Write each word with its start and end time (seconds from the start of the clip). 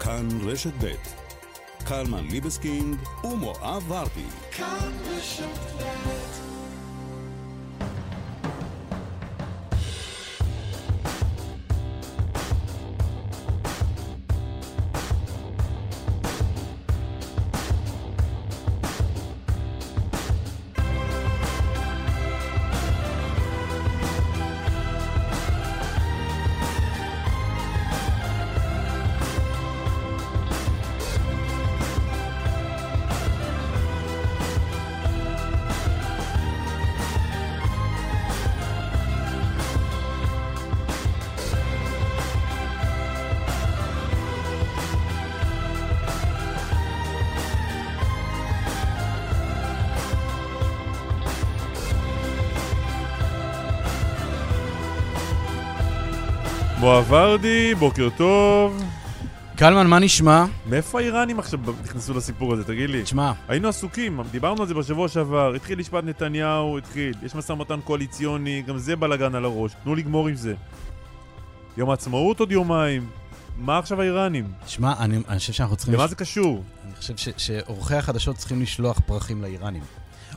כאן 0.00 0.28
רשת 0.44 0.72
ב' 0.84 0.86
קלמן 1.84 2.26
ליבסקינד 2.30 2.98
ומואב 3.24 3.90
ורדי. 3.90 4.26
כאן 4.50 4.92
רשת 5.06 5.44
ב' 5.78 6.29
מואב 56.80 57.06
ורדי, 57.10 57.74
בוקר 57.74 58.08
טוב. 58.16 58.84
קלמן, 59.56 59.86
מה 59.86 59.98
נשמע? 59.98 60.44
מאיפה 60.66 61.00
האיראנים 61.00 61.38
עכשיו 61.38 61.60
נכנסו 61.84 62.14
לסיפור 62.14 62.52
הזה, 62.52 62.64
תגיד 62.64 62.90
לי? 62.90 63.02
תשמע, 63.02 63.32
היינו 63.48 63.68
עסוקים, 63.68 64.20
דיברנו 64.30 64.62
על 64.62 64.68
זה 64.68 64.74
בשבוע 64.74 65.08
שעבר, 65.08 65.54
התחיל 65.54 65.78
משפט 65.78 66.04
נתניהו, 66.04 66.78
התחיל, 66.78 67.14
יש 67.22 67.34
משא 67.34 67.52
ומתן 67.52 67.80
קואליציוני, 67.84 68.62
גם 68.66 68.78
זה 68.78 68.96
בלאגן 68.96 69.34
על 69.34 69.44
הראש, 69.44 69.72
תנו 69.84 69.94
לגמור 69.94 70.28
עם 70.28 70.34
זה. 70.34 70.54
יום 71.76 71.90
העצמאות 71.90 72.40
עוד 72.40 72.52
יומיים, 72.52 73.06
מה 73.58 73.78
עכשיו 73.78 74.00
האיראנים? 74.00 74.52
תשמע, 74.66 74.92
אני, 74.98 75.18
אני 75.28 75.38
חושב 75.38 75.52
שאנחנו 75.52 75.76
צריכים... 75.76 75.94
למה 75.94 76.04
לש... 76.04 76.10
זה 76.10 76.16
קשור? 76.16 76.62
אני 76.84 76.94
חושב 76.94 77.16
ש- 77.16 77.28
שעורכי 77.36 77.94
החדשות 77.94 78.36
צריכים 78.36 78.62
לשלוח 78.62 79.00
פרחים 79.06 79.42
לאיראנים. 79.42 79.82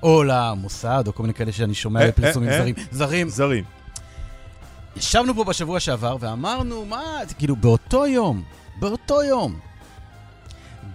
או 0.03 0.23
למוסד, 0.23 1.03
או 1.07 1.15
כל 1.15 1.23
מיני 1.23 1.33
כאלה 1.33 1.51
שאני 1.51 1.73
שומע 1.73 2.01
אה, 2.01 2.07
בפרסומים 2.07 2.49
אה, 2.49 2.55
אה. 2.55 2.59
זרים. 2.61 2.75
זרים. 2.91 3.29
זרים. 3.29 3.63
ישבנו 4.95 5.35
פה 5.35 5.43
בשבוע 5.43 5.79
שעבר 5.79 6.17
ואמרנו, 6.19 6.85
מה, 6.85 7.01
זה 7.27 7.33
כאילו, 7.33 7.55
באותו 7.55 8.07
יום, 8.07 8.43
באותו 8.79 9.23
יום, 9.23 9.59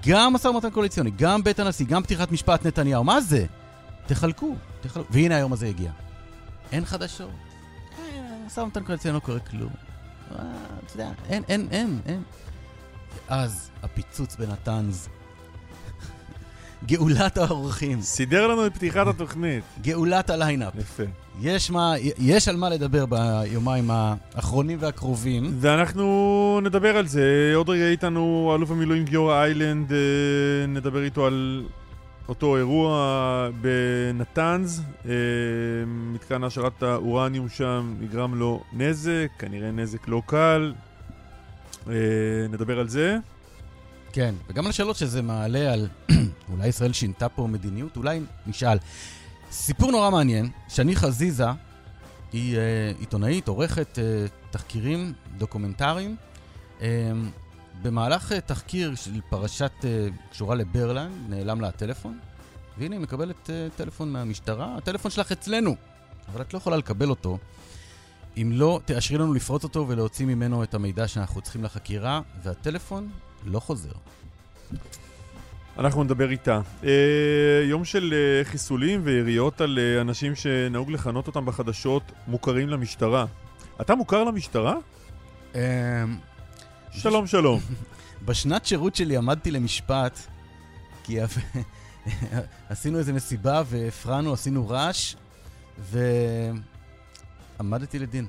גם 0.07 0.33
משא 0.33 0.49
ומתן 0.49 0.71
קואליציוני, 0.71 1.11
גם 1.11 1.45
בית 1.45 1.59
הנשיא, 1.59 1.87
גם 1.87 2.03
פתיחת 2.03 2.33
משפט 2.33 2.67
נתניהו, 2.67 3.05
מה 3.05 3.21
זה? 3.21 3.47
תחלקו, 4.07 4.55
תחלקו. 4.81 5.13
והנה 5.13 5.37
היום 5.37 5.53
הזה 5.53 5.67
הגיע. 5.67 5.91
אין 6.73 6.85
חדשות. 6.85 7.31
אה, 7.99 8.39
משא 8.47 8.61
ומתן 8.61 8.85
קואליציוני 8.85 9.15
לא 9.15 9.21
קורה 9.21 9.41
כלום. 9.41 9.73
אה, 10.33 10.45
אתה 10.87 10.95
יודע, 10.95 11.11
אין, 11.29 11.43
אין, 11.49 11.69
אין, 11.71 12.01
אין. 12.07 12.23
ואז 13.29 13.71
הפיצוץ 13.83 14.37
בנתנז. 14.37 15.09
גאולת 16.87 17.39
האורחים, 17.39 18.03
סידר 18.03 18.47
לנו 18.47 18.67
את 18.67 18.75
פתיחת 18.75 19.07
התוכנית. 19.07 19.65
גאולת 19.81 20.31
הליינאפ. 20.31 20.75
יפה. 20.75 21.03
יש, 21.41 21.71
מה, 21.71 21.95
יש 22.19 22.49
על 22.49 22.57
מה 22.57 22.69
לדבר 22.69 23.07
ביומיים 23.07 23.91
האחרונים 23.91 24.79
והקרובים. 24.81 25.51
ואנחנו 25.61 26.61
נדבר 26.63 26.97
על 26.97 27.07
זה. 27.07 27.53
עוד 27.55 27.69
רגע 27.69 27.89
איתנו 27.89 28.53
אלוף 28.55 28.71
המילואים 28.71 29.05
גיורא 29.05 29.43
איילנד, 29.43 29.93
אה, 29.93 29.99
נדבר 30.69 31.03
איתו 31.03 31.27
על 31.27 31.65
אותו 32.29 32.57
אירוע 32.57 33.49
בנתנז. 33.61 34.83
אה, 35.07 35.13
מתקן 35.87 36.45
העשרת 36.45 36.83
האורניום 36.83 37.49
שם 37.49 37.95
נגרם 38.01 38.35
לו 38.35 38.63
נזק, 38.73 39.29
כנראה 39.39 39.71
נזק 39.71 40.09
לא 40.09 40.23
קל. 40.27 40.73
אה, 41.89 41.95
נדבר 42.51 42.79
על 42.81 42.89
זה. 42.89 43.17
כן, 44.13 44.35
וגם 44.49 44.65
על 44.65 44.71
השאלות 44.71 44.97
שזה 44.97 45.23
מעלה 45.23 45.73
על 45.73 45.89
אולי 46.53 46.69
ישראל 46.69 46.93
שינתה 46.93 47.29
פה 47.29 47.47
מדיניות, 47.47 47.97
אולי 47.97 48.21
נשאל. 48.47 48.79
סיפור 49.51 49.91
נורא 49.91 50.11
מעניין, 50.11 50.51
שני 50.69 50.97
חזיזה 50.97 51.47
היא 52.33 52.57
uh, 52.57 52.61
עיתונאית, 53.01 53.49
עורכת 53.49 53.99
uh, 53.99 54.53
תחקירים 54.53 55.13
דוקומנטריים. 55.39 56.17
Uh, 56.79 56.83
במהלך 57.83 58.33
uh, 58.33 58.35
תחקיר 58.41 58.95
של 58.95 59.21
פרשת 59.29 59.73
uh, 59.81 59.85
קשורה 60.31 60.55
לברלנד, 60.55 61.13
נעלם 61.29 61.61
לה 61.61 61.69
הטלפון, 61.69 62.19
והנה 62.79 62.95
היא 62.95 63.03
מקבלת 63.03 63.47
uh, 63.47 63.77
טלפון 63.77 64.13
מהמשטרה, 64.13 64.77
הטלפון 64.77 65.11
שלך 65.11 65.33
אצלנו, 65.33 65.77
אבל 66.29 66.41
את 66.41 66.53
לא 66.53 66.59
יכולה 66.59 66.77
לקבל 66.77 67.11
אותו 67.11 67.39
אם 68.37 68.51
לא 68.55 68.81
תאשרי 68.85 69.19
לנו 69.19 69.35
לפרוץ 69.35 69.65
אותו 69.65 69.89
ולהוציא 69.89 70.27
ממנו 70.27 70.63
את 70.63 70.75
המידע 70.75 71.09
שאנחנו 71.09 71.41
צריכים 71.41 71.65
לחקירה, 71.65 72.21
והטלפון 72.43 73.11
לא 73.45 73.61
חוזר. 73.61 73.93
אנחנו 75.79 76.05
נדבר 76.05 76.31
איתה. 76.31 76.61
אה, 76.85 77.63
יום 77.65 77.85
של 77.85 78.15
אה, 78.15 78.45
חיסולים 78.45 79.01
ויריות 79.05 79.61
על 79.61 79.79
אה, 79.79 80.01
אנשים 80.01 80.35
שנהוג 80.35 80.91
לכנות 80.91 81.27
אותם 81.27 81.47
בחדשות 81.47 82.03
מוכרים 82.27 82.69
למשטרה. 82.69 83.27
אתה 83.81 83.95
מוכר 83.95 84.25
למשטרה? 84.25 84.77
אמ, 85.55 85.61
שלום 86.91 87.27
שלום. 87.27 87.61
בשנת 88.27 88.67
שירות 88.67 88.95
שלי 88.95 89.17
עמדתי 89.17 89.51
למשפט, 89.51 90.19
כי 91.05 91.19
עשינו 92.71 92.99
איזה 92.99 93.13
מסיבה 93.13 93.63
והפרענו, 93.67 94.33
עשינו 94.33 94.69
רעש, 94.69 95.15
ועמדתי 97.59 97.99
לדין. 97.99 98.27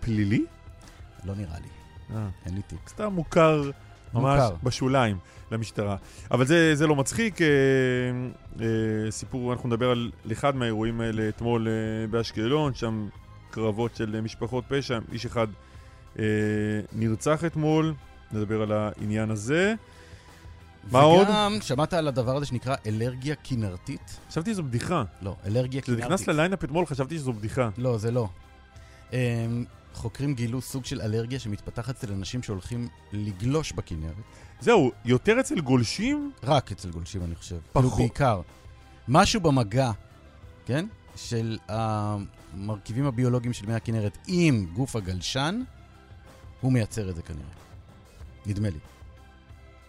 פלילי? 0.00 0.44
לא 1.24 1.34
נראה 1.34 1.58
לי, 1.58 1.68
אין 2.46 2.54
לי 2.54 2.62
תיק. 2.62 2.88
סתם 2.88 3.12
מוכר 3.12 3.70
ממש. 4.14 4.42
בשוליים 4.62 5.18
למשטרה. 5.52 5.96
אבל 6.30 6.46
זה, 6.46 6.74
זה 6.74 6.86
לא 6.86 6.96
מצחיק. 6.96 7.42
אה, 7.42 7.46
אה, 8.60 9.10
סיפור, 9.10 9.52
אנחנו 9.52 9.68
נדבר 9.68 9.90
על 9.90 10.10
אחד 10.32 10.56
מהאירועים 10.56 11.00
האלה 11.00 11.28
אתמול 11.28 11.68
אה, 11.68 12.06
באשקלון, 12.06 12.74
שם 12.74 13.08
קרבות 13.50 13.96
של 13.96 14.20
משפחות 14.20 14.64
פשע, 14.68 14.98
איש 15.12 15.26
אחד 15.26 15.46
אה, 16.18 16.24
נרצח 16.92 17.44
אתמול, 17.44 17.94
נדבר 18.32 18.62
על 18.62 18.72
העניין 18.72 19.30
הזה. 19.30 19.74
מה 20.90 21.00
עוד? 21.00 21.26
וגם, 21.28 21.58
שמעת 21.60 21.92
על 21.92 22.08
הדבר 22.08 22.36
הזה 22.36 22.46
שנקרא 22.46 22.76
אלרגיה 22.86 23.34
כנרתית? 23.44 24.18
חשבתי 24.30 24.52
שזו 24.52 24.62
בדיחה. 24.62 25.04
לא, 25.22 25.36
אלרגיה 25.46 25.80
כשזה 25.80 25.96
כנרתית. 25.96 26.12
נכנס 26.12 26.28
לליינאפ 26.28 26.64
אתמול 26.64 26.86
חשבתי 26.86 27.14
שזו 27.14 27.32
בדיחה. 27.32 27.68
לא, 27.78 27.98
זה 27.98 28.10
לא. 28.10 28.28
אמ, 29.12 29.64
חוקרים 29.94 30.34
גילו 30.34 30.60
סוג 30.60 30.84
של 30.84 31.00
אלרגיה 31.00 31.38
שמתפתחת 31.38 31.96
אצל 31.96 32.12
אנשים 32.12 32.42
שהולכים 32.42 32.88
לגלוש 33.12 33.72
בכנרת. 33.72 34.14
זהו, 34.62 34.92
יותר 35.04 35.40
אצל 35.40 35.60
גולשים? 35.60 36.32
רק 36.42 36.72
אצל 36.72 36.90
גולשים, 36.90 37.24
אני 37.24 37.34
חושב. 37.34 37.56
פחות. 37.72 37.84
כאילו 37.84 37.96
בעיקר. 37.96 38.40
משהו 39.08 39.40
במגע, 39.40 39.90
כן? 40.66 40.86
של 41.16 41.58
המרכיבים 41.68 43.06
הביולוגיים 43.06 43.52
של 43.52 43.66
מי 43.66 43.74
הכנרת 43.74 44.18
עם 44.26 44.66
גוף 44.72 44.96
הגלשן, 44.96 45.62
הוא 46.60 46.72
מייצר 46.72 47.10
את 47.10 47.16
זה 47.16 47.22
כנראה. 47.22 47.42
נדמה 48.46 48.70
לי. 48.70 48.78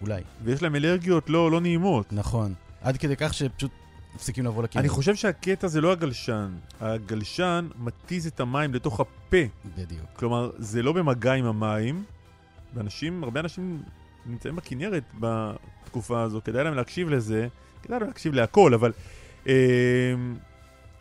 אולי. 0.02 0.22
ויש 0.44 0.62
להם 0.62 0.76
אלרגיות 0.76 1.30
לא, 1.30 1.52
לא 1.52 1.62
נעימות. 1.62 2.14
נכון. 2.14 2.54
עד 2.82 2.98
כדי 2.98 3.16
כך 3.18 3.34
שפשוט 3.34 3.72
מפסיקים 4.16 4.46
לבוא 4.46 4.64
לכנרת. 4.64 4.82
אני 4.82 4.90
חושב 4.90 5.16
שהקטע 5.16 5.68
זה 5.68 5.82
לא 5.82 5.92
הגלשן. 5.92 6.54
הגלשן 6.82 7.68
מתיז 7.78 8.28
את 8.28 8.40
המים 8.40 8.74
לתוך 8.74 9.00
הפה. 9.00 9.38
בדיוק. 9.78 10.06
כלומר, 10.16 10.52
זה 10.58 10.84
לא 10.84 10.94
במגע 10.94 11.34
עם 11.34 11.46
המים. 11.46 12.04
ואנשים, 12.74 13.24
הרבה 13.24 13.40
אנשים 13.40 13.84
נמצאים 14.26 14.56
בכנרת 14.56 15.04
בתקופה 15.20 16.22
הזו, 16.22 16.42
כדאי 16.44 16.64
להם 16.64 16.74
להקשיב 16.74 17.10
לזה. 17.10 17.48
כדאי 17.84 18.00
להם 18.00 18.08
להקשיב 18.08 18.34
להכל, 18.34 18.74
אבל... 18.74 18.92
אה, 19.48 19.54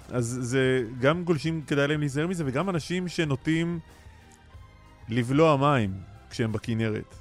אז 0.08 0.38
זה 0.42 0.82
גם 1.00 1.24
גולשים, 1.24 1.62
כדאי 1.66 1.88
להם 1.88 2.00
להיזהר 2.00 2.26
מזה, 2.26 2.44
וגם 2.46 2.68
אנשים 2.70 3.08
שנוטים 3.08 3.78
לבלוע 5.08 5.56
מים 5.56 5.92
כשהם 6.30 6.52
בכנרת. 6.52 7.14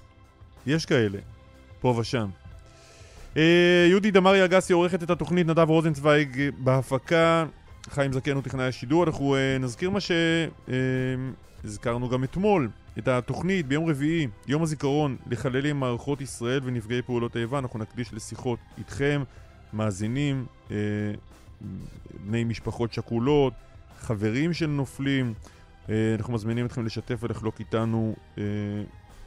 יש 0.68 0.86
כאלה, 0.86 1.20
פה 1.80 1.96
ושם. 2.00 2.30
אה, 3.38 3.86
יהודית 3.90 4.14
דמארי 4.14 4.46
אגסי 4.46 4.74
עורכת 4.74 5.04
את 5.04 5.10
התוכנית, 5.10 5.48
נדב 5.48 5.70
רוזנצוויג 5.70 6.40
אה, 6.40 6.50
בהפקה, 6.58 7.46
חיים 7.90 8.14
זקן 8.14 8.32
הוא 8.32 8.44
טכנאי 8.44 8.66
השידור. 8.66 9.04
אנחנו 9.04 9.36
אה, 9.36 9.58
נזכיר 9.60 9.90
מה 9.90 10.00
שהזכרנו 11.62 12.10
גם 12.10 12.24
אתמול, 12.24 12.70
את 12.98 13.08
התוכנית 13.08 13.68
ביום 13.68 13.90
רביעי, 13.90 14.28
יום 14.48 14.64
הזיכרון 14.64 15.18
לחללי 15.28 15.74
מערכות 15.74 16.22
ישראל 16.22 16.60
ונפגעי 16.64 17.02
פעולות 17.02 17.36
האיבה. 17.36 17.60
אנחנו 17.60 17.80
נקדיש 17.80 18.14
לשיחות 18.14 18.60
איתכם, 18.78 19.24
מאזינים, 19.74 20.46
אה, 20.72 20.76
בני 22.26 22.44
משפחות 22.44 22.94
שכולות, 22.94 23.54
חברים 24.00 24.54
של 24.54 24.68
נופלים. 24.68 25.34
אה, 25.90 26.16
אנחנו 26.18 26.34
מזמינים 26.34 26.66
אתכם 26.66 26.86
לשתף 26.86 27.24
ולחלוק 27.24 27.60
איתנו 27.60 28.16
אה, 28.38 28.44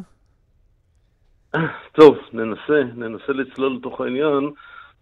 טוב, 1.99 2.15
ננסה, 2.33 2.83
ננסה 2.95 3.33
לצלול 3.33 3.75
לתוך 3.75 4.01
העניין, 4.01 4.51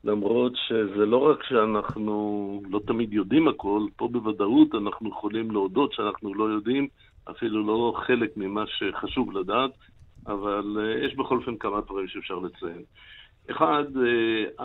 למרות 0.03 0.53
שזה 0.56 1.06
לא 1.06 1.18
רק 1.18 1.44
שאנחנו 1.44 2.62
לא 2.69 2.80
תמיד 2.88 3.13
יודעים 3.13 3.48
הכל, 3.48 3.86
פה 3.95 4.07
בוודאות 4.07 4.75
אנחנו 4.75 5.09
יכולים 5.09 5.51
להודות 5.51 5.94
שאנחנו 5.94 6.33
לא 6.33 6.44
יודעים 6.44 6.88
אפילו 7.31 7.68
לא 7.68 7.94
חלק 8.07 8.38
ממה 8.38 8.63
שחשוב 8.68 9.38
לדעת, 9.38 9.71
אבל 10.27 10.77
uh, 10.77 11.06
יש 11.06 11.15
בכל 11.15 11.38
אופן 11.38 11.57
כמה 11.57 11.81
דברים 11.81 12.07
שאפשר 12.07 12.39
לציין. 12.39 12.83
אחד, 13.51 13.83
uh, 13.95 14.63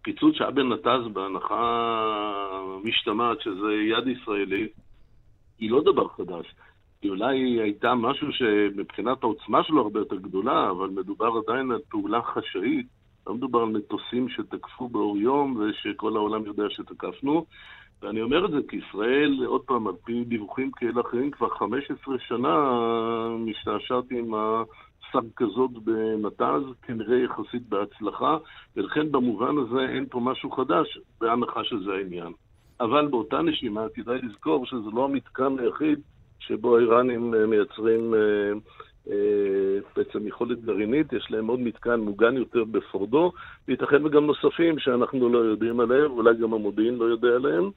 הפיצוץ 0.00 0.34
שהיה 0.34 0.50
בנתז 0.50 1.08
בהנחה 1.12 1.92
משתמעת 2.84 3.40
שזה 3.40 3.72
יד 3.72 4.08
ישראלית, 4.08 4.72
היא 5.58 5.70
לא 5.70 5.82
דבר 5.82 6.08
חדש. 6.08 6.46
היא 7.02 7.10
אולי 7.10 7.60
הייתה 7.60 7.94
משהו 7.94 8.32
שמבחינת 8.32 9.22
העוצמה 9.22 9.64
שלו 9.64 9.82
הרבה 9.82 10.00
יותר 10.00 10.16
גדולה, 10.16 10.70
אבל 10.70 10.88
מדובר 10.88 11.32
עדיין 11.46 11.70
על 11.70 11.80
פעולה 11.88 12.22
חשאית. 12.22 12.95
לא 13.26 13.34
מדובר 13.34 13.58
על 13.58 13.68
מטוסים 13.68 14.28
שתקפו 14.28 14.88
באור 14.88 15.18
יום 15.18 15.56
ושכל 15.56 16.16
העולם 16.16 16.46
יודע 16.46 16.64
שתקפנו. 16.70 17.46
ואני 18.02 18.22
אומר 18.22 18.46
את 18.46 18.50
זה 18.50 18.58
כי 18.68 18.76
ישראל, 18.76 19.44
עוד 19.46 19.60
פעם, 19.60 19.86
על 19.86 19.94
פי 20.04 20.24
דיווחים 20.24 20.70
כאלה 20.70 21.00
אחרים, 21.00 21.30
כבר 21.30 21.48
15 21.48 22.18
שנה 22.18 22.56
משתעשעת 23.38 24.04
עם 24.10 24.34
הסג 24.34 25.26
כזאת 25.36 25.70
במט"ז, 25.84 26.62
כנראה 26.82 27.16
יחסית 27.18 27.68
בהצלחה, 27.68 28.36
ולכן 28.76 29.12
במובן 29.12 29.58
הזה 29.58 29.80
אין 29.80 30.06
פה 30.10 30.20
משהו 30.20 30.50
חדש, 30.50 30.98
בהנחה 31.20 31.64
שזה 31.64 31.92
העניין. 31.92 32.32
אבל 32.80 33.06
באותה 33.06 33.42
נשימה 33.42 33.86
כדאי 33.94 34.18
לזכור 34.22 34.66
שזה 34.66 34.90
לא 34.92 35.04
המתקן 35.04 35.58
היחיד 35.58 35.98
שבו 36.38 36.76
האיראנים 36.76 37.34
מייצרים 37.48 38.14
אה, 38.14 38.52
בעצם 40.16 40.26
יכולת 40.26 40.64
גרעינית, 40.64 41.12
יש 41.12 41.30
להם 41.30 41.46
עוד 41.46 41.60
מתקן 41.60 42.00
מוגן 42.00 42.36
יותר 42.36 42.64
בפורדו, 42.64 43.32
וייתכן 43.68 44.06
וגם 44.06 44.26
נוספים 44.26 44.78
שאנחנו 44.78 45.28
לא 45.28 45.38
יודעים 45.38 45.80
עליהם, 45.80 46.10
אולי 46.10 46.34
גם 46.34 46.54
המודיעין 46.54 46.96
לא 46.96 47.04
יודע 47.04 47.28
עליהם. 47.28 47.70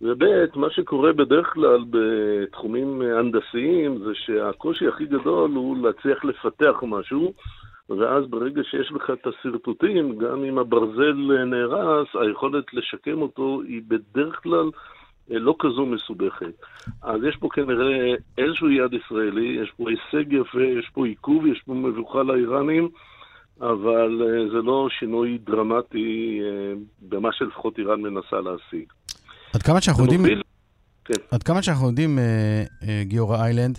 וב', 0.00 0.24
מה 0.56 0.70
שקורה 0.70 1.12
בדרך 1.12 1.46
כלל 1.46 1.84
בתחומים 1.90 3.02
הנדסיים 3.02 3.98
זה 3.98 4.14
שהקושי 4.14 4.88
הכי 4.88 5.06
גדול 5.06 5.50
הוא 5.50 5.76
להצליח 5.86 6.24
לפתח 6.24 6.82
משהו, 6.82 7.32
ואז 7.88 8.26
ברגע 8.26 8.62
שיש 8.64 8.92
לך 8.92 9.10
את 9.10 9.26
השרטוטים, 9.26 10.18
גם 10.18 10.44
אם 10.44 10.58
הברזל 10.58 11.44
נהרס, 11.46 12.08
היכולת 12.14 12.74
לשקם 12.74 13.22
אותו 13.22 13.60
היא 13.68 13.82
בדרך 13.88 14.42
כלל 14.42 14.70
לא 15.28 15.54
כזו 15.58 15.86
מסובכת. 15.86 16.54
אז 17.02 17.20
יש 17.28 17.36
פה 17.36 17.48
כנראה 17.52 18.14
איזשהו 18.38 18.70
יד 18.70 18.92
ישראלי, 18.92 19.58
יש 19.62 19.72
פה 19.76 19.84
הישג 19.90 20.32
יפה, 20.32 20.62
יש 20.78 20.90
פה 20.92 21.06
עיכוב, 21.06 21.46
יש 21.46 21.62
פה 21.66 21.74
מבוכה 21.74 22.22
לאיראנים, 22.22 22.88
אבל 23.60 24.22
אה, 24.22 24.48
זה 24.48 24.62
לא 24.62 24.88
שינוי 24.98 25.38
דרמטי 25.46 26.40
אה, 26.42 26.72
במה 27.02 27.28
שלפחות 27.32 27.78
איראן 27.78 28.00
מנסה 28.00 28.36
להשיג. 28.40 28.92
עד 29.54 29.62
כמה 29.62 29.80
שאנחנו 29.80 30.02
יודעים, 30.02 30.22
כן. 31.04 31.14
עד 31.30 31.42
כמה 31.42 31.62
שאנחנו 31.62 31.88
יודעים, 31.88 32.18
גיורא 33.02 33.38
איילנד, 33.38 33.78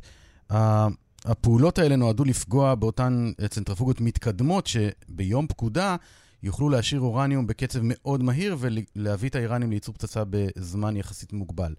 הפעולות 1.26 1.80
האלה 1.80 1.96
נועדו 1.96 2.24
לפגוע 2.26 2.76
באותן 2.76 3.32
צנטריפוגות 3.50 4.02
מתקדמות 4.02 4.68
שביום 4.68 5.48
פקודה 5.48 5.96
יוכלו 6.46 6.70
להשאיר 6.70 7.02
אורניום 7.02 7.48
בקצב 7.48 7.80
מאוד 7.84 8.24
מהיר 8.24 8.58
ולהביא 8.60 9.30
את 9.30 9.36
האיראנים 9.36 9.70
לייצור 9.70 9.96
פצצה 9.96 10.24
בזמן 10.30 10.98
יחסית 10.98 11.34
מוגבל. 11.34 11.74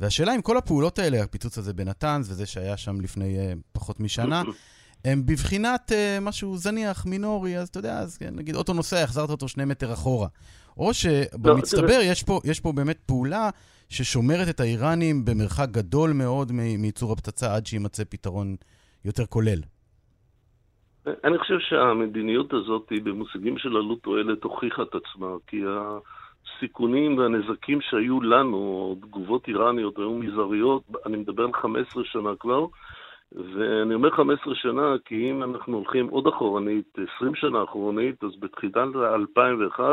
והשאלה 0.00 0.34
אם 0.34 0.42
כל 0.42 0.56
הפעולות 0.56 0.98
האלה, 0.98 1.22
הפיצוץ 1.22 1.58
הזה 1.58 1.72
בנתנז 1.72 2.30
וזה 2.30 2.46
שהיה 2.46 2.76
שם 2.76 3.00
לפני 3.00 3.36
uh, 3.38 3.58
פחות 3.72 4.00
משנה, 4.00 4.42
הם 5.04 5.26
בבחינת 5.26 5.92
uh, 5.92 6.20
משהו 6.20 6.58
זניח, 6.58 7.06
מינורי, 7.06 7.58
אז 7.58 7.68
אתה 7.68 7.78
יודע, 7.78 7.98
אז 7.98 8.16
כן, 8.16 8.34
נגיד 8.36 8.54
אוטו 8.54 8.72
נוסע, 8.72 9.02
החזרת 9.02 9.30
אותו 9.30 9.48
שני 9.48 9.64
מטר 9.64 9.92
אחורה. 9.92 10.28
או 10.76 10.94
שבמצטבר 10.94 11.98
לא, 11.98 12.02
יש, 12.02 12.22
פה, 12.22 12.40
יש 12.44 12.60
פה 12.60 12.72
באמת 12.72 12.98
פעולה 13.06 13.50
ששומרת 13.88 14.48
את 14.48 14.60
האיראנים 14.60 15.24
במרחק 15.24 15.68
גדול 15.70 16.12
מאוד 16.12 16.52
מייצור 16.52 17.12
הפצצה 17.12 17.54
עד 17.54 17.66
שיימצא 17.66 18.02
פתרון 18.08 18.56
יותר 19.04 19.26
כולל. 19.26 19.60
אני 21.06 21.38
חושב 21.38 21.58
שהמדיניות 21.58 22.52
הזאת 22.52 22.90
היא 22.90 23.02
במושגים 23.02 23.58
של 23.58 23.76
עלות 23.76 24.02
תועלת 24.02 24.44
הוכיחה 24.44 24.82
את 24.82 24.94
עצמה, 24.94 25.26
כי 25.46 25.62
הסיכונים 25.66 27.18
והנזקים 27.18 27.80
שהיו 27.80 28.20
לנו, 28.20 28.96
תגובות 29.02 29.48
איראניות 29.48 29.98
היו 29.98 30.14
מזעריות, 30.14 30.82
אני 31.06 31.16
מדבר 31.16 31.44
על 31.44 31.52
15 31.52 32.04
שנה 32.04 32.30
כבר, 32.40 32.66
ואני 33.32 33.94
אומר 33.94 34.10
15 34.10 34.54
שנה 34.54 34.94
כי 35.04 35.30
אם 35.30 35.42
אנחנו 35.42 35.76
הולכים 35.76 36.06
עוד 36.08 36.26
אחורנית, 36.26 36.98
20 37.16 37.34
שנה 37.34 37.64
אחורנית, 37.64 38.24
אז 38.24 38.30
בתחילת 38.40 38.76
2001, 38.96 39.84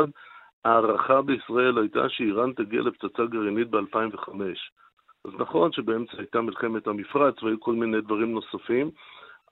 ההערכה 0.64 1.22
בישראל 1.22 1.78
הייתה 1.78 2.08
שאיראן 2.08 2.52
תגיע 2.52 2.80
לפצצה 2.80 3.26
גרעינית 3.26 3.70
ב-2005. 3.70 4.30
אז 5.24 5.30
נכון 5.38 5.72
שבאמצע 5.72 6.12
הייתה 6.18 6.40
מלחמת 6.40 6.86
המפרץ 6.86 7.42
והיו 7.42 7.60
כל 7.60 7.72
מיני 7.72 8.00
דברים 8.00 8.32
נוספים, 8.32 8.90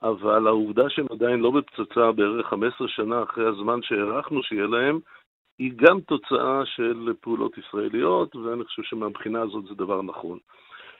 אבל 0.03 0.47
העובדה 0.47 0.89
שהם 0.89 1.05
עדיין 1.11 1.39
לא 1.39 1.51
בפצצה 1.51 2.11
בערך 2.11 2.47
15 2.47 2.87
שנה 2.87 3.23
אחרי 3.23 3.45
הזמן 3.45 3.81
שהערכנו 3.81 4.43
שיהיה 4.43 4.67
להם, 4.67 4.99
היא 5.59 5.71
גם 5.75 5.99
תוצאה 6.01 6.65
של 6.65 7.13
פעולות 7.21 7.57
ישראליות, 7.57 8.35
ואני 8.35 8.63
חושב 8.63 8.83
שמבחינה 8.83 9.41
הזאת 9.41 9.65
זה 9.65 9.75
דבר 9.75 10.01
נכון. 10.01 10.37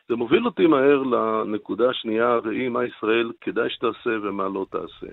זה 0.09 0.15
מוביל 0.15 0.45
אותי 0.45 0.67
מהר 0.67 1.03
לנקודה 1.03 1.89
השנייה, 1.89 2.39
והיא 2.43 2.69
מה 2.69 2.85
ישראל 2.85 3.31
כדאי 3.41 3.69
שתעשה 3.69 4.09
ומה 4.23 4.47
לא 4.47 4.65
תעשה. 4.69 5.07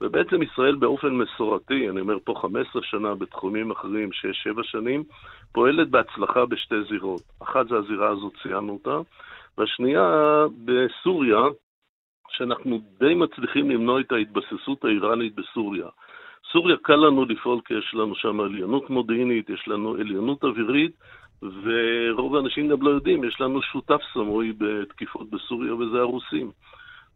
ובעצם 0.00 0.42
ישראל 0.42 0.74
באופן 0.74 1.08
מסורתי, 1.08 1.90
אני 1.90 2.00
אומר 2.00 2.18
פה 2.24 2.34
15 2.42 2.82
שנה 2.82 3.14
בתחומים 3.14 3.70
אחרים, 3.70 4.10
6-7 4.56 4.62
שנים, 4.62 5.04
פועלת 5.52 5.90
בהצלחה 5.90 6.46
בשתי 6.46 6.82
זירות. 6.88 7.22
אחת 7.42 7.68
זה 7.68 7.76
הזירה 7.76 8.08
הזאת, 8.08 8.32
ציינו 8.42 8.72
אותה, 8.72 8.98
והשנייה 9.58 10.44
בסוריה, 10.64 11.38
שאנחנו 12.36 12.80
די 13.00 13.14
מצליחים 13.14 13.70
למנוע 13.70 14.00
את 14.00 14.12
ההתבססות 14.12 14.84
האיראנית 14.84 15.34
בסוריה. 15.34 15.86
סוריה 16.52 16.76
קל 16.82 16.96
לנו 16.96 17.24
לפעול 17.24 17.60
כי 17.64 17.74
יש 17.74 17.94
לנו 17.94 18.14
שם 18.14 18.40
עליונות 18.40 18.90
מודיעינית, 18.90 19.50
יש 19.50 19.68
לנו 19.68 19.94
עליונות 19.94 20.44
אווירית, 20.44 20.92
ורוב 21.42 22.36
האנשים 22.36 22.68
גם 22.68 22.82
לא 22.82 22.90
יודעים, 22.90 23.24
יש 23.24 23.40
לנו 23.40 23.62
שותף 23.62 24.00
סמוי 24.12 24.52
בתקיפות 24.58 25.30
בסוריה 25.30 25.74
וזה 25.74 25.98
הרוסים. 25.98 26.50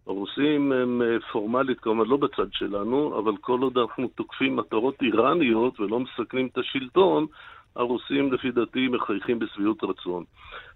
הרוסים 0.07 0.73
הם 0.73 1.03
אה, 1.03 1.21
פורמלית 1.33 1.81
כמובן 1.81 2.11
לא 2.11 2.17
בצד 2.17 2.53
שלנו, 2.53 3.19
אבל 3.19 3.37
כל 3.41 3.61
עוד 3.61 3.79
אנחנו 3.79 4.09
תוקפים 4.09 4.57
מטרות 4.57 5.03
איראניות 5.03 5.81
ולא 5.81 6.01
מסכנים 6.01 6.47
את 6.47 6.59
השלטון, 6.59 7.27
הרוסים 7.77 8.33
לפי 8.33 8.51
דעתי 8.51 8.89
מחייכים 8.89 9.39
בשביעות 9.39 9.85
רצון. 9.85 10.25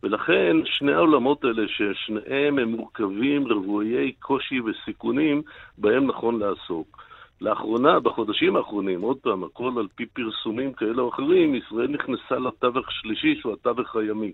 ולכן 0.02 0.56
שני 0.64 0.92
העולמות 0.92 1.44
האלה, 1.44 1.62
ששניהם 1.68 2.58
הם 2.58 2.68
מורכבים, 2.68 3.46
רבויי 3.46 4.12
קושי 4.12 4.60
וסיכונים, 4.60 5.42
בהם 5.78 6.06
נכון 6.06 6.38
לעסוק. 6.38 7.02
לאחרונה, 7.40 8.00
בחודשים 8.00 8.56
האחרונים, 8.56 9.00
עוד 9.00 9.16
פעם, 9.16 9.44
הכל 9.44 9.72
על 9.78 9.86
פי 9.94 10.06
פרסומים 10.06 10.72
כאלה 10.72 11.02
או 11.02 11.08
אחרים, 11.08 11.54
ישראל 11.54 11.88
נכנסה 11.88 12.34
לתווך 12.34 12.86
שלישי, 12.90 13.40
שהוא 13.40 13.52
התווך 13.52 13.96
הימי. 13.96 14.32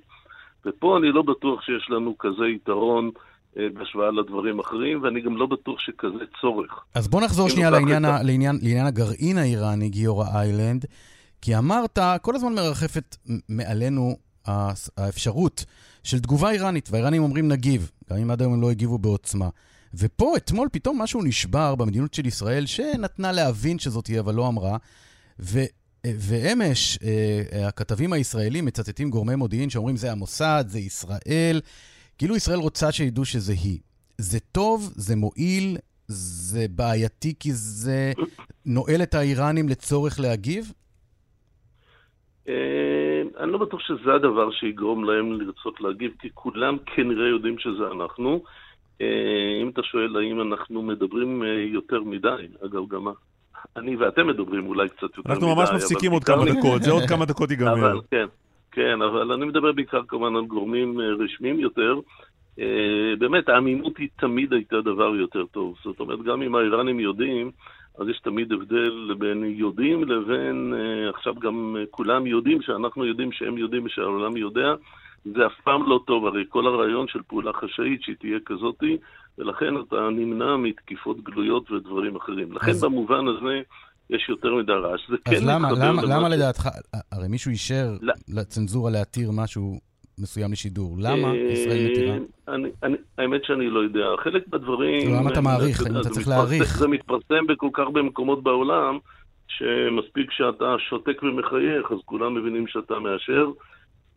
ופה 0.66 0.98
אני 0.98 1.12
לא 1.12 1.22
בטוח 1.22 1.62
שיש 1.62 1.90
לנו 1.90 2.18
כזה 2.18 2.46
יתרון 2.46 3.10
אה, 3.58 3.66
בהשוואה 3.74 4.10
לדברים 4.10 4.58
אחרים, 4.58 5.02
ואני 5.02 5.20
גם 5.20 5.36
לא 5.36 5.46
בטוח 5.46 5.80
שכזה 5.80 6.24
צורך. 6.40 6.84
אז 6.94 7.08
בוא 7.08 7.20
נחזור 7.20 7.48
שנייה 7.48 7.70
לעניין, 7.70 8.04
ה... 8.04 8.22
לעניין, 8.22 8.58
לעניין 8.62 8.86
הגרעין 8.86 9.38
האיראני, 9.38 9.88
גיורא 9.88 10.26
איילנד. 10.34 10.84
כי 11.40 11.56
אמרת, 11.56 11.98
כל 12.22 12.36
הזמן 12.36 12.54
מרחפת 12.54 13.16
מעלינו 13.48 14.16
האפשרות 14.96 15.64
של 16.04 16.20
תגובה 16.20 16.50
איראנית, 16.50 16.88
והאיראנים 16.90 17.22
אומרים 17.22 17.48
נגיב, 17.48 17.90
גם 18.10 18.16
אם 18.16 18.30
עד 18.30 18.40
היום 18.42 18.52
הם 18.52 18.60
לא 18.60 18.70
הגיבו 18.70 18.98
בעוצמה. 18.98 19.48
ופה 19.94 20.36
אתמול 20.36 20.68
פתאום 20.72 21.02
משהו 21.02 21.22
נשבר 21.22 21.74
במדיניות 21.74 22.14
של 22.14 22.26
ישראל, 22.26 22.66
שנתנה 22.66 23.32
להבין 23.32 23.78
שזאת 23.78 24.04
תהיה, 24.04 24.20
אבל 24.20 24.34
לא 24.34 24.48
אמרה. 24.48 24.76
ו, 25.40 25.64
ואמש, 26.06 26.98
אה, 27.02 27.68
הכתבים 27.68 28.12
הישראלים 28.12 28.64
מצטטים 28.64 29.10
גורמי 29.10 29.34
מודיעין 29.34 29.70
שאומרים 29.70 29.96
זה 29.96 30.12
המוסד, 30.12 30.64
זה 30.68 30.78
ישראל, 30.78 31.60
כאילו 32.18 32.36
ישראל 32.36 32.58
רוצה 32.58 32.92
שידעו 32.92 33.24
שזה 33.24 33.52
היא. 33.52 33.78
זה 34.18 34.38
טוב, 34.52 34.92
זה 34.96 35.16
מועיל, 35.16 35.78
זה 36.08 36.66
בעייתי 36.70 37.34
כי 37.40 37.54
זה 37.54 38.12
נועל 38.66 39.02
את 39.02 39.14
האיראנים 39.14 39.68
לצורך 39.68 40.20
להגיב? 40.20 40.72
אה, 42.48 43.42
אני 43.44 43.52
לא 43.52 43.58
בטוח 43.58 43.80
שזה 43.80 44.14
הדבר 44.14 44.50
שיגרום 44.50 45.04
להם 45.04 45.40
לרצות 45.40 45.80
להגיב, 45.80 46.12
כי 46.18 46.28
כולם 46.34 46.76
כנראה 46.86 47.28
יודעים 47.28 47.58
שזה 47.58 47.86
אנחנו. 47.92 48.42
אה, 49.00 49.58
אם 49.62 49.68
אתה 49.68 49.82
שואל 49.82 50.16
האם 50.16 50.40
אנחנו 50.40 50.82
מדברים 50.82 51.42
אה, 51.42 51.48
יותר 51.48 52.00
מדי, 52.02 52.46
אגב, 52.66 52.88
גם 52.88 53.06
אני 53.76 53.96
ואתם 53.96 54.26
מדברים 54.26 54.66
אולי 54.66 54.88
קצת 54.88 55.02
יותר 55.02 55.20
מדי. 55.20 55.32
אנחנו 55.32 55.56
ממש 55.56 55.68
מפסיקים 55.74 56.12
עוד 56.12 56.24
כמה 56.24 56.44
דקות, 56.44 56.82
זה 56.82 56.90
עוד 56.90 57.02
כמה 57.08 57.24
דקות 57.24 57.50
ייגמר. 57.54 57.72
אבל 57.72 58.00
כן, 58.10 58.26
כן, 58.72 59.02
אבל 59.02 59.32
אני 59.32 59.46
מדבר 59.46 59.72
בעיקר 59.72 60.00
כמובן 60.08 60.36
על 60.36 60.44
גורמים 60.44 61.00
רשמיים 61.00 61.60
יותר. 61.60 62.00
באמת, 63.18 63.48
העמימות 63.48 63.98
היא 63.98 64.08
תמיד 64.16 64.52
הייתה 64.52 64.80
דבר 64.80 65.14
יותר 65.16 65.44
טוב. 65.46 65.74
זאת 65.84 66.00
אומרת, 66.00 66.22
גם 66.22 66.42
אם 66.42 66.54
האיראנים 66.54 67.00
יודעים, 67.00 67.50
אז 67.98 68.08
יש 68.08 68.20
תמיד 68.24 68.52
הבדל 68.52 69.14
בין 69.18 69.44
יודעים 69.44 70.04
לבין, 70.04 70.74
uh, 70.74 71.16
עכשיו 71.16 71.34
גם 71.34 71.76
uh, 71.76 71.86
כולם 71.90 72.26
יודעים 72.26 72.62
שאנחנו 72.62 73.04
יודעים 73.04 73.32
שהם 73.32 73.58
יודעים 73.58 73.86
ושהעולם 73.86 74.36
יודע. 74.36 74.74
זה 75.24 75.46
אף 75.46 75.60
פעם 75.64 75.88
לא 75.88 76.00
טוב, 76.06 76.26
הרי 76.26 76.44
כל 76.48 76.66
הרעיון 76.66 77.08
של 77.08 77.22
פעולה 77.26 77.52
חשאית 77.52 78.02
שהיא 78.02 78.16
תהיה 78.20 78.38
כזאתי, 78.46 78.96
ולכן 79.38 79.74
אתה 79.88 79.96
נמנע 80.12 80.56
מתקיפות 80.56 81.24
גלויות 81.24 81.70
ודברים 81.70 82.16
אחרים. 82.16 82.52
לכן 82.52 82.70
אז... 82.70 82.84
במובן 82.84 83.28
הזה 83.28 83.60
יש 84.10 84.28
יותר 84.28 84.54
מדי 84.54 84.72
רעש. 84.72 85.00
זה 85.10 85.16
כן 85.24 85.34
אז 85.36 85.46
למה, 85.46 85.68
למה, 85.72 86.02
למה 86.02 86.28
לדעתך, 86.28 86.68
הרי 87.12 87.28
מישהו 87.28 87.50
אישר 87.50 87.96
לצנזורה 88.28 88.90
להתיר 88.90 89.30
משהו 89.32 89.78
מסוים 90.20 90.52
לשידור. 90.52 90.96
למה 90.98 91.34
ישראל 91.36 91.90
מתירה? 91.90 92.16
האמת 93.18 93.44
שאני 93.44 93.70
לא 93.70 93.80
יודע. 93.80 94.06
חלק 94.24 94.48
בדברים... 94.48 95.14
למה 95.14 95.30
אתה 95.30 95.40
מעריך? 95.40 95.86
האם 95.86 96.00
אתה 96.00 96.10
צריך 96.10 96.28
להעריך? 96.28 96.78
זה 96.78 96.88
מתפרסם 96.88 97.46
בכל 97.46 97.68
כך 97.72 97.84
במקומות 97.92 98.42
בעולם, 98.42 98.98
שמספיק 99.48 100.30
שאתה 100.30 100.74
שותק 100.78 101.22
ומחייך, 101.22 101.92
אז 101.92 101.98
כולם 102.04 102.34
מבינים 102.34 102.66
שאתה 102.66 102.98
מאשר. 102.98 103.50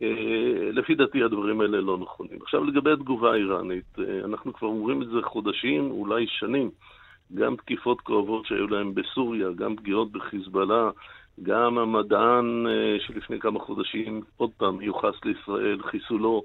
אה, 0.02 0.70
לפי 0.72 0.94
דעתי 0.94 1.22
הדברים 1.22 1.60
האלה 1.60 1.80
לא 1.80 1.98
נכונים. 1.98 2.38
עכשיו 2.42 2.64
לגבי 2.64 2.92
התגובה 2.92 3.32
האיראנית, 3.32 3.98
אה, 3.98 4.24
אנחנו 4.24 4.52
כבר 4.52 4.68
אומרים 4.68 5.02
את 5.02 5.08
זה 5.08 5.18
חודשים, 5.22 5.90
אולי 5.90 6.26
שנים. 6.28 6.70
גם 7.34 7.56
תקיפות 7.56 8.00
כואבות 8.00 8.46
שהיו 8.46 8.66
להם 8.66 8.94
בסוריה, 8.94 9.48
גם 9.54 9.76
פגיעות 9.76 10.12
בחיזבאללה, 10.12 10.90
גם 11.42 11.78
המדען 11.78 12.66
אה, 12.66 12.96
שלפני 13.06 13.40
כמה 13.40 13.60
חודשים 13.60 14.20
עוד 14.36 14.50
פעם 14.56 14.80
יוחס 14.80 15.14
לישראל, 15.24 15.82
חיסולו, 15.82 16.42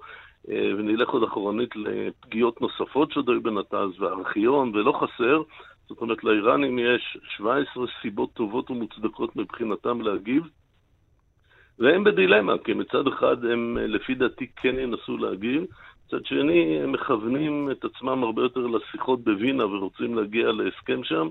אה, 0.49 0.71
ונלך 0.77 1.09
עוד 1.09 1.23
אחרונית 1.23 1.75
לפגיעות 1.75 2.61
נוספות 2.61 3.11
שעוד 3.11 3.29
היו 3.29 3.41
בנתז 3.41 3.99
והארכיון, 4.01 4.75
ולא 4.75 4.91
חסר. 4.91 5.41
זאת 5.89 6.01
אומרת, 6.01 6.23
לאיראנים 6.23 6.79
יש 6.79 7.17
17 7.37 7.85
סיבות 8.01 8.33
טובות 8.33 8.71
ומוצדקות 8.71 9.35
מבחינתם 9.35 10.01
להגיב, 10.01 10.43
והם 11.79 12.03
בדילמה, 12.03 12.53
כי 12.63 12.73
מצד 12.73 13.07
אחד 13.07 13.45
הם 13.45 13.77
אה, 13.77 13.87
לפי 13.87 14.15
דעתי 14.15 14.47
כן 14.55 14.79
ינסו 14.79 15.17
להגיב, 15.17 15.63
מצד 16.07 16.25
שני 16.25 16.79
הם 16.83 16.91
מכוונים 16.91 17.71
את 17.71 17.85
עצמם 17.85 18.23
הרבה 18.23 18.41
יותר 18.41 18.67
לשיחות 18.67 19.23
בווינה 19.23 19.65
ורוצים 19.65 20.15
להגיע 20.15 20.51
להסכם 20.51 21.03
שם. 21.03 21.27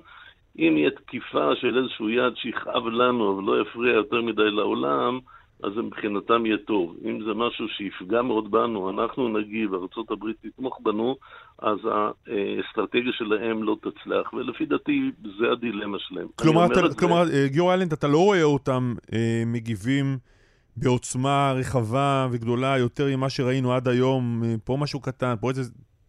אם 0.59 0.77
יהיה 0.77 0.91
תקיפה 0.91 1.51
של 1.61 1.79
איזשהו 1.79 2.11
יד 2.11 2.33
שיכאב 2.37 2.87
לנו, 2.87 3.35
אבל 3.35 3.43
לא 3.43 3.63
יפריע 3.63 3.95
יותר 3.95 4.23
מדי 4.23 4.51
לעולם, 4.51 5.19
אז 5.63 5.73
זה 5.75 5.83
מבחינתם 5.83 6.47
יהיה 6.47 6.57
טוב. 6.67 6.97
אם 7.05 7.19
זה 7.27 7.35
משהו 7.35 7.67
שיפגע 7.69 8.23
מאוד 8.23 8.51
בנו, 8.51 8.91
אנחנו 8.91 9.29
נגיב, 9.29 9.75
ארה"ב 9.75 10.33
תתמוך 10.43 10.81
בנו, 10.83 11.17
אז 11.59 11.79
האסטרטגיה 11.87 13.13
שלהם 13.13 13.63
לא 13.63 13.77
תצלח, 13.81 14.33
ולפי 14.33 14.67
דעתי 14.67 15.11
זה 15.39 15.53
הדילמה 15.53 15.99
שלהם. 16.01 16.27
כלומר, 16.37 16.67
אתה, 16.67 16.81
כלומר 16.99 17.25
זה... 17.25 17.43
אה, 17.43 17.49
גיאור 17.49 17.71
איילנד, 17.71 17.93
אתה 17.93 18.09
לא 18.09 18.19
רואה 18.19 18.43
אותם 18.43 18.95
אה, 19.13 19.43
מגיבים 19.47 20.19
בעוצמה 20.77 21.53
רחבה 21.57 22.29
וגדולה 22.33 22.79
יותר 22.79 23.07
ממה 23.17 23.31
שראינו 23.31 23.73
עד 23.73 23.89
היום, 23.89 24.43
אה, 24.45 24.55
פה 24.65 24.77
משהו 24.81 25.01
קטן, 25.01 25.35
פה 25.41 25.51
איזה 25.51 25.63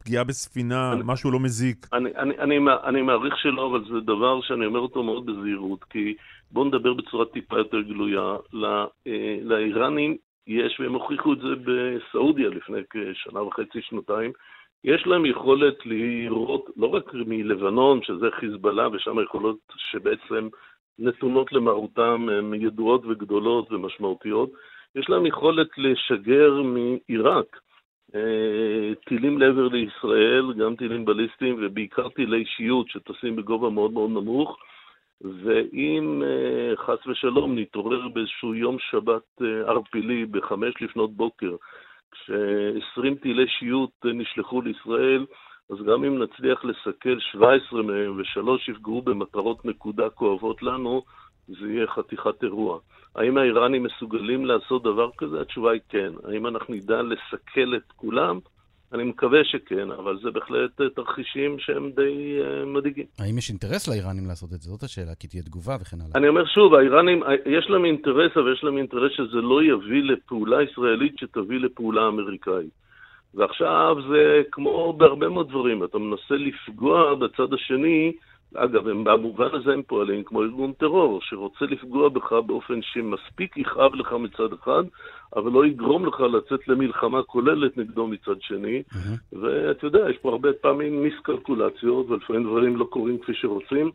פגיעה 0.07 0.23
בספינה, 0.23 0.93
אני, 0.93 1.01
משהו 1.05 1.31
לא 1.31 1.39
מזיק. 1.39 1.87
אני, 1.93 2.09
אני, 2.15 2.37
אני, 2.39 2.57
אני 2.83 3.01
מעריך 3.01 3.37
שלא, 3.37 3.67
אבל 3.67 3.83
זה 3.89 3.99
דבר 3.99 4.41
שאני 4.41 4.65
אומר 4.65 4.79
אותו 4.79 5.03
מאוד 5.03 5.25
בזהירות, 5.25 5.83
כי 5.83 6.15
בואו 6.51 6.65
נדבר 6.65 6.93
בצורה 6.93 7.25
טיפה 7.25 7.57
יותר 7.57 7.81
גלויה. 7.81 8.35
לא, 8.53 8.89
אה, 9.07 9.37
לאיראנים 9.41 10.17
יש, 10.47 10.79
והם 10.79 10.93
הוכיחו 10.93 11.33
את 11.33 11.37
זה 11.37 11.53
בסעודיה 11.65 12.49
לפני 12.49 12.81
כשנה 12.89 13.41
וחצי, 13.41 13.81
שנתיים, 13.81 14.31
יש 14.83 15.07
להם 15.07 15.25
יכולת 15.25 15.85
לראות, 15.85 16.65
לא 16.77 16.87
רק 16.87 17.13
מלבנון, 17.13 17.99
שזה 18.03 18.25
חיזבאללה, 18.39 18.87
ושם 18.87 19.17
היכולות 19.17 19.57
שבעצם 19.77 20.47
נתונות 20.99 21.51
למרותם 21.51 22.27
הן 22.29 22.53
ידועות 22.53 23.05
וגדולות 23.05 23.71
ומשמעותיות, 23.71 24.49
יש 24.95 25.09
להם 25.09 25.25
יכולת 25.25 25.67
לשגר 25.77 26.61
מעיראק 26.61 27.59
טילים 29.05 29.37
לעבר 29.37 29.67
לישראל, 29.67 30.53
גם 30.53 30.75
טילים 30.75 31.05
בליסטיים 31.05 31.55
ובעיקר 31.61 32.09
טילי 32.09 32.37
אישיות 32.37 32.89
שטסים 32.89 33.35
בגובה 33.35 33.69
מאוד 33.69 33.91
מאוד 33.91 34.09
נמוך. 34.09 34.57
ואם 35.21 36.23
אה, 36.25 36.75
חס 36.75 37.07
ושלום 37.07 37.59
נתעורר 37.59 38.07
באיזשהו 38.07 38.55
יום 38.55 38.77
שבת 38.79 39.41
אה, 39.41 39.69
ערפילי 39.69 40.25
בחמש 40.25 40.73
לפנות 40.81 41.13
בוקר, 41.13 41.55
כש-20 42.11 43.21
טילי 43.21 43.47
שיוט 43.47 44.05
נשלחו 44.05 44.61
לישראל, 44.61 45.25
אז 45.69 45.77
גם 45.85 46.03
אם 46.03 46.23
נצליח 46.23 46.65
לסכל 46.65 47.19
17 47.19 47.81
מהם 47.81 48.19
ושלוש 48.19 48.69
יפגעו 48.69 49.01
במטרות 49.01 49.65
נקודה 49.65 50.09
כואבות 50.09 50.63
לנו, 50.63 51.01
זה 51.47 51.67
יהיה 51.67 51.87
חתיכת 51.87 52.43
אירוע. 52.43 52.79
האם 53.15 53.37
האיראנים 53.37 53.83
מסוגלים 53.83 54.45
לעשות 54.45 54.83
דבר 54.83 55.09
כזה? 55.17 55.41
התשובה 55.41 55.71
היא 55.71 55.81
כן. 55.89 56.11
האם 56.23 56.47
אנחנו 56.47 56.73
נדע 56.73 57.01
לסכל 57.01 57.75
את 57.75 57.91
כולם? 57.95 58.39
אני 58.93 59.03
מקווה 59.03 59.39
שכן, 59.43 59.91
אבל 59.91 60.19
זה 60.23 60.31
בהחלט 60.31 60.81
תרחישים 60.95 61.59
שהם 61.59 61.91
די 61.95 62.39
uh, 62.41 62.65
מדאיגים. 62.65 63.05
האם 63.19 63.37
יש 63.37 63.49
אינטרס 63.49 63.87
לאיראנים 63.87 64.25
לעשות 64.27 64.53
את 64.53 64.61
זה? 64.61 64.69
זאת 64.69 64.83
השאלה, 64.83 65.15
כי 65.15 65.27
תהיה 65.27 65.43
תגובה 65.43 65.75
וכן 65.81 65.97
הלאה. 66.01 66.11
אני 66.15 66.27
אומר 66.27 66.45
שוב, 66.45 66.73
האיראנים, 66.73 67.23
יש 67.45 67.65
להם 67.69 67.85
אינטרס, 67.85 68.31
אבל 68.35 68.53
יש 68.53 68.63
להם 68.63 68.77
אינטרס 68.77 69.11
שזה 69.11 69.41
לא 69.41 69.63
יביא 69.63 70.03
לפעולה 70.03 70.63
ישראלית 70.63 71.17
שתביא 71.17 71.59
לפעולה 71.59 72.07
אמריקאית. 72.07 72.69
ועכשיו 73.33 73.95
זה 74.09 74.41
כמו 74.51 74.93
בהרבה 74.93 75.29
מאוד 75.29 75.49
דברים, 75.49 75.83
אתה 75.83 75.97
מנסה 75.97 76.35
לפגוע 76.35 77.15
בצד 77.15 77.53
השני, 77.53 78.13
אגב, 78.57 78.87
הם, 78.87 79.03
במובן 79.03 79.47
הזה 79.53 79.73
הם 79.73 79.81
פועלים 79.87 80.23
כמו 80.23 80.43
ארגון 80.43 80.73
טרור, 80.73 81.19
שרוצה 81.21 81.65
לפגוע 81.65 82.09
בך 82.09 82.31
באופן 82.31 82.81
שמספיק 82.81 83.57
יכאב 83.57 83.95
לך 83.95 84.13
מצד 84.13 84.53
אחד, 84.53 84.83
אבל 85.35 85.51
לא 85.51 85.65
יגרום 85.65 86.05
לך 86.05 86.19
לצאת 86.19 86.67
למלחמה 86.67 87.23
כוללת 87.23 87.77
נגדו 87.77 88.07
מצד 88.07 88.41
שני. 88.41 88.83
Mm-hmm. 88.91 89.37
ואתה 89.41 89.87
יודע, 89.87 90.09
יש 90.09 90.17
פה 90.17 90.29
הרבה 90.29 90.53
פעמים 90.61 91.03
מיסקלקולציות, 91.03 92.09
ולפעמים 92.09 92.43
דברים 92.43 92.77
לא 92.77 92.85
קורים 92.85 93.17
כפי 93.17 93.33
שרוצים. 93.33 93.91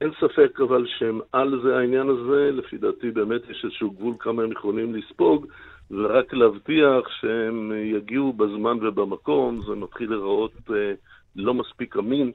אין 0.00 0.10
ספק 0.20 0.60
אבל 0.60 0.86
שהם 0.86 1.20
על 1.32 1.60
זה 1.62 1.76
העניין 1.76 2.08
הזה, 2.08 2.50
לפי 2.52 2.78
דעתי 2.78 3.10
באמת 3.10 3.40
יש 3.50 3.64
איזשהו 3.64 3.90
גבול 3.90 4.14
כמה 4.18 4.42
הם 4.42 4.52
יכולים 4.52 4.94
לספוג, 4.94 5.46
ורק 5.90 6.34
להבטיח 6.34 7.08
שהם 7.20 7.72
יגיעו 7.84 8.32
בזמן 8.32 8.86
ובמקום, 8.86 9.62
זה 9.66 9.74
מתחיל 9.74 10.10
להיראות 10.10 10.52
אה, 10.70 10.92
לא 11.36 11.54
מספיק 11.54 11.96
אמין. 11.96 12.32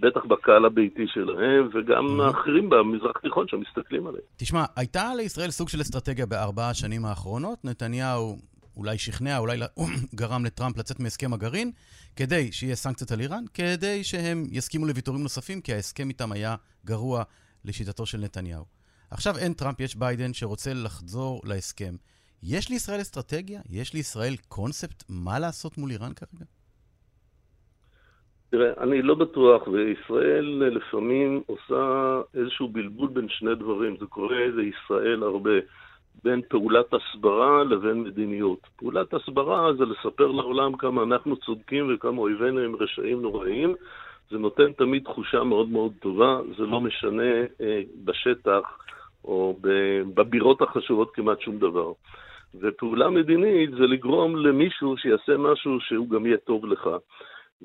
בטח 0.00 0.24
בקהל 0.24 0.64
הביתי 0.64 1.06
שלהם, 1.06 1.68
וגם 1.74 2.20
האחרים 2.20 2.70
במזרח 2.70 3.16
התיכון 3.16 3.48
שמסתכלים 3.48 4.06
עליהם. 4.06 4.24
תשמע, 4.36 4.64
הייתה 4.76 5.14
לישראל 5.14 5.50
סוג 5.50 5.68
של 5.68 5.80
אסטרטגיה 5.80 6.26
בארבע 6.26 6.68
השנים 6.68 7.04
האחרונות. 7.04 7.64
נתניהו 7.64 8.36
אולי 8.76 8.98
שכנע, 8.98 9.38
אולי 9.38 9.58
גרם 10.14 10.44
לטראמפ 10.44 10.76
לצאת 10.76 11.00
מהסכם 11.00 11.32
הגרעין, 11.32 11.70
כדי 12.16 12.52
שיהיה 12.52 12.76
סנקציות 12.76 13.12
על 13.12 13.20
איראן, 13.20 13.44
כדי 13.54 14.04
שהם 14.04 14.46
יסכימו 14.50 14.86
לוויתורים 14.86 15.22
נוספים, 15.22 15.60
כי 15.60 15.74
ההסכם 15.74 16.08
איתם 16.08 16.32
היה 16.32 16.56
גרוע 16.84 17.22
לשיטתו 17.64 18.06
של 18.06 18.18
נתניהו. 18.18 18.64
עכשיו 19.10 19.38
אין 19.38 19.52
טראמפ, 19.52 19.80
יש 19.80 19.96
ביידן 19.96 20.32
שרוצה 20.32 20.74
לחזור 20.74 21.40
להסכם. 21.44 21.96
יש 22.42 22.68
לישראל 22.68 23.00
אסטרטגיה? 23.00 23.60
יש 23.70 23.94
לישראל 23.94 24.36
קונספט 24.48 25.04
מה 25.08 25.38
לעשות 25.38 25.78
מול 25.78 25.90
איראן 25.90 26.12
כרגע? 26.12 26.44
תראה, 28.52 28.72
אני 28.80 29.02
לא 29.02 29.14
בטוח, 29.14 29.68
וישראל 29.68 30.62
לפעמים 30.76 31.42
עושה 31.46 32.20
איזשהו 32.34 32.68
בלבול 32.68 33.08
בין 33.08 33.28
שני 33.28 33.54
דברים. 33.54 33.96
זה 34.00 34.06
קורה 34.06 34.46
לישראל 34.46 35.22
הרבה, 35.22 35.50
בין 36.24 36.42
פעולת 36.48 36.94
הסברה 36.94 37.64
לבין 37.64 38.00
מדיניות. 38.00 38.58
פעולת 38.76 39.14
הסברה 39.14 39.72
זה 39.72 39.84
לספר 39.84 40.26
לעולם 40.26 40.76
כמה 40.76 41.02
אנחנו 41.02 41.36
צודקים 41.36 41.94
וכמה 41.94 42.20
אויבינו 42.20 42.60
הם 42.60 42.76
רשעים 42.76 43.22
נוראים. 43.22 43.74
זה 44.30 44.38
נותן 44.38 44.72
תמיד 44.72 45.04
תחושה 45.04 45.44
מאוד 45.44 45.68
מאוד 45.68 45.92
טובה, 46.00 46.40
זה 46.58 46.66
לא 46.66 46.80
משנה 46.80 47.32
אה, 47.60 47.82
בשטח 48.04 48.78
או 49.24 49.58
בבירות 50.14 50.62
החשובות 50.62 51.14
כמעט 51.14 51.40
שום 51.40 51.58
דבר. 51.58 51.92
ופעולה 52.60 53.10
מדינית 53.10 53.70
זה 53.70 53.86
לגרום 53.86 54.36
למישהו 54.36 54.96
שיעשה 54.96 55.36
משהו 55.36 55.80
שהוא 55.80 56.08
גם 56.08 56.26
יהיה 56.26 56.36
טוב 56.36 56.66
לך. 56.66 56.88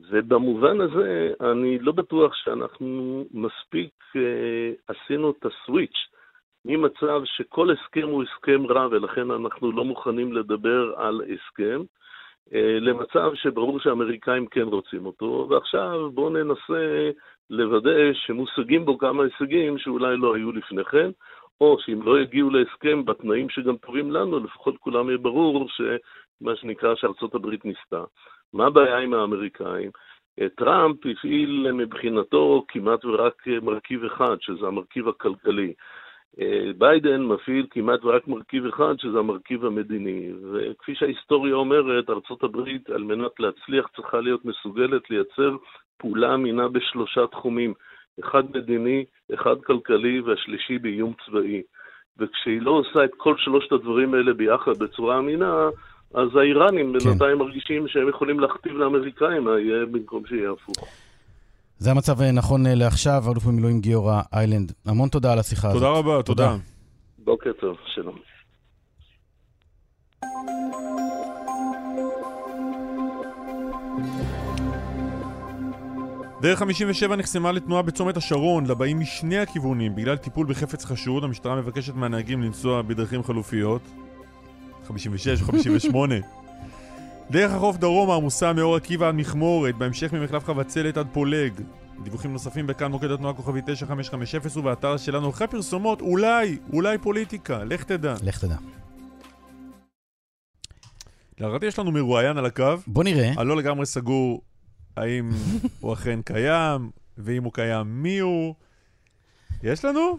ובמובן 0.10 0.82
הזה, 0.82 1.34
אני 1.42 1.80
לא 1.80 1.92
בטוח 1.92 2.36
שאנחנו 2.36 3.26
מספיק 3.34 3.94
אה, 4.16 4.72
עשינו 4.88 5.32
את 5.32 5.46
הסוויץ' 5.46 6.08
ממצב 6.66 7.22
שכל 7.26 7.72
הסכם 7.72 8.08
הוא 8.08 8.24
הסכם 8.24 8.66
רע 8.66 8.88
ולכן 8.92 9.32
אנחנו 9.32 9.72
לא 9.72 9.86
מוכנים 9.86 10.34
לדבר 10.34 10.94
על 10.98 11.22
הסכם, 11.22 11.82
אה, 12.54 12.78
למצב 12.82 13.32
שברור 13.36 13.80
שהאמריקאים 13.80 14.48
כן 14.48 14.62
רוצים 14.62 15.06
אותו, 15.06 15.48
ועכשיו 15.50 16.12
בואו 16.12 16.30
ננסה 16.30 17.12
לוודא 17.50 18.14
שמושגים 18.14 18.86
בו 18.86 18.98
כמה 18.98 19.24
הישגים 19.24 19.78
שאולי 19.78 20.18
לא 20.18 20.36
היו 20.36 20.52
לפני 20.52 20.84
כן, 20.84 21.10
או 21.62 21.78
שאם 21.80 22.02
לא 22.02 22.20
יגיעו 22.20 22.50
להסכם 22.50 23.06
בתנאים 23.06 23.50
שגם 23.50 23.78
טובים 23.78 24.12
לנו, 24.12 24.40
לפחות 24.40 24.78
כולם 24.78 25.08
יהיה 25.08 25.18
ברור 25.18 25.68
שמה 25.70 26.56
שנקרא 26.56 26.96
שארצות 26.96 27.36
הברית 27.36 27.66
ניסתה. 27.66 28.04
מה 28.54 28.66
הבעיה 28.66 28.98
עם 28.98 29.14
האמריקאים? 29.14 29.92
אה, 30.42 30.50
טראמפ 30.58 30.98
הפעיל 31.06 31.72
מבחינתו 31.72 32.66
כמעט 32.68 33.06
ורק 33.06 33.48
מרכיב 33.62 34.04
אחד, 34.04 34.36
שזה 34.40 34.68
המרכיב 34.68 35.08
הכלכלי. 35.08 35.74
אה, 36.42 36.72
ביידן 36.78 37.22
מפעיל 37.22 37.68
כמעט 37.72 38.06
ורק 38.06 38.28
מרכיב 38.28 38.66
אחד, 38.66 38.94
שזה 38.98 39.20
המרכיב 39.20 39.66
המדיני. 39.66 40.32
וכפי 40.54 40.96
שההיסטוריה 40.96 41.56
אומרת, 41.56 42.10
ארה"ב, 42.10 42.58
על 42.94 43.04
מנת 43.04 43.40
להצליח, 43.40 43.88
צריכה 43.96 44.20
להיות 44.20 44.46
מסוגלת 44.46 45.10
לייצר 45.10 45.56
פעולה 45.98 46.34
אמינה 46.34 46.68
בשלושה 46.68 47.28
תחומים. 47.28 47.74
אחד 48.24 48.44
מדיני, 48.58 49.06
אחד 49.34 49.62
כלכלי 49.62 50.22
והשלישי 50.22 50.78
באיום 50.78 51.14
צבאי. 51.26 51.62
וכשהיא 52.18 52.62
לא 52.62 52.72
עושה 52.72 53.06
את 53.06 53.12
כל 53.18 53.38
שלושת 53.38 53.72
הדברים 53.72 54.14
האלה 54.14 54.34
ביחד 54.34 54.78
בצורה 54.80 55.18
אמינה, 55.18 55.70
אז 56.14 56.36
האיראנים 56.36 56.94
כן. 56.94 57.10
בינתיים 57.10 57.38
מרגישים 57.38 57.88
שהם 57.88 58.10
יכולים 58.10 58.40
להכתיב 58.40 58.72
לאמריקאים 58.72 59.44
מה 59.44 59.52
יהיה 59.60 59.86
במקום 59.86 60.24
שיהיה 60.26 60.52
הפוך. 60.52 60.88
זה 61.78 61.92
המצב 61.92 62.22
אה, 62.22 62.32
נכון 62.32 62.68
אה, 62.68 62.76
לעכשיו, 62.76 63.24
אלוף 63.32 63.44
במילואים 63.44 63.80
גיורא 63.82 64.22
איילנד. 64.34 64.72
המון 64.86 65.10
תודה 65.10 65.34
על 65.34 65.40
השיחה 65.40 65.74
תודה 65.74 65.90
הזאת. 65.90 66.04
תודה 66.04 66.14
רבה, 66.14 66.24
תודה. 66.24 66.56
בוקר 67.20 67.52
טוב, 67.54 67.78
שלום. 67.86 68.16
דרך 76.42 76.60
57 76.60 77.16
נחסמה 77.16 77.52
לתנועה 77.52 77.82
בצומת 77.82 78.18
השרון, 78.18 78.66
לבאים 78.66 79.00
משני 79.00 79.38
הכיוונים 79.38 79.96
בגלל 79.96 80.18
טיפול 80.18 80.48
בחפץ 80.50 80.86
חשוד. 80.86 81.24
המשטרה 81.24 81.56
מבקשת 81.56 81.96
מהנהגים 81.96 82.42
לנסוע 82.42 82.82
בדרכים 82.82 83.24
חלופיות. 83.24 83.82
56 84.88 85.42
או 85.42 85.46
58. 85.46 86.16
דרך 87.32 87.52
החוף 87.52 87.78
דרומה 87.78 88.16
עמוסה 88.16 88.54
מאור 88.54 88.76
עקיבא 88.76 89.08
עד 89.08 89.16
מכמורת, 89.16 89.76
בהמשך 89.76 90.14
ממחלף 90.14 90.46
חבצלת 90.46 90.98
עד 90.98 91.08
פולג. 91.14 91.54
דיווחים 92.04 92.34
נוספים 92.34 92.68
בכאן 92.68 92.92
מוקד 92.92 93.12
התנועה 93.12 93.34
כוכבי 93.34 93.62
9550 93.66 94.60
ובאתר 94.60 94.98
שלנו 94.98 95.30
אחרי 95.30 95.48
פרסומות, 95.48 96.02
אולי, 96.02 96.58
אולי 96.74 96.98
פוליטיקה, 96.98 97.64
לך 97.64 97.84
תדע. 97.84 98.16
לך 98.24 98.40
תדע. 98.40 98.56
להערכתי 101.40 101.66
יש 101.66 101.80
לנו 101.80 101.92
מרואיין 101.92 102.38
על 102.38 102.46
הקו. 102.46 102.76
בוא 102.88 103.04
נראה. 103.04 103.34
אני 103.38 103.48
לא 103.48 103.58
לגמרי 103.58 103.86
סגור 103.86 104.42
האם 104.98 105.30
הוא 105.82 105.94
אכן 105.94 106.22
קיים, 106.22 106.92
ואם 107.18 107.44
הוא 107.44 107.54
קיים 107.54 108.04
מי 108.04 108.20
הוא. 108.20 108.56
יש 109.64 109.86
לנו? 109.86 110.18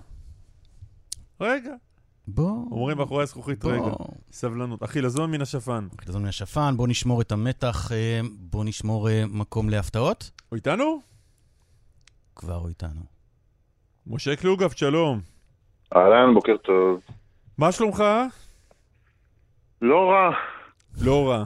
רגע. 1.41 1.75
בוא... 2.31 2.51
אומרים 2.71 2.99
מאחורי 2.99 3.23
הזכוכית, 3.23 3.65
רגע, 3.65 3.91
סבלנות. 4.33 4.83
החילזון 4.83 5.31
מן 5.31 5.43
השפן. 5.43 5.89
החילזון 5.99 6.23
מן 6.23 6.29
השפן, 6.29 6.75
בוא 6.77 6.89
נשמור 6.89 7.21
את 7.21 7.33
המתח, 7.33 7.93
אה, 7.93 8.21
בוא 8.39 8.65
נשמור 8.65 9.11
אה, 9.11 9.25
מקום 9.29 9.69
להפתעות. 9.69 10.31
הוא 10.49 10.57
איתנו? 10.57 11.01
כבר 12.37 12.55
הוא 12.55 12.69
איתנו. 12.69 13.01
משה 14.07 14.37
קלוגף, 14.37 14.77
שלום. 14.77 15.21
אהלן, 15.97 16.35
בוקר 16.35 16.57
טוב. 16.57 17.01
מה 17.59 17.73
שלומך? 17.73 18.05
לא 19.83 20.11
רע. 20.11 20.31
לא 21.01 21.29
רע. 21.29 21.45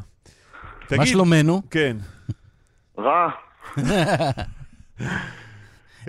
מה 0.98 1.06
שלומנו? 1.06 1.62
כן. 1.70 1.96
רע. 2.98 3.28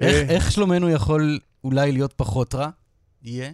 איך 0.02 0.52
שלומנו 0.52 0.90
יכול 0.90 1.40
אולי 1.64 1.92
להיות 1.92 2.14
פחות 2.14 2.56
רע? 2.56 2.70
יהיה? 3.24 3.52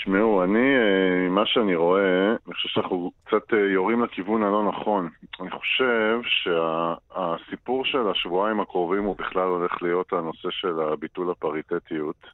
תשמעו, 0.00 0.44
אני, 0.44 0.76
אה, 0.76 1.28
מה 1.28 1.46
שאני 1.46 1.74
רואה, 1.74 2.28
אני 2.46 2.54
חושב 2.54 2.68
שאנחנו 2.68 3.10
קצת 3.24 3.54
אה, 3.54 3.58
יורים 3.58 4.02
לכיוון 4.04 4.42
הלא 4.42 4.68
נכון. 4.68 5.08
אני 5.40 5.50
חושב 5.50 6.20
שהסיפור 6.24 7.84
של 7.84 8.08
השבועיים 8.10 8.60
הקרובים 8.60 9.04
הוא 9.04 9.16
בכלל 9.16 9.48
הולך 9.48 9.82
להיות 9.82 10.12
הנושא 10.12 10.50
של 10.50 10.94
ביטול 10.98 11.30
הפריטטיות. 11.30 12.26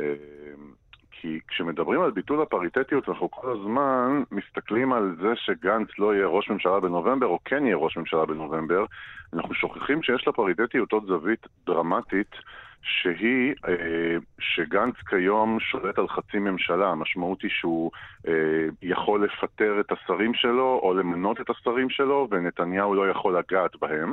אה, 0.00 0.14
כי 1.10 1.40
כשמדברים 1.48 2.00
על 2.00 2.10
ביטול 2.10 2.42
הפריטטיות, 2.42 3.08
אנחנו 3.08 3.30
כל 3.30 3.50
הזמן 3.50 4.22
מסתכלים 4.32 4.92
על 4.92 5.16
זה 5.20 5.32
שגנץ 5.36 5.88
לא 5.98 6.14
יהיה 6.14 6.26
ראש 6.26 6.50
ממשלה 6.50 6.80
בנובמבר, 6.80 7.26
או 7.26 7.38
כן 7.44 7.66
יהיה 7.66 7.76
ראש 7.76 7.96
ממשלה 7.96 8.26
בנובמבר. 8.26 8.84
אנחנו 9.32 9.54
שוכחים 9.54 10.02
שיש 10.02 10.28
לפריטטיות 10.28 10.92
עוד 10.92 11.04
זווית 11.06 11.46
דרמטית. 11.66 12.36
שהיא 12.82 13.54
אה, 13.68 14.16
שגנץ 14.38 14.94
כיום 15.08 15.60
שולט 15.60 15.98
על 15.98 16.08
חצי 16.08 16.38
ממשלה. 16.38 16.88
המשמעות 16.88 17.42
היא 17.42 17.50
שהוא 17.50 17.90
אה, 18.28 18.32
יכול 18.82 19.24
לפטר 19.24 19.80
את 19.80 19.92
השרים 19.92 20.34
שלו 20.34 20.80
או 20.82 20.94
למנות 20.94 21.40
את 21.40 21.50
השרים 21.50 21.90
שלו, 21.90 22.28
ונתניהו 22.30 22.94
לא 22.94 23.10
יכול 23.10 23.38
לגעת 23.38 23.70
בהם. 23.80 24.12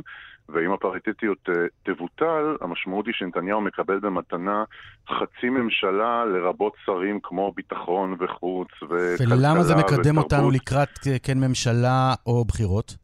ואם 0.49 0.71
הפריטטיות 0.71 1.49
אה, 1.49 1.53
תבוטל, 1.83 2.55
המשמעות 2.61 3.05
היא 3.05 3.13
שנתניהו 3.17 3.61
מקבל 3.61 3.99
במתנה 3.99 4.63
חצי 5.09 5.49
ממשלה, 5.49 6.25
לרבות 6.25 6.73
שרים 6.85 7.19
כמו 7.23 7.53
ביטחון 7.55 8.15
וחוץ 8.19 8.67
וכלכלה 8.83 9.35
ולמה 9.35 9.63
זה 9.63 9.75
מקדם 9.75 10.17
ותרבות. 10.17 10.33
אותנו 10.33 10.51
לקראת 10.51 10.99
כן 11.23 11.39
ממשלה 11.39 12.13
או 12.25 12.45
בחירות? 12.45 12.95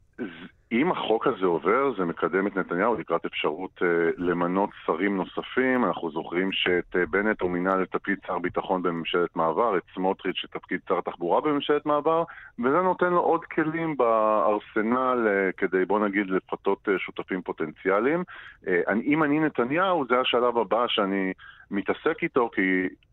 אם 0.71 0.91
החוק 0.91 1.27
הזה 1.27 1.45
עובר, 1.45 1.93
זה 1.97 2.05
מקדם 2.05 2.47
את 2.47 2.55
נתניהו 2.55 2.95
לקראת 2.95 3.25
אפשרות 3.25 3.71
uh, 3.79 3.83
למנות 4.17 4.69
שרים 4.85 5.17
נוספים. 5.17 5.85
אנחנו 5.85 6.11
זוכרים 6.11 6.51
שאת 6.51 6.95
uh, 6.95 7.09
בנט 7.09 7.41
הוא 7.41 7.51
מינה 7.51 7.75
לתפקיד 7.75 8.17
שר 8.27 8.39
ביטחון 8.39 8.81
בממשלת 8.81 9.35
מעבר, 9.35 9.77
את 9.77 9.83
סמוטריץ' 9.93 10.43
לתפקיד 10.43 10.79
שר 10.89 11.01
תחבורה 11.01 11.41
בממשלת 11.41 11.85
מעבר, 11.85 12.23
וזה 12.59 12.81
נותן 12.81 13.09
לו 13.09 13.19
עוד 13.19 13.45
כלים 13.45 13.97
בארסנל 13.97 15.27
uh, 15.27 15.57
כדי, 15.57 15.85
בוא 15.85 15.99
נגיד, 15.99 16.29
לפתות 16.29 16.87
uh, 16.87 16.91
שותפים 16.97 17.41
פוטנציאליים. 17.41 18.23
Uh, 18.63 18.67
אני, 18.87 19.01
אם 19.01 19.23
אני 19.23 19.39
נתניהו, 19.39 20.05
זה 20.09 20.19
השלב 20.19 20.57
הבא 20.57 20.87
שאני 20.87 21.33
מתעסק 21.71 22.23
איתו, 22.23 22.49
כי 22.55 22.61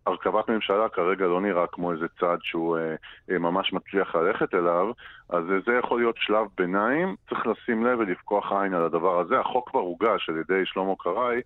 הרכבת 0.06 0.48
ממשלה 0.48 0.88
כרגע 0.88 1.26
לא 1.26 1.40
נראה 1.40 1.66
כמו 1.66 1.92
איזה 1.92 2.06
צעד 2.20 2.38
שהוא 2.42 2.78
אה, 2.78 2.94
אה, 3.30 3.38
ממש 3.38 3.72
מצליח 3.72 4.14
ללכת 4.14 4.54
אליו, 4.54 4.90
אז 5.28 5.44
אה, 5.50 5.56
זה 5.66 5.72
יכול 5.78 6.00
להיות 6.00 6.16
שלב 6.18 6.46
ביניים, 6.58 7.16
צריך 7.28 7.40
לשים 7.46 7.86
לב 7.86 7.98
ולפקוח 7.98 8.52
עין 8.52 8.74
על 8.74 8.84
הדבר 8.84 9.20
הזה. 9.20 9.40
החוק 9.40 9.70
כבר 9.70 9.80
הוגש 9.80 10.28
על 10.28 10.36
ידי 10.36 10.62
שלמה 10.64 10.92
קרעי, 10.98 11.40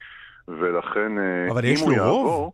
ולכן 0.49 1.19
אה, 1.19 1.51
אבל 1.51 1.65
יש 1.65 1.83
לו 1.83 1.93
יעבור, 1.93 2.27
רוב? 2.27 2.53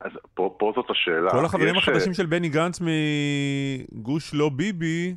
אז 0.00 0.10
פה, 0.34 0.54
פה 0.58 0.72
זאת 0.76 0.90
השאלה. 0.90 1.30
כל 1.30 1.44
החברים 1.44 1.74
יש... 1.74 1.88
החדשים 1.88 2.14
של 2.14 2.26
בני 2.26 2.48
גנץ 2.48 2.80
מגוש 2.80 4.34
לא 4.34 4.48
ביבי, 4.48 5.14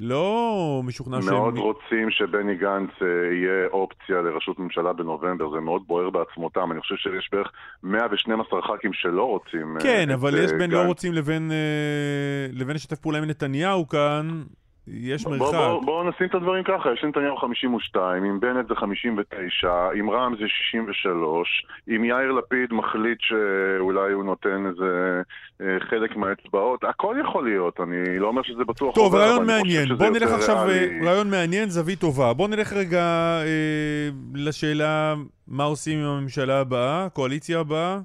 לא 0.00 0.82
משוכנע 0.84 1.22
שהם... 1.22 1.34
מאוד 1.34 1.58
רוצים 1.58 2.10
שבני 2.10 2.54
גנץ 2.54 2.90
אה, 3.02 3.06
יהיה 3.34 3.66
אופציה 3.72 4.20
לראשות 4.20 4.58
ממשלה 4.58 4.92
בנובמבר, 4.92 5.50
זה 5.50 5.60
מאוד 5.60 5.82
בוער 5.86 6.10
בעצמותם. 6.10 6.72
אני 6.72 6.80
חושב 6.80 6.96
שיש 6.96 7.28
בערך 7.32 7.52
112 7.82 8.62
ח"כים 8.62 8.92
שלא 8.92 9.22
רוצים 9.22 9.76
אה, 9.76 9.82
כן, 9.82 10.10
אבל 10.10 10.44
יש 10.44 10.52
בין 10.52 10.70
לא 10.70 10.82
רוצים 10.82 11.12
לבין, 11.12 11.50
אה, 11.50 12.46
לבין 12.52 12.76
לשתף 12.76 12.98
פעולה 12.98 13.18
עם 13.18 13.24
נתניהו 13.24 13.88
כאן, 13.88 14.42
יש 14.92 15.26
מרחק. 15.26 15.38
בואו 15.38 15.52
בוא, 15.52 15.84
בוא 15.84 16.04
נשים 16.04 16.26
את 16.26 16.34
הדברים 16.34 16.64
ככה, 16.64 16.92
יש 16.92 17.04
נתניהו 17.04 17.36
52, 17.36 18.24
עם 18.24 18.40
בנט 18.40 18.68
זה 18.68 18.74
59, 18.74 19.68
עם 19.94 20.10
רע"מ 20.10 20.34
זה 20.36 20.44
63, 20.48 21.66
עם 21.86 22.04
יאיר 22.04 22.32
לפיד 22.32 22.72
מחליט 22.72 23.18
שאולי 23.20 24.12
הוא 24.12 24.24
נותן 24.24 24.66
איזה 24.66 25.22
אה, 25.60 25.66
חלק 25.80 26.16
מהאצבעות, 26.16 26.84
הכל 26.84 27.16
יכול 27.20 27.44
להיות, 27.44 27.80
אני 27.80 28.18
לא 28.18 28.28
אומר 28.28 28.42
שזה 28.42 28.64
בטוח 28.64 28.94
טוב, 28.94 29.04
עובר, 29.04 29.18
רעיון 29.18 29.46
מעניין, 29.46 29.96
בוא 29.96 30.08
נלך 30.08 30.32
עכשיו, 30.32 30.56
ריאלי. 30.66 31.00
אה, 31.00 31.10
רעיון 31.10 31.30
מעניין, 31.30 31.68
זווית 31.68 32.00
טובה. 32.00 32.32
בוא 32.32 32.48
נלך 32.48 32.72
רגע 32.72 33.02
אה, 33.44 34.08
לשאלה 34.34 35.14
מה 35.48 35.64
עושים 35.64 35.98
עם 35.98 36.04
הממשלה 36.04 36.60
הבאה, 36.60 37.04
הקואליציה 37.04 37.60
הבאה. 37.60 37.98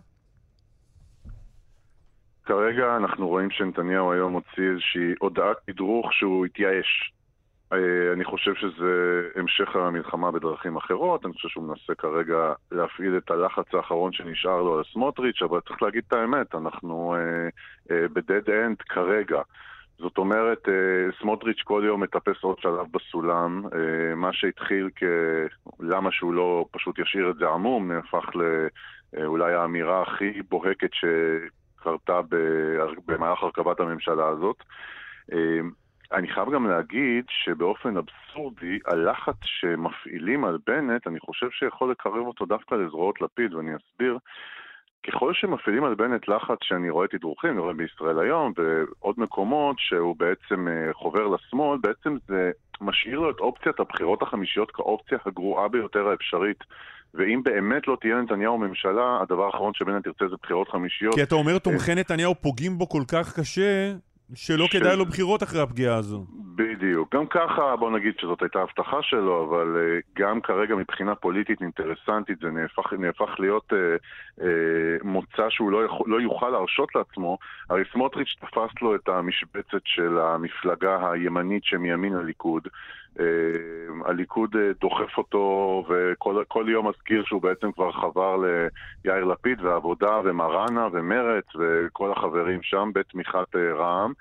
כרגע 2.46 2.98
אנחנו 2.98 3.28
רואים 3.28 3.52
שנתניהו 3.52 4.12
היום 4.12 4.34
הוציא 4.34 4.70
איזושהי 4.72 5.14
הודעת 5.20 5.58
תדרוך 5.66 6.14
שהוא 6.14 6.46
התייאש. 6.46 7.12
אה, 7.74 8.14
אני 8.14 8.26
חושב 8.26 8.54
שזה 8.56 9.22
המשך 9.36 9.76
המלחמה 9.76 10.32
בדרכים 10.32 10.76
אחרות, 10.78 11.26
אני 11.26 11.34
חושב 11.34 11.48
שהוא 11.48 11.64
מנסה 11.64 11.96
כרגע 11.96 12.54
להפעיל 12.72 13.18
את 13.18 13.32
הלחץ 13.32 13.74
האחרון 13.74 14.14
שנשאר 14.14 14.62
לו 14.62 14.78
על 14.78 14.84
סמוטריץ', 14.94 15.42
אבל 15.42 15.60
צריך 15.68 15.82
להגיד 15.82 16.04
את 16.08 16.14
האמת, 16.14 16.56
אנחנו 16.56 17.16
אה, 17.16 17.50
אה, 17.92 18.08
ב 18.08 18.16
dead 18.16 18.50
end 18.50 18.82
כרגע. 18.82 19.42
זאת 19.98 20.18
אומרת, 20.18 20.70
אה, 20.70 21.18
סמוטריץ' 21.20 21.62
כל 21.64 21.84
יום 21.86 22.04
מטפס 22.04 22.44
עוד 22.44 22.60
שלב 22.60 22.86
בסולם, 22.92 23.62
אה, 23.66 24.16
מה 24.16 24.34
שהתחיל 24.34 24.90
כ... 24.96 25.04
למה 25.80 26.12
שהוא 26.12 26.34
לא 26.34 26.66
פשוט 26.72 27.00
ישאיר 27.00 27.30
את 27.30 27.36
זה 27.36 27.48
עמום, 27.48 27.92
נהפך 27.92 28.26
לאולי 29.14 29.54
האמירה 29.54 30.02
הכי 30.02 30.42
בוהקת 30.50 30.90
שקרתה 31.86 32.22
במהלך 33.08 33.44
הרכבת 33.44 33.80
הממשלה 33.80 34.28
הזאת. 34.28 34.64
אני 36.12 36.28
חייב 36.28 36.52
גם 36.52 36.68
להגיד 36.68 37.26
שבאופן 37.30 37.94
אבסורדי, 37.98 38.80
הלחץ 38.86 39.36
שמפעילים 39.44 40.46
על 40.46 40.58
בנט, 40.68 41.08
אני 41.08 41.20
חושב 41.20 41.50
שיכול 41.52 41.92
לקרב 41.92 42.28
אותו 42.28 42.46
דווקא 42.46 42.76
לזרועות 42.76 43.22
לפיד, 43.22 43.54
ואני 43.54 43.72
אסביר. 43.76 44.18
ככל 45.08 45.34
שמפעילים 45.34 45.84
על 45.84 45.96
בנט 45.96 46.28
לחץ 46.28 46.58
שאני 46.64 46.90
רואה 46.90 47.08
תדרוכים, 47.08 47.52
אני 47.52 47.60
רואה 47.60 47.74
בישראל 47.74 48.20
היום 48.20 48.54
ועוד 48.58 49.16
מקומות 49.18 49.76
שהוא 49.80 50.16
בעצם 50.18 50.68
אה, 50.68 50.94
חובר 50.94 51.28
לשמאל, 51.28 51.80
בעצם 51.82 52.18
זה 52.28 52.52
משאיר 52.82 53.20
לו 53.20 53.30
את 53.30 53.40
אופציית 53.40 53.80
הבחירות 53.80 54.22
החמישיות 54.22 54.72
כאופציה 54.72 55.18
הגרועה 55.26 55.68
ביותר 55.68 56.08
האפשרית. 56.08 56.64
ואם 57.18 57.42
באמת 57.44 57.88
לא 57.88 57.98
תהיה 58.02 58.22
נתניהו 58.22 58.58
ממשלה, 58.58 59.20
הדבר 59.22 59.46
האחרון 59.46 59.74
שבנט 59.74 60.06
ירצה 60.06 60.28
זה 60.30 60.36
בחירות 60.44 60.70
חמישיות. 60.70 61.16
כי 61.16 61.24
אתה 61.24 61.36
אומר 61.36 61.58
תומכי 61.58 61.96
נתניהו 61.96 62.36
פוגעים 62.36 62.78
בו 62.78 62.90
כל 62.90 63.04
כך 63.08 63.40
קשה, 63.40 63.94
שלא 64.34 64.66
ש... 64.66 64.76
כדאי 64.76 64.98
לו 64.98 65.06
בחירות 65.06 65.44
אחרי 65.44 65.62
הפגיעה 65.62 65.96
הזו. 65.96 66.26
בדיוק. 66.56 67.16
גם 67.16 67.28
ככה, 67.28 67.76
בוא 67.76 67.92
נגיד 67.92 68.14
שזאת 68.20 68.42
הייתה 68.42 68.60
הבטחה 68.60 68.98
שלו, 69.02 69.46
אבל 69.46 69.76
uh, 69.76 70.22
גם 70.22 70.42
כרגע 70.42 70.76
מבחינה 70.76 71.16
פוליטית 71.16 71.62
אינטרסנטית 71.62 72.40
זה 72.40 72.52
נהפך, 72.52 72.94
נהפך 73.00 73.40
להיות 73.40 73.74
uh, 73.74 74.40
uh, 74.40 74.44
מוצא 75.04 75.50
שהוא 75.50 75.72
לא, 75.72 75.86
יכול, 75.86 76.10
לא 76.10 76.22
יוכל 76.22 76.50
להרשות 76.50 76.96
לעצמו. 76.96 77.38
הרי 77.70 77.84
סמוטריץ' 77.94 78.36
תפס 78.42 78.82
לו 78.82 78.96
את 78.96 79.10
המשבצת 79.10 79.82
של 79.86 80.18
המפלגה 80.20 81.12
הימנית 81.12 81.64
שמימין 81.64 82.16
הליכוד. 82.16 82.68
Uh, 83.18 83.22
הליכוד 84.06 84.56
uh, 84.56 84.60
דוחף 84.82 85.18
אותו 85.18 85.84
וכל 85.90 86.66
יום 86.70 86.88
מזכיר 86.88 87.24
שהוא 87.26 87.42
בעצם 87.42 87.72
כבר 87.72 87.92
חבר 87.92 88.38
ליאיר 89.06 89.24
לפיד 89.24 89.62
ועבודה 89.62 90.20
ומראנה 90.24 90.88
ומרץ 90.92 91.46
וכל 91.60 92.12
החברים 92.12 92.60
שם 92.64 92.92
בתמיכת 92.94 93.56
uh, 93.56 93.78
רע"מ. 93.78 94.14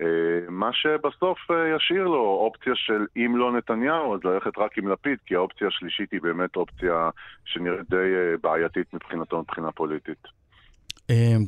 אה, 0.00 0.50
מה 0.50 0.70
שבסוף 0.72 1.38
אה, 1.50 1.76
ישאיר 1.76 2.04
לו 2.04 2.38
אופציה 2.44 2.72
של 2.76 3.06
אם 3.16 3.36
לא 3.36 3.52
נתניהו, 3.52 4.14
אז 4.14 4.20
ללכת 4.24 4.58
רק 4.58 4.78
עם 4.78 4.88
לפיד, 4.88 5.18
כי 5.26 5.34
האופציה 5.34 5.68
השלישית 5.68 6.12
היא 6.12 6.20
באמת 6.22 6.56
אופציה 6.56 7.10
שנראית 7.44 7.90
די 7.90 7.96
אה, 7.96 8.36
בעייתית 8.42 8.94
מבחינתו 8.94 9.38
מבחינה 9.38 9.72
פוליטית. 9.72 10.40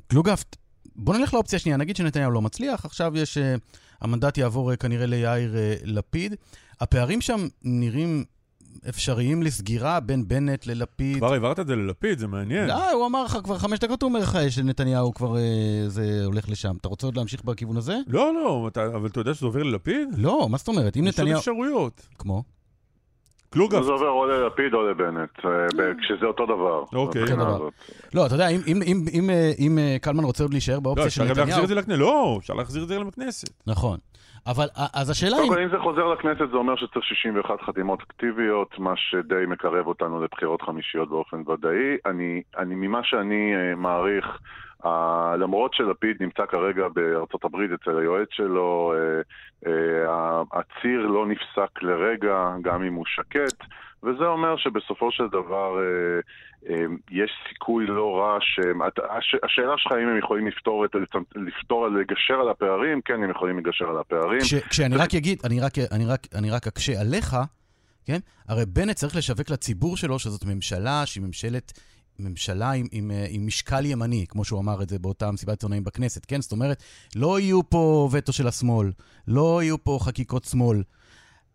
קלוגפט, 0.09 0.57
בוא 0.97 1.17
נלך 1.17 1.35
לאופציה 1.35 1.57
השנייה, 1.57 1.79
נגיד 1.79 1.97
שנתניהו 1.97 2.31
לא 2.31 2.41
מצליח, 2.41 2.85
עכשיו 2.85 3.13
יש, 3.15 3.39
המנדט 4.01 4.39
יעבור 4.39 4.77
כנראה 4.77 5.07
ליאיר 5.07 5.51
לפיד. 5.85 6.35
הפערים 6.83 7.21
שם 7.21 7.49
נראים 7.63 8.25
אפשריים 8.89 9.43
לסגירה 9.43 10.01
בין 10.01 10.29
בנט 10.29 10.67
ללפיד. 10.67 11.17
כבר 11.17 11.33
העברת 11.33 11.61
את 11.61 11.67
זה 11.67 11.77
ללפיד, 11.77 12.19
זה 12.19 12.27
מעניין. 12.27 12.69
לא, 12.69 12.93
הוא 12.93 13.07
אמר 13.07 13.25
לך, 13.25 13.39
כבר 13.45 13.59
חמש 13.59 13.79
דקות 13.79 14.03
הוא 14.03 14.09
אומר 14.09 14.21
לך 14.21 14.39
שנתניהו 14.51 15.15
כבר 15.15 15.37
אה, 15.37 15.43
זה 15.89 16.25
הולך 16.25 16.49
לשם. 16.49 16.77
אתה 16.81 16.89
רוצה 16.89 17.07
עוד 17.07 17.17
להמשיך 17.17 17.45
בכיוון 17.45 17.77
הזה? 17.77 17.99
לא, 18.07 18.35
לא, 18.35 18.69
אתה, 18.69 18.87
אבל 18.87 19.09
אתה 19.09 19.21
יודע 19.21 19.35
שזה 19.35 19.47
עובר 19.47 19.63
ללפיד? 19.63 20.09
לא, 20.17 20.49
מה 20.51 20.59
זאת 20.59 20.69
אומרת? 20.69 20.97
אם 20.97 21.05
נתניהו... 21.05 21.29
יש 21.39 21.49
עוד 21.49 21.57
אפשרויות. 21.57 22.07
כמו? 22.19 22.43
קלוגף. 23.53 23.83
זה 23.83 23.93
עובר 23.93 24.09
או 24.09 24.27
ללפיד 24.27 24.75
או 24.75 24.83
לבנט, 24.83 25.31
אה, 25.45 25.51
כשזה 26.01 26.27
אותו 26.27 26.47
דבר. 26.47 26.85
אוקיי. 26.93 27.23
לא, 28.15 28.27
אתה 28.27 28.35
יודע, 28.35 28.49
אם 29.59 29.79
אה, 29.79 29.97
קלמן 30.01 30.25
רוצה 30.25 30.45
עוד 30.45 30.53
להישאר 30.53 30.81
באופציה 30.81 31.11
של 31.11 31.25
נתניהו... 31.25 31.39
לא, 31.39 31.49
אפשר 31.49 31.55
להחזיר 31.55 31.63
את 31.63 31.69
זה 31.69 31.75
לכנסת. 31.75 32.01
לא, 32.01 32.37
אפשר 32.39 32.55
להחזיר 32.55 32.83
את 32.83 32.89
זה 32.89 32.99
לכנסת. 32.99 33.49
נכון. 33.67 33.99
אבל 34.47 34.67
אז 34.95 35.11
השאלה 35.11 35.37
היא... 35.37 35.53
אם... 35.53 35.59
אם 35.59 35.69
זה 35.69 35.79
חוזר 35.79 36.07
לכנסת 36.07 36.51
זה 36.51 36.57
אומר 36.57 36.77
שצריך 36.77 37.05
61 37.05 37.61
חתימות 37.67 38.03
אקטיביות, 38.03 38.79
מה 38.79 38.93
שדי 38.97 39.45
מקרב 39.49 39.87
אותנו 39.87 40.25
לבחירות 40.25 40.63
חמישיות 40.63 41.09
באופן 41.09 41.51
ודאי. 41.51 41.97
אני, 42.07 42.43
אני 42.59 42.75
ממה 42.75 43.01
שאני 43.05 43.53
מעריך, 43.77 44.39
למרות 45.39 45.75
שלפיד 45.75 46.17
נמצא 46.21 46.47
כרגע 46.47 46.89
בארצות 46.89 47.45
הברית 47.45 47.71
אצל 47.73 47.99
היועץ 47.99 48.29
שלו, 48.31 48.95
uh, 48.95 49.67
uh, 49.67 49.71
הציר 50.53 51.07
לא 51.07 51.27
נפסק 51.27 51.83
לרגע, 51.83 52.55
גם 52.63 52.83
אם 52.83 52.95
הוא 52.95 53.05
שקט. 53.07 53.65
וזה 54.03 54.25
אומר 54.25 54.57
שבסופו 54.57 55.13
של 55.13 55.25
דבר 55.29 55.79
אה, 55.79 56.21
אה, 56.71 56.85
יש 57.11 57.31
סיכוי 57.49 57.87
לא 57.87 58.17
רע 58.17 58.39
שהשאלה 58.41 59.75
שלך 59.77 59.93
אם 59.93 60.09
הם 60.09 60.19
יכולים 60.19 60.47
לפתור, 60.47 60.85
את, 60.85 60.91
לפתור, 61.37 61.89
לגשר 61.89 62.35
על 62.35 62.49
הפערים, 62.49 63.01
כן, 63.05 63.23
הם 63.23 63.31
יכולים 63.31 63.59
לגשר 63.59 63.85
על 63.89 63.99
הפערים. 63.99 64.41
כש, 64.41 64.55
כשאני 64.55 64.97
רק 64.97 65.15
אגיד, 65.15 65.39
אני 65.45 65.61
רק, 65.61 65.73
אני, 65.93 66.07
רק, 66.07 66.21
אני 66.35 66.51
רק 66.51 66.67
אקשה 66.67 67.01
עליך, 67.01 67.37
כן? 68.05 68.19
הרי 68.49 68.67
בנט 68.67 68.97
צריך 68.97 69.17
לשווק 69.17 69.51
לציבור 69.51 69.97
שלו 69.97 70.19
שזאת 70.19 70.45
ממשלה 70.45 71.03
שהיא 71.07 71.25
ממשלת... 71.25 71.73
ממשלה 72.19 72.71
עם, 72.71 72.87
עם, 72.93 73.11
אה, 73.11 73.27
עם 73.29 73.47
משקל 73.47 73.87
ימני, 73.87 74.27
כמו 74.29 74.45
שהוא 74.45 74.61
אמר 74.61 74.83
את 74.83 74.89
זה 74.89 74.99
באותה 74.99 75.31
מסיבת 75.31 75.51
עיתונאים 75.51 75.85
בכנסת, 75.85 76.27
כן? 76.27 76.41
זאת 76.41 76.53
אומרת, 76.53 76.83
לא 77.17 77.41
יהיו 77.41 77.71
פה 77.71 78.09
וטו 78.13 78.33
של 78.33 78.49
השמאל, 78.49 78.93
לא 79.29 79.63
יהיו 79.63 79.85
פה 79.85 79.99
חקיקות 80.03 80.45
שמאל. 80.45 80.83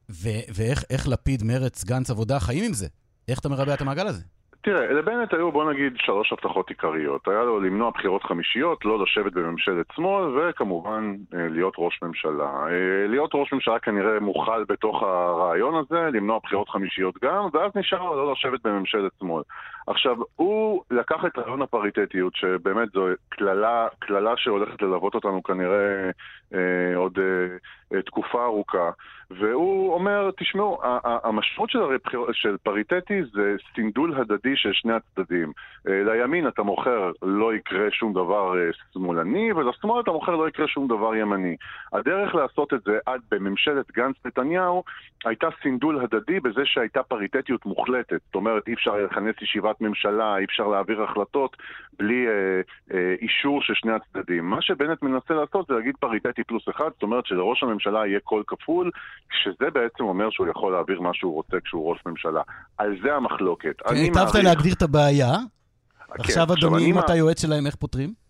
ו- 0.10 0.40
ואיך 0.54 1.08
לפיד, 1.08 1.44
מרץ, 1.44 1.84
גנץ, 1.84 2.10
עבודה 2.10 2.40
חיים 2.40 2.64
עם 2.64 2.74
זה? 2.74 2.88
איך 3.28 3.40
אתה 3.40 3.50
מרבע 3.50 3.74
את 3.74 3.82
המעגל 3.82 4.08
הזה? 4.08 4.22
תראה, 4.62 4.94
לבנט 4.94 5.34
היו 5.34 5.52
בוא 5.52 5.72
נגיד 5.72 5.94
שלוש 5.98 6.34
הבטחות 6.34 6.70
עיקריות. 6.70 7.28
היה 7.28 7.44
לו 7.44 7.60
למנוע 7.60 7.92
בחירות 7.92 8.24
חמישיות, 8.24 8.86
לא 8.86 9.04
לשבת 9.04 9.34
בממשלת 9.34 9.86
שמאל, 9.96 10.38
וכמובן 10.38 11.16
אה, 11.34 11.48
להיות 11.50 11.74
ראש 11.78 12.00
ממשלה. 12.02 12.66
אה, 12.70 13.08
להיות 13.08 13.32
ראש 13.34 13.54
ממשלה 13.54 13.80
כנראה 13.80 14.20
מוכל 14.20 14.64
בתוך 14.64 15.04
הרעיון 15.04 15.76
הזה, 15.76 16.10
למנוע 16.14 16.40
בחירות 16.44 16.70
חמישיות 16.70 17.16
גם, 17.24 17.48
ואז 17.54 17.72
נשאר 17.76 18.04
לו 18.04 18.16
לא 18.16 18.32
לשבת 18.32 18.60
בממשלת 18.64 19.12
שמאל. 19.20 19.44
עכשיו, 19.88 20.16
הוא 20.36 20.84
לקח 20.92 21.26
את 21.26 21.38
רעיון 21.38 21.62
הפריטטיות, 21.62 22.36
שבאמת 22.36 22.90
זו 22.94 23.06
קללה, 23.30 23.88
קללה 24.00 24.34
שהולכת 24.38 24.82
ללוות 24.82 25.16
אותנו 25.16 25.44
כנראה 25.44 26.10
אה, 26.54 26.96
עוד 26.96 27.20
אה, 27.94 28.02
תקופה 28.02 28.44
ארוכה, 28.46 28.90
והוא 29.32 29.94
אומר, 29.94 30.30
תשמעו, 30.38 30.82
המשמעות 31.04 31.70
של, 31.70 31.80
הרבחיר, 31.80 32.20
של 32.34 32.58
פריטטי 32.64 33.24
זה 33.34 33.56
סינדול 33.76 34.14
הדדי 34.18 34.56
של 34.56 34.74
שני 34.74 34.94
הצדדים. 34.94 35.52
אה, 35.88 36.04
לימין 36.04 36.48
אתה 36.48 36.64
מוכר 36.64 37.12
לא 37.22 37.56
יקרה 37.56 37.92
שום 37.92 38.14
דבר 38.14 38.60
אה, 38.60 38.70
שמאלני, 38.94 39.54
ולשמאל 39.54 40.02
אתה 40.02 40.12
מוכר 40.12 40.36
לא 40.36 40.48
יקרה 40.48 40.68
שום 40.68 40.88
דבר 40.88 41.16
ימני. 41.16 41.56
הדרך 41.94 42.36
לעשות 42.36 42.74
את 42.74 42.82
זה 42.86 42.98
עד 43.06 43.22
בממשלת 43.32 43.92
גנץ-נתניהו 43.92 44.84
הייתה 45.26 45.48
סינדול 45.64 46.00
הדדי 46.00 46.40
בזה 46.40 46.62
שהייתה 46.66 47.04
פריטטיות 47.04 47.66
מוחלטת. 47.66 48.20
זאת 48.26 48.36
אומרת, 48.36 48.68
אי 48.68 48.74
אפשר 48.74 48.98
לכנס 48.98 49.36
ישיבת 49.42 49.82
ממשלה, 49.82 50.38
אי 50.38 50.44
אפשר 50.44 50.68
להעביר 50.68 51.04
החלטות 51.04 51.58
בלי 52.00 52.28
אה, 52.28 52.62
אה, 52.94 53.16
אישור 53.22 53.62
של 53.62 53.74
שני 53.74 53.92
הצדדים. 53.92 54.50
מה 54.50 54.62
שבנט 54.62 55.02
מנסה 55.02 55.34
לעשות 55.34 55.68
זה 55.68 55.74
להגיד 55.74 55.96
פריטטי 56.00 56.44
פלוס 56.44 56.70
אחד, 56.70 56.90
זאת 56.94 57.04
אומרת 57.04 57.26
שלראש 57.26 57.64
הממשלה 57.64 58.08
יהיה 58.08 58.20
קול 58.20 58.44
כפול, 58.48 58.92
שזה 59.44 59.70
בעצם 59.74 60.04
אומר 60.04 60.30
שהוא 60.30 60.48
יכול 60.48 60.74
להעביר 60.74 61.02
מה 61.02 61.14
שהוא 61.14 61.34
רוצה 61.34 61.58
כשהוא 61.66 61.90
ראש 61.90 62.00
ממשלה. 62.06 62.42
על 62.78 62.98
זה 63.04 63.16
המחלוקת. 63.16 63.82
כן, 63.82 63.96
היטבת 63.96 64.16
מעריך... 64.18 64.36
להגדיר 64.46 64.74
את 64.74 64.82
הבעיה. 64.82 65.34
כן, 66.08 66.14
עכשיו, 66.20 66.48
אדוני, 66.54 66.92
אם 66.92 67.00
אתה 67.00 67.16
יועץ 67.16 67.42
שלהם, 67.42 67.66
איך 67.66 67.76
פותרים? 67.76 68.28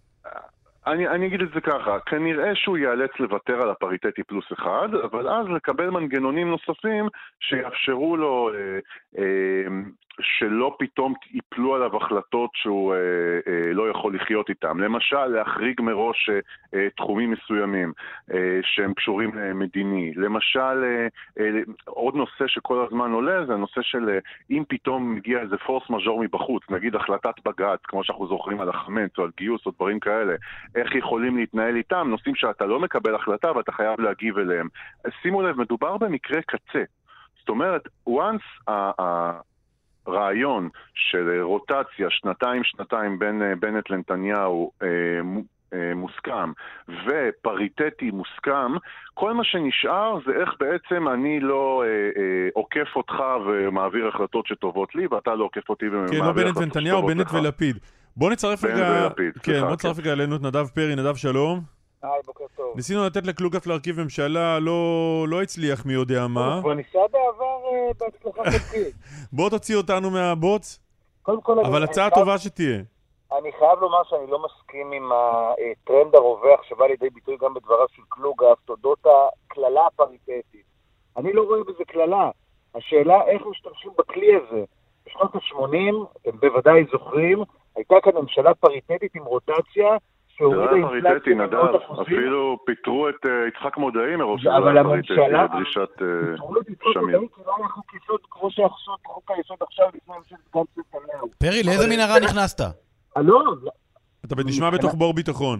אני, 0.87 1.07
אני 1.07 1.27
אגיד 1.27 1.41
את 1.41 1.49
זה 1.53 1.61
ככה, 1.61 1.99
כנראה 2.05 2.55
שהוא 2.55 2.77
ייאלץ 2.77 3.11
לוותר 3.19 3.61
על 3.61 3.69
הפריטטי 3.69 4.23
פלוס 4.23 4.45
אחד, 4.53 4.89
אבל 5.03 5.29
אז 5.29 5.45
לקבל 5.55 5.89
מנגנונים 5.89 6.49
נוספים 6.49 7.07
שיאפשרו 7.39 8.17
לו 8.17 8.49
אה, 8.53 8.79
אה, 9.17 9.67
שלא 10.21 10.75
פתאום 10.79 11.13
ייפלו 11.33 11.75
עליו 11.75 11.97
החלטות 11.97 12.49
שהוא 12.53 12.93
אה, 12.93 12.99
אה, 13.47 13.73
לא 13.73 13.89
יכול 13.89 14.15
לחיות 14.15 14.49
איתן. 14.49 14.77
למשל, 14.77 15.25
להחריג 15.25 15.81
מראש 15.81 16.29
אה, 16.29 16.39
אה, 16.73 16.89
תחומים 16.97 17.31
מסוימים 17.31 17.93
אה, 18.33 18.59
שהם 18.61 18.93
קשורים 18.93 19.31
למדיני. 19.35 20.13
למשל, 20.15 20.83
אה, 20.83 21.07
אה, 21.39 21.49
עוד 21.85 22.15
נושא 22.15 22.47
שכל 22.47 22.85
הזמן 22.87 23.11
עולה 23.11 23.45
זה 23.45 23.53
הנושא 23.53 23.81
של 23.81 24.09
אה, 24.09 24.19
אם 24.51 24.63
פתאום 24.67 25.15
מגיע 25.15 25.39
איזה 25.39 25.57
פורס 25.57 25.89
מז'ור 25.89 26.21
מבחוץ, 26.23 26.63
נגיד 26.69 26.95
החלטת 26.95 27.35
בג"ץ, 27.45 27.79
כמו 27.83 28.03
שאנחנו 28.03 28.27
זוכרים 28.27 28.61
על 28.61 28.69
החמץ 28.69 29.17
או 29.17 29.23
על 29.23 29.29
גיוס 29.37 29.65
או 29.65 29.71
דברים 29.71 29.99
כאלה, 29.99 30.35
איך 30.75 30.95
יכולים 30.95 31.37
להתנהל 31.37 31.75
איתם, 31.75 32.07
נושאים 32.09 32.35
שאתה 32.35 32.65
לא 32.65 32.79
מקבל 32.79 33.15
החלטה 33.15 33.51
ואתה 33.57 33.71
חייב 33.71 34.01
להגיב 34.01 34.37
אליהם. 34.37 34.67
שימו 35.21 35.41
לב, 35.41 35.59
מדובר 35.59 35.97
במקרה 35.97 36.41
קצה. 36.41 36.83
זאת 37.39 37.49
אומרת, 37.49 37.87
once 38.09 38.71
הרעיון 40.07 40.69
של 40.93 41.41
רוטציה 41.41 42.09
שנתיים-שנתיים 42.09 43.19
בין 43.19 43.41
אה, 43.41 43.55
בנט 43.55 43.89
לנתניהו 43.89 44.71
אה, 44.83 44.87
אה, 45.73 45.95
מוסכם 45.95 46.51
ופריטטי 46.87 48.11
מוסכם, 48.11 48.71
כל 49.13 49.33
מה 49.33 49.43
שנשאר 49.43 50.17
זה 50.25 50.31
איך 50.31 50.49
בעצם 50.59 51.07
אני 51.07 51.39
לא 51.39 51.83
אה, 51.85 51.89
אה, 52.21 52.49
עוקף 52.53 52.87
אותך 52.95 53.15
ומעביר 53.45 54.07
החלטות 54.07 54.47
שטובות 54.47 54.95
לי 54.95 55.07
ואתה 55.07 55.35
לא 55.35 55.43
עוקף 55.43 55.69
אותי 55.69 55.85
ומעביר 55.85 56.19
החלטות 56.19 56.33
שטובות 56.33 56.33
לך. 56.33 56.35
כן, 56.35 56.41
לא 56.41 56.51
בנט 56.51 56.57
ונתניהו, 56.57 57.07
בנט 57.07 57.33
ולפיד. 57.33 57.77
בוא 58.17 58.31
נצרף 58.31 58.63
רגע... 58.63 58.75
בנט 58.75 59.11
ולפיד, 59.19 59.37
כן, 59.43 59.61
בוא 59.61 59.73
נצרף 59.73 59.95
כן. 59.95 60.01
רגע 60.01 60.13
אלינו 60.13 60.35
את 60.35 60.41
נדב 60.41 60.67
פרי, 60.67 60.95
נדב 60.95 61.15
שלום. 61.15 61.76
היי, 62.03 62.21
בוקר 62.25 62.43
טוב. 62.55 62.75
ניסינו 62.75 63.05
לתת 63.05 63.25
לקלוגף 63.27 63.67
להרכיב 63.67 64.01
ממשלה, 64.01 64.59
לא, 64.59 64.81
לא 65.27 65.41
הצליח 65.41 65.85
מי 65.85 65.93
יודע 65.93 66.27
מה. 66.27 66.53
הוא 66.53 66.61
כבר 66.61 66.73
ניסה 66.73 66.99
בעבר 67.11 67.59
אה, 67.73 67.91
בהצלחה 67.99 68.43
חלקית. 68.51 68.95
בוא 69.33 69.49
תוציא 69.49 69.75
אותנו 69.75 70.09
מהבוץ, 70.11 70.79
קודם 71.23 71.41
כל, 71.41 71.59
אבל 71.65 71.83
הצעה 71.83 72.09
חייב- 72.09 72.19
טובה 72.23 72.37
שתהיה. 72.37 72.79
אני 73.37 73.51
חייב 73.59 73.79
לומר 73.79 74.03
שאני 74.03 74.27
לא 74.31 74.39
מסכים 74.45 74.91
עם 74.91 75.09
הטרנד 75.11 76.15
הרווח 76.15 76.63
שבא 76.69 76.85
לידי 76.85 77.09
ביטוי 77.09 77.37
גם 77.41 77.53
בדבריו 77.53 77.87
של 77.95 78.01
קלוגף, 78.09 78.57
תודות 78.65 78.99
הקללה 79.05 79.81
הפריטטית. 79.87 80.63
אני 81.17 81.33
לא 81.33 81.41
רואה 81.41 81.63
בזה 81.63 81.83
קללה. 81.87 82.29
השאלה 82.75 83.23
איך 83.27 83.41
משתמשים 83.45 83.91
בכלי 83.97 84.27
הזה. 84.35 84.63
בשנות 85.05 85.35
ה-80, 85.35 86.17
אתם 86.21 86.37
בוודאי 86.39 86.83
זוכרים, 86.91 87.43
הייתה 87.75 87.95
כאן 88.03 88.11
ממשלה 88.15 88.53
פריטטית 88.53 89.15
עם 89.15 89.23
רוטציה 89.25 89.87
זה 90.39 90.45
לא 90.45 90.51
שהורידה 90.51 90.73
היה 90.75 90.87
פריטטי, 90.87 91.07
אינפלציה 91.29 91.35
נדב. 91.35 91.55
במאות 91.55 91.83
אחוזים. 91.83 92.03
אפילו 92.03 92.57
פיטרו 92.65 93.09
את 93.09 93.25
אה, 93.25 93.47
יצחק 93.47 93.77
מודעי 93.77 94.15
שזה 94.37 94.57
אבל 94.57 94.77
היה 94.77 94.83
פריטטי, 94.83 95.13
הממשלה- 95.13 95.43
לדרישת 95.43 95.79
אה, 96.01 96.07
פיטרו 96.31 96.59
את 96.61 96.69
יצחק 96.69 96.85
שמיר. 96.93 97.05
מודעי 97.19 97.27
כי 97.35 97.41
לא 97.47 97.53
היה 97.57 97.67
חוק 97.67 97.85
יסוד 97.95 98.19
כמו 98.29 98.51
שהיה 98.51 98.69
חוק- 98.69 98.97
היסוד 99.31 99.57
עכשיו 99.61 99.87
לפני 99.95 100.15
ממשלת 100.17 100.39
גנץ 100.55 100.67
נתניהו. 100.77 101.27
פרי, 101.37 101.63
לאיזה 101.63 101.87
מנהרה 101.87 102.19
נכנסת? 102.19 102.61
אה, 103.17 103.21
לא, 103.21 103.43
אתה 104.25 104.35
נשמע 104.45 104.69
בתוך 104.69 104.93
בור 104.95 105.13
ביטחון. 105.13 105.59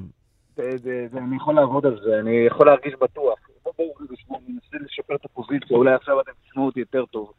אני 1.17 1.35
יכול 1.35 1.55
לעבוד 1.55 1.85
על 1.85 1.99
זה, 2.03 2.19
אני 2.19 2.45
יכול 2.47 2.65
להרגיש 2.65 2.93
בטוח. 3.01 3.39
בואו 3.77 3.93
אני 4.31 4.53
מנסה 4.53 4.85
לשפר 4.85 5.15
את 5.15 5.25
הפוזיציה, 5.25 5.77
אולי 5.77 5.93
עכשיו 5.93 6.21
אתם 6.21 6.31
תשמעו 6.49 6.65
אותי 6.65 6.79
יותר 6.79 7.05
טוב. 7.05 7.33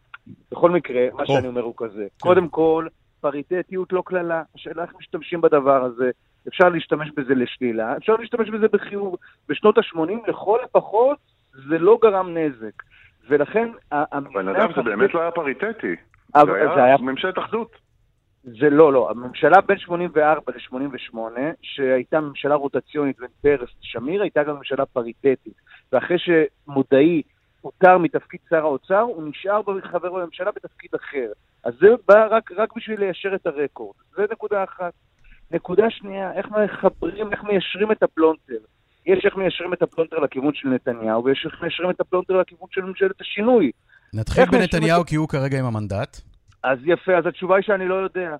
בכל 0.52 0.70
מקרה, 0.70 1.00
מה. 1.12 1.26
שאני 1.26 1.48
אומר 1.48 1.62
הוא 1.62 1.74
כזה. 1.76 2.06
קודם 2.20 2.48
כל, 2.48 2.86
פריטטיות 3.20 3.92
לא 3.92 4.02
קללה. 4.06 4.42
השאלה 4.54 4.82
איך 4.82 4.92
משתמשים 4.98 5.40
בדבר 5.40 5.84
הזה. 5.84 6.10
אפשר 6.48 6.68
להשתמש 6.68 7.10
בזה 7.16 7.34
לשלילה, 7.34 7.96
אפשר 7.96 8.16
להשתמש 8.16 8.48
בזה 8.50 8.68
בחיוב. 8.68 9.16
בשנות 9.48 9.78
ה-80, 9.78 10.28
לכל 10.28 10.58
הפחות, 10.64 11.18
זה 11.68 11.78
לא 11.78 11.98
גרם 12.02 12.38
נזק. 12.38 12.82
ולכן, 13.28 13.68
אבל 13.92 14.42
נדב, 14.42 14.68
זה 14.76 14.82
באמת 14.82 15.14
לא 15.14 15.20
היה 15.20 15.30
פריטטי. 15.30 15.96
אבל 16.34 16.74
זה 16.74 16.84
היה 16.84 16.96
ממשלת 16.96 17.38
אחדות. 17.38 17.76
זה 18.44 18.70
לא, 18.70 18.92
לא. 18.92 19.10
הממשלה 19.10 19.60
בין 19.60 19.78
84 19.78 20.52
ל-88, 20.52 21.16
שהייתה 21.62 22.20
ממשלה 22.20 22.54
רוטציונית 22.54 23.18
בין 23.20 23.28
פרס 23.42 23.68
לשמיר, 23.82 24.22
הייתה 24.22 24.42
גם 24.42 24.56
ממשלה 24.56 24.86
פריטטית. 24.86 25.54
ואחרי 25.92 26.16
שמודעי 26.18 27.22
פוטר 27.60 27.98
מתפקיד 27.98 28.40
שר 28.50 28.56
האוצר, 28.56 29.00
הוא 29.00 29.28
נשאר 29.28 29.60
חבר 29.82 30.12
בממשלה 30.12 30.50
בתפקיד 30.50 30.90
אחר. 30.94 31.32
אז 31.64 31.74
זה 31.80 31.88
בא 32.08 32.26
רק, 32.30 32.52
רק 32.52 32.76
בשביל 32.76 33.00
ליישר 33.00 33.34
את 33.34 33.46
הרקורד. 33.46 33.96
זה 34.16 34.26
נקודה 34.32 34.64
אחת. 34.64 34.92
נקודה 35.50 35.90
שנייה, 35.90 36.32
איך 36.32 36.46
מחברים, 36.46 37.32
איך 37.32 37.44
מיישרים 37.44 37.92
את 37.92 38.02
הפלונטר. 38.02 38.54
יש 39.06 39.24
איך 39.24 39.36
מיישרים 39.36 39.72
את 39.72 39.82
הפלונטר 39.82 40.16
לכיוון 40.18 40.54
של 40.54 40.68
נתניהו, 40.68 41.24
ויש 41.24 41.46
איך 41.46 41.62
מיישרים 41.62 41.90
את 41.90 42.00
הפלונטר 42.00 42.36
לכיוון 42.40 42.68
של 42.72 42.80
ממשלת 42.80 43.20
השינוי. 43.20 43.70
נתחיל 44.14 44.44
בנתניהו 44.44 45.02
את- 45.02 45.06
כי 45.06 45.16
הוא 45.16 45.28
כרגע 45.28 45.58
עם 45.58 45.64
המנדט. 45.64 46.20
אז 46.62 46.78
יפה, 46.84 47.18
אז 47.18 47.26
התשובה 47.26 47.56
היא 47.56 47.64
שאני 47.64 47.88
לא 47.88 47.94
יודע. 47.94 48.36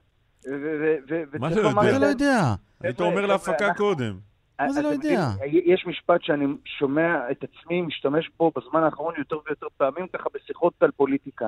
מה 1.39 1.51
זה 1.51 1.63
לומר 1.63 1.85
יודע? 1.85 1.97
את 1.97 2.01
לא 2.01 2.07
יודע? 2.07 2.55
היית 2.81 3.01
אומר 3.01 3.27
להפקה 3.27 3.75
קודם. 3.75 4.15
מה 4.61 4.69
זה 4.73 4.83
לא 4.83 4.89
אתם 4.95 5.03
יודע? 5.03 5.21
יש 5.65 5.85
משפט 5.87 6.23
שאני 6.23 6.45
שומע 6.79 7.31
את 7.31 7.45
עצמי 7.45 7.83
משתמש 7.83 8.31
בו 8.39 8.53
בזמן 8.57 8.83
האחרון 8.83 9.15
יותר 9.19 9.37
ויותר 9.47 9.67
פעמים, 9.77 10.07
ככה 10.13 10.29
בשיחות 10.35 10.73
על 10.81 10.91
פוליטיקה. 10.91 11.47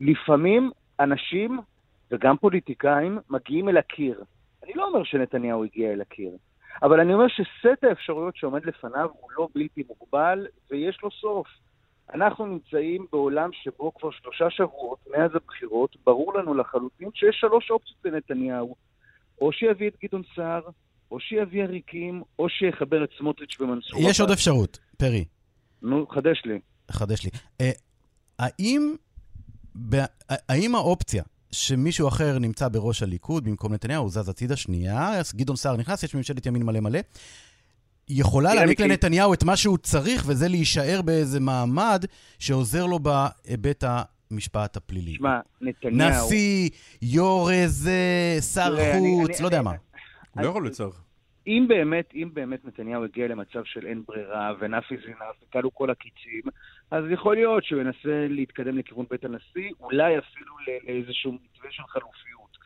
לפעמים 0.00 0.70
אנשים, 1.00 1.60
וגם 2.10 2.36
פוליטיקאים, 2.36 3.18
מגיעים 3.30 3.68
אל 3.68 3.76
הקיר. 3.76 4.22
אני 4.70 4.78
לא 4.78 4.88
אומר 4.88 5.04
שנתניהו 5.04 5.64
הגיע 5.64 5.92
אל 5.92 6.00
הקיר, 6.00 6.30
אבל 6.82 7.00
אני 7.00 7.14
אומר 7.14 7.28
שסט 7.28 7.84
האפשרויות 7.84 8.36
שעומד 8.36 8.64
לפניו 8.64 9.08
הוא 9.20 9.30
לא 9.38 9.48
בלתי 9.54 9.82
מוגבל, 9.88 10.46
ויש 10.70 10.98
לו 11.02 11.10
סוף. 11.10 11.46
אנחנו 12.14 12.46
נמצאים 12.46 13.06
בעולם 13.12 13.50
שבו 13.52 13.94
כבר 13.94 14.10
שלושה 14.10 14.50
שבועות 14.50 14.98
מאז 15.10 15.30
הבחירות, 15.34 15.96
ברור 16.04 16.38
לנו 16.38 16.54
לחלוטין 16.54 17.08
שיש 17.14 17.36
שלוש 17.40 17.70
אופציות 17.70 17.98
לנתניהו. 18.04 18.76
או 19.40 19.52
שיביא 19.52 19.88
את 19.88 19.94
גדעון 20.04 20.22
סער, 20.36 20.60
או 21.10 21.20
שיביא 21.20 21.62
עריקים, 21.62 22.22
או 22.38 22.48
שיחבר 22.48 23.04
את 23.04 23.10
סמוטריץ' 23.18 23.60
ומנסור. 23.60 24.00
יש 24.02 24.20
עוד. 24.20 24.30
אפשרות, 24.30 24.78
פרי, 24.98 25.24
נו, 25.82 26.06
חדש 26.06 26.42
לי. 26.44 26.60
חדש 26.90 27.24
לי. 27.24 27.30
אה, 27.60 27.70
האם, 28.38 28.94
האם 30.48 30.74
האופציה 30.74 31.22
שמישהו 31.52 32.08
אחר 32.08 32.38
נמצא 32.38 32.68
בראש 32.68 33.02
הליכוד 33.02 33.44
במקום 33.44 33.74
נתניהו, 33.74 34.02
הוא 34.02 34.10
זז 34.10 34.28
הצידה 34.28 34.56
שנייה, 34.56 35.08
אז 35.08 35.32
גדעון 35.34 35.56
סער 35.56 35.76
נכנס, 35.76 36.02
יש 36.02 36.14
ממשלת 36.14 36.46
ימין 36.46 36.62
מלא 36.62 36.80
מלא, 36.80 36.98
יכולה 38.08 38.54
להעניק. 38.54 38.80
לנתניהו 38.80 39.34
את 39.34 39.44
מה 39.44 39.56
שהוא 39.56 39.78
צריך, 39.78 40.24
וזה 40.26 40.48
להישאר 40.48 41.02
באיזה 41.02 41.40
מעמד 41.40 42.04
שעוזר 42.38 42.86
לו 42.86 42.98
בהיבט 42.98 43.84
המשפט 44.30 44.76
הפלילי. 44.76 45.14
שמע, 45.14 45.40
נתניהו... 45.60 46.26
נשיא, 46.26 46.68
יו"ר 47.02 47.50
איזה, 47.50 47.92
שר 48.54 48.76
חוץ, 48.98 49.40
לא 49.40 49.46
יודע 49.46 49.62
מה. 49.62 49.70
הוא 50.34 50.42
לא 50.42 50.48
יכול 50.48 50.62
להיות 50.62 50.74
שר. 50.74 50.90
אם 51.46 51.64
באמת, 51.68 52.10
אם 52.14 52.28
באמת 52.32 52.64
נתניהו 52.64 53.04
הגיע 53.04 53.28
למצב 53.28 53.60
של 53.64 53.86
אין 53.86 54.02
ברירה, 54.08 54.52
ונפי 54.60 54.94
זינף, 55.06 55.36
וכלו 55.48 55.74
כל 55.74 55.90
הקיצים, 55.90 56.42
אז 56.90 57.04
יכול 57.10 57.34
להיות 57.34 57.64
שהוא 57.64 57.80
ינסה 57.80 58.26
להתקדם 58.28 58.78
לכיוון 58.78 59.06
בית 59.10 59.24
הנשיא, 59.24 59.70
אולי 59.80 60.18
אפילו 60.18 60.56
לאיזשהו 60.66 61.32
מתווה 61.32 61.70
של 61.70 61.82
חלופיות. 61.88 62.56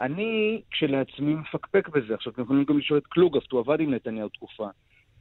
אני 0.00 0.62
כשלעצמי 0.70 1.34
מפקפק 1.34 1.88
בזה. 1.88 2.14
עכשיו, 2.14 2.32
אתם 2.32 2.42
יכולים 2.42 2.64
גם 2.64 2.78
לשאול 2.78 2.98
את 2.98 3.06
קלוגף, 3.06 3.42
הוא 3.52 3.60
עבד 3.60 3.80
עם 3.80 3.94
נתניהו 3.94 4.28
תקופה. 4.28 4.68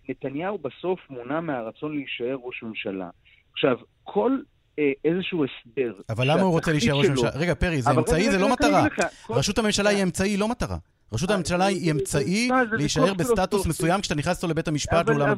נתניהו 0.09 0.57
בסוף 0.57 0.99
מונע 1.09 1.39
מהרצון 1.39 1.95
להישאר 1.95 2.37
ראש 2.43 2.63
ממשלה. 2.63 3.09
עכשיו, 3.53 3.77
כל 4.03 4.37
אה, 4.79 4.91
איזשהו 5.05 5.45
הסדר... 5.45 5.93
אבל 6.09 6.31
למה 6.31 6.41
הוא 6.41 6.51
רוצה 6.51 6.71
להישאר 6.71 6.93
ראש 6.93 7.07
ממשלה? 7.07 7.29
רגע, 7.35 7.55
פרי, 7.55 7.81
זה 7.81 7.91
אמצעי, 7.91 8.31
זה 8.31 8.39
לא 8.39 8.53
מטרה. 8.53 8.85
ראשות 9.29 9.57
הממשלה 9.57 9.89
היא 9.89 10.03
אמצעי, 10.03 10.37
לא 10.37 10.47
מטרה. 10.47 10.77
ראשות 11.13 11.29
הממשלה 11.31 11.65
היא 11.65 11.91
אמצעי 11.91 12.49
להישאר 12.71 13.13
בסטטוס 13.13 13.35
פילוסופי. 13.49 13.69
מסוים 13.69 14.01
כשאתה 14.01 14.15
נכנס 14.15 14.37
איתו 14.37 14.47
לבית 14.47 14.67
המשפט 14.67 14.93
אבל- 14.93 15.17
לעולם 15.17 15.31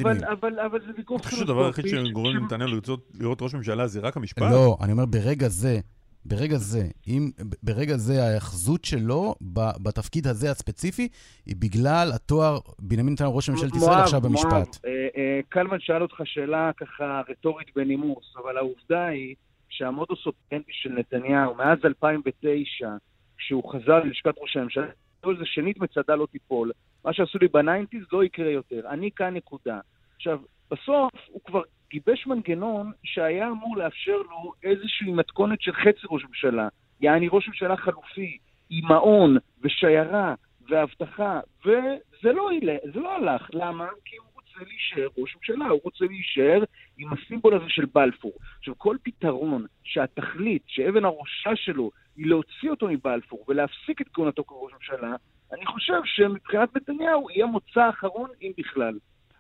אבל- 0.62 0.80
זה 0.86 0.92
ויכוח 0.98 1.22
אני 1.22 1.26
חושב 1.30 1.38
שהדבר 1.38 1.66
היחיד 1.66 1.86
פילוסופי 1.86 2.10
שגורם 2.10 2.36
לנתניהו 2.36 2.70
לרצות 2.72 3.12
להיות 3.20 3.42
ראש 3.42 3.54
ממשלה 3.56 3.88
זה 3.88 4.00
רק 4.00 4.18
המשפט. 4.18 4.42
לא, 4.52 4.78
אני 4.82 4.92
אומר 4.92 5.06
ברגע 5.06 5.48
זה, 5.48 5.80
ברגע 6.26 6.58
זה, 6.58 6.84
אם 7.08 7.32
ברגע 7.64 7.98
זה 7.98 8.24
ההאחזות 8.24 8.86
שלו 8.86 9.36
ב- 9.54 9.84
בתפקיד 9.84 10.28
הזה 10.28 10.52
הספציפי, 10.52 11.08
היא 11.46 11.56
בגלל 11.60 12.12
התואר 12.16 12.58
בנימין 12.80 13.14
נתניהו 13.14 13.36
ראש 13.36 13.50
ממשלת 13.50 13.76
ישראל 13.76 14.00
עכשיו 14.00 14.22
במשפט. 14.22 14.78
אה, 14.86 14.90
אה, 15.18 15.40
קלמן 15.50 15.78
שאל 15.80 16.02
אותך 16.02 16.16
שאלה 16.24 16.72
ככה 16.78 17.22
רטורית 17.30 17.68
בנימוס, 17.76 18.34
אבל 18.44 18.58
העובדה 18.58 19.06
היא 19.06 19.36
שהמודוס 19.70 20.20
אופטנטי 20.26 20.72
של 20.72 20.90
נתניהו 20.90 21.56
מאז 21.56 21.78
2009, 21.86 22.90
כשהוא 23.38 23.64
חזר 23.72 24.00
ללשכת 24.04 24.34
ראש 24.42 24.58
הממשלה, 24.58 24.86
כל 25.24 25.38
זה 25.38 25.46
שנית 25.46 25.78
מצדה 25.78 26.16
לא 26.16 26.28
תיפול. 26.32 26.72
מה 27.06 27.14
שעשו 27.14 27.38
לי 27.42 27.48
בניינטיז 27.48 28.04
לא 28.14 28.24
יקרה 28.24 28.50
יותר. 28.50 28.82
אני 28.90 29.12
כאן 29.16 29.34
נקודה. 29.34 29.80
עכשיו, 30.16 30.40
בסוף 30.72 31.12
הוא 31.28 31.42
כבר 31.46 31.62
גיבש 31.90 32.28
מנגנון 32.28 32.92
שהיה 33.04 33.48
אמור 33.48 33.78
לאפשר 33.78 34.18
לו 34.18 34.54
איזושהי 34.64 35.12
מתכונת 35.12 35.62
של 35.62 35.74
חצי 35.74 36.08
ראש 36.10 36.24
ממשלה. 36.26 36.68
יעני 37.02 37.28
ראש 37.32 37.48
ממשלה 37.48 37.78
חלופי, 37.78 38.38
עם 38.70 38.88
מעון 38.88 39.38
ושיירה 39.62 40.36
ואבטחה, 40.70 41.40
וזה 41.66 42.34
לא, 42.34 42.50
זה 42.94 43.00
לא 43.00 43.16
הלך. 43.16 43.50
למה? 43.54 43.88
כי 44.06 44.16
הוא 44.16 44.28
רוצה 44.36 44.70
להישאר 44.70 45.08
ראש 45.18 45.36
ממשלה, 45.36 45.68
הוא 45.68 45.80
רוצה 45.84 46.06
להישאר 46.06 46.64
עם 46.98 47.14
הסימבול 47.14 47.54
הזה 47.54 47.66
של 47.70 47.86
בלפור. 47.94 48.34
עכשיו, 48.60 48.74
כל 48.78 48.98
פתרון 49.04 49.66
שהתכלית, 49.84 50.64
שאבן 50.68 51.06
הראשה 51.06 51.56
שלו, 51.56 51.92
היא 52.18 52.28
להוציא 52.28 52.70
אותו 52.70 52.88
מבלפור 52.88 53.46
ולהפסיק 53.48 54.02
את 54.02 54.08
כהונתו 54.14 54.44
כראש 54.44 54.74
ממשלה, 54.74 55.16
אני 55.54 55.66
חושב 55.66 56.02
שמבחינת 56.06 56.76
נתניהו 56.76 57.30
יהיה 57.32 57.46
מוצא 57.46 57.82
האחרון, 57.82 58.30
אם 58.42 58.52
בכלל. 58.58 58.94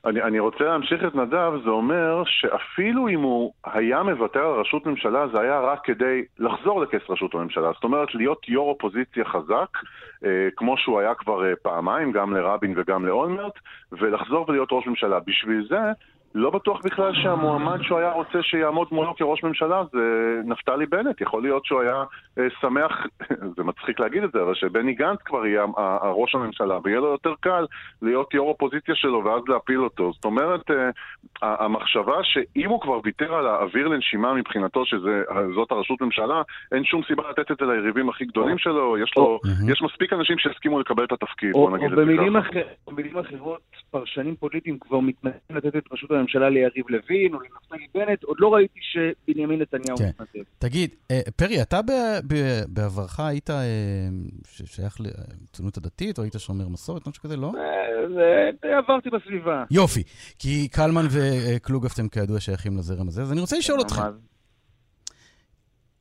אני, 0.05 0.21
אני 0.21 0.39
רוצה 0.39 0.63
להמשיך 0.63 1.03
את 1.07 1.15
נדב, 1.15 1.51
זה 1.63 1.69
אומר 1.69 2.23
שאפילו 2.25 3.07
אם 3.07 3.21
הוא 3.21 3.53
היה 3.65 4.03
מוותר 4.03 4.39
על 4.39 4.59
ראשות 4.59 4.85
ממשלה, 4.85 5.27
זה 5.27 5.39
היה 5.39 5.59
רק 5.59 5.79
כדי 5.83 6.25
לחזור 6.39 6.81
לכס 6.81 7.09
ראשות 7.09 7.33
הממשלה. 7.33 7.71
זאת 7.73 7.83
אומרת, 7.83 8.15
להיות 8.15 8.49
יו"ר 8.49 8.69
אופוזיציה 8.69 9.25
חזק, 9.25 9.77
אה, 10.25 10.47
כמו 10.55 10.77
שהוא 10.77 10.99
היה 10.99 11.15
כבר 11.15 11.45
אה, 11.45 11.55
פעמיים, 11.61 12.11
גם 12.11 12.33
לרבין 12.33 12.73
וגם 12.77 13.05
לאולמרט, 13.05 13.53
ולחזור 13.91 14.45
ולהיות 14.49 14.69
ראש 14.71 14.87
ממשלה. 14.87 15.19
בשביל 15.19 15.67
זה 15.69 15.79
לא 16.35 16.49
בטוח 16.49 16.79
בכלל 16.85 17.13
שהמועמד 17.13 17.81
שהוא 17.81 17.99
היה 17.99 18.11
רוצה 18.11 18.41
שיעמוד 18.41 18.87
מולו 18.91 19.15
כראש 19.15 19.43
ממשלה 19.43 19.83
זה 19.91 19.99
נפתלי 20.45 20.85
בנט. 20.85 21.21
יכול 21.21 21.41
להיות 21.41 21.65
שהוא 21.65 21.81
היה 21.81 22.03
אה, 22.37 22.43
שמח, 22.61 22.91
זה 23.55 23.63
מצחיק 23.63 23.99
להגיד 23.99 24.23
את 24.23 24.31
זה, 24.31 24.41
אבל 24.41 24.55
שבני 24.55 24.93
גנץ 24.93 25.19
כבר 25.25 25.45
יהיה 25.45 25.65
ראש 26.03 26.35
הממשלה, 26.35 26.79
ויהיה 26.83 26.99
לו 26.99 27.07
יותר 27.07 27.33
קל 27.39 27.65
להיות 28.01 28.33
יו"ר 28.33 28.49
אופוזיציה 28.49 28.95
שלו 28.95 29.23
ואז 29.25 29.41
להפיל 29.47 29.83
אותו. 29.83 30.11
זאת 30.13 30.25
אומרת, 30.25 30.71
אה, 30.71 30.89
המחשבה 31.41 32.23
שאם 32.23 32.69
הוא 32.69 32.81
כבר 32.81 32.99
ויתר 33.03 33.33
על 33.33 33.47
האוויר 33.47 33.87
לנשימה 33.87 34.33
מבחינתו 34.33 34.85
שזאת 34.85 35.71
הראשות 35.71 36.01
ממשלה, 36.01 36.41
אין 36.71 36.83
שום 36.83 37.01
סיבה 37.07 37.23
לתת 37.29 37.51
את 37.51 37.57
זה 37.59 37.65
ליריבים 37.65 38.09
הכי 38.09 38.25
גדולים 38.25 38.57
שלו, 38.57 38.97
יש 38.97 39.13
לו, 39.17 39.39
יש 39.71 39.81
מספיק 39.81 40.13
אנשים 40.13 40.37
שהסכימו 40.37 40.79
לקבל 40.79 41.03
את 41.03 41.11
התפקיד, 41.11 41.51
בוא 41.51 41.77
נגיד 41.77 41.91
את 41.91 41.97
זה 41.97 42.03
ככה. 42.03 42.59
או 42.87 42.91
במילים 42.91 43.17
אחרות, 43.17 43.61
פרשנים 43.91 44.35
פוליטיים 44.35 44.79
כבר 44.79 44.99
מתנגדים 44.99 45.39
לתת 45.49 45.75
את 45.75 45.83
ראשות 45.91 46.11
הממשלה 46.23 46.49
ליריב 46.49 46.85
לוין 46.89 47.33
או 47.33 47.39
לנפתלי 47.39 47.87
בנט, 47.93 48.23
עוד 48.23 48.37
לא 48.39 48.53
ראיתי 48.53 48.79
שבנימין 48.81 49.61
נתניהו 49.61 49.97
כן. 49.97 50.09
מתנדב. 50.09 50.45
תגיד, 50.57 50.89
אה, 51.11 51.21
פרי, 51.35 51.61
אתה 51.61 51.79
בעברך 52.67 53.19
היית 53.19 53.49
אה, 53.49 53.55
שייך 54.65 54.97
לציונות 54.99 55.77
הדתית, 55.77 56.17
או 56.17 56.23
היית 56.23 56.35
שומר 56.37 56.67
מסורת, 56.67 57.07
משהו 57.07 57.23
כזה, 57.23 57.37
לא? 57.37 57.51
אה, 58.63 58.77
עברתי 58.77 59.09
בסביבה. 59.09 59.63
יופי, 59.71 60.03
כי 60.39 60.67
קלמן 60.67 61.05
וקלוגף 61.09 61.99
הם 61.99 62.07
כידוע 62.07 62.39
שייכים 62.39 62.77
לזרם 62.77 63.07
הזה, 63.07 63.21
אז 63.21 63.31
אני 63.31 63.41
רוצה 63.41 63.57
לשאול 63.57 63.79
אותך. 63.79 64.01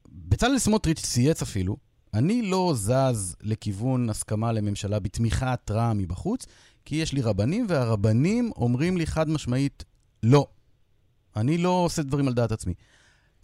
בצלאל 0.09 0.59
סמוטריץ' 0.59 1.01
צייץ 1.01 1.43
אפילו, 1.43 1.77
אני 2.15 2.43
לא 2.43 2.73
זז 2.75 3.37
לכיוון 3.43 4.11
הסכמה 4.11 4.53
לממשלה 4.53 4.99
בתמיכת 4.99 5.71
רע"מ 5.71 5.99
מבחוץ, 5.99 6.47
כי 6.85 6.97
יש 6.97 7.13
לי 7.13 7.23
רבנים, 7.23 7.67
והרבנים 7.69 8.51
אומרים 8.57 8.97
לי 8.97 9.07
חד 9.07 9.29
משמעית, 9.29 9.85
לא. 10.23 10.47
אני 11.37 11.59
לא 11.59 11.69
עושה 11.69 12.03
דברים 12.03 12.29
על 12.29 12.35
דעת 12.35 12.53
עצמי. 12.53 12.75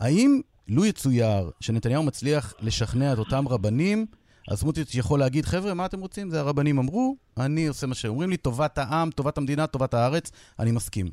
האם 0.00 0.40
לו 0.68 0.84
יצויר 0.84 1.50
שנתניהו 1.60 2.02
מצליח 2.02 2.54
לשכנע 2.60 3.12
את 3.12 3.18
אותם 3.18 3.48
רבנים, 3.48 4.06
אז 4.50 4.60
סמוטריץ' 4.60 4.94
יכול 4.94 5.18
להגיד, 5.18 5.44
חבר'ה, 5.44 5.74
מה 5.74 5.86
אתם 5.86 6.00
רוצים? 6.00 6.30
זה 6.30 6.40
הרבנים 6.40 6.78
אמרו, 6.78 7.16
אני 7.40 7.66
עושה 7.66 7.86
מה 7.86 7.94
שאומרים 7.94 8.30
לי, 8.30 8.36
טובת 8.36 8.78
העם, 8.78 9.10
טובת 9.10 9.38
המדינה, 9.38 9.66
טובת 9.66 9.94
הארץ, 9.94 10.54
אני 10.58 10.72
מסכים. 10.72 11.06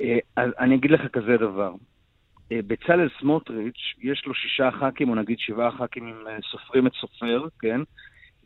אה, 0.00 0.18
אז 0.36 0.50
אני 0.58 0.74
אגיד 0.74 0.90
לך 0.90 1.00
כזה 1.12 1.36
דבר. 1.36 1.72
אה, 2.52 2.60
בצלאל 2.66 3.08
סמוטריץ', 3.20 3.94
יש 4.02 4.22
לו 4.26 4.34
שישה 4.34 4.70
ח"כים, 4.70 5.08
או 5.08 5.14
נגיד 5.14 5.38
שבעה 5.38 5.70
ח"כים 5.70 6.06
אם 6.06 6.26
אה, 6.26 6.38
סופרים 6.50 6.86
את 6.86 6.92
סופר, 7.00 7.46
כן? 7.60 7.80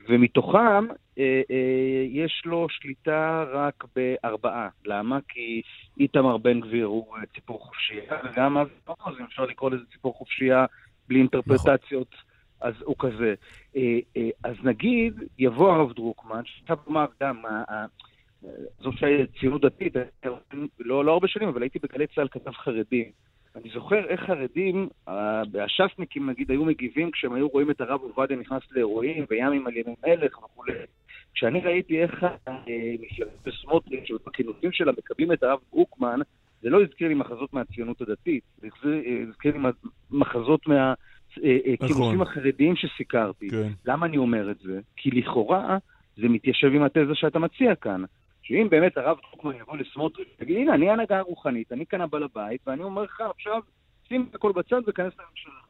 ומתוכם 0.08 0.86
אה, 1.18 1.42
אה, 1.50 2.06
יש 2.08 2.42
לו 2.44 2.66
שליטה 2.70 3.44
רק 3.52 3.84
בארבעה. 3.96 4.68
למה? 4.84 5.18
כי 5.28 5.62
איתמר 6.00 6.36
בן 6.36 6.60
גביר 6.60 6.86
הוא 6.86 7.16
אה, 7.16 7.26
ציפור 7.34 7.60
חופשייה, 7.60 8.14
וגם 8.24 8.58
אז, 8.58 8.66
אפשר 9.24 9.44
לקרוא 9.44 9.70
לזה 9.70 9.84
ציפור 9.92 10.14
חופשייה 10.14 10.66
בלי 11.08 11.18
אינטרפרטציות, 11.18 12.08
נכון. 12.12 12.68
אז 12.68 12.74
הוא 12.84 12.96
כזה. 12.98 13.34
אה, 13.76 13.98
אה, 14.16 14.28
אז 14.44 14.54
נגיד, 14.62 15.14
יבוא 15.38 15.72
הרב 15.72 15.92
דרוקמן, 15.92 16.42
שאתה 16.44 16.74
אמר 16.88 17.06
גם, 17.22 17.42
זו 18.78 18.90
ציונות 19.40 19.60
דתית, 19.60 19.94
לא, 20.78 21.04
לא 21.04 21.12
הרבה 21.12 21.28
שנים, 21.28 21.48
אבל 21.48 21.62
הייתי 21.62 21.78
בגלי 21.78 22.06
צה"ל 22.06 22.28
כתב 22.28 22.50
חרדים. 22.50 23.10
אני 23.56 23.70
זוכר 23.74 24.04
איך 24.08 24.20
חרדים, 24.20 24.88
הש"סניקים 25.06 26.30
נגיד, 26.30 26.50
היו 26.50 26.64
מגיבים 26.64 27.10
כשהם 27.10 27.32
היו 27.32 27.48
רואים 27.48 27.70
את 27.70 27.80
הרב 27.80 28.00
עובדיה 28.00 28.36
נכנס 28.36 28.62
לאירועים 28.70 29.24
וימים 29.30 29.66
על 29.66 29.76
ימי 29.76 29.94
מלך 30.06 30.38
וכולי. 30.38 30.72
כשאני 31.34 31.60
ראיתי 31.60 32.02
איך 32.02 32.26
מפלגת 33.00 33.30
בסמוטריץ' 33.46 34.10
ובכינוסים 34.10 34.72
שלה 34.72 34.92
מקבלים 34.92 35.32
את 35.32 35.42
הרב 35.42 35.58
ברוקמן, 35.72 36.20
זה 36.62 36.70
לא 36.70 36.82
הזכיר 36.82 37.08
לי 37.08 37.14
מחזות 37.14 37.52
מהציונות 37.52 38.00
הדתית, 38.00 38.42
זה 38.60 38.68
הזכיר 39.28 39.56
לי 39.56 39.58
מחזות 40.10 40.66
מהכינוסים 40.68 41.44
אה, 41.44 41.58
אה, 41.70 41.86
נכון. 41.90 42.20
החרדיים 42.20 42.76
שסיקרתי. 42.76 43.48
כן. 43.48 43.68
למה 43.86 44.06
אני 44.06 44.16
אומר 44.16 44.50
את 44.50 44.58
זה? 44.58 44.80
כי 44.96 45.10
לכאורה 45.10 45.78
זה 46.16 46.28
מתיישב 46.28 46.66
עם 46.74 46.82
התזה 46.82 47.14
שאתה 47.14 47.38
מציע 47.38 47.74
כאן. 47.74 48.04
שאם 48.48 48.68
באמת 48.70 48.96
הרב 48.96 49.18
דרוקמן 49.22 49.56
יבוא 49.56 49.76
לסמוטריץ' 49.76 50.28
ויגיד, 50.38 50.56
הנה, 50.56 50.74
אני 50.74 50.90
ההנהגה 50.90 51.18
הרוחנית, 51.18 51.72
אני 51.72 51.86
כאן 51.86 52.00
הבעל 52.00 52.22
הבית, 52.22 52.60
ואני 52.66 52.82
אומר 52.82 53.02
לך 53.02 53.20
עכשיו, 53.20 53.60
שים 54.08 54.26
את 54.30 54.34
הכל 54.34 54.52
בצד 54.52 54.80
וכנס 54.86 55.12
לממשלה. 55.18 55.60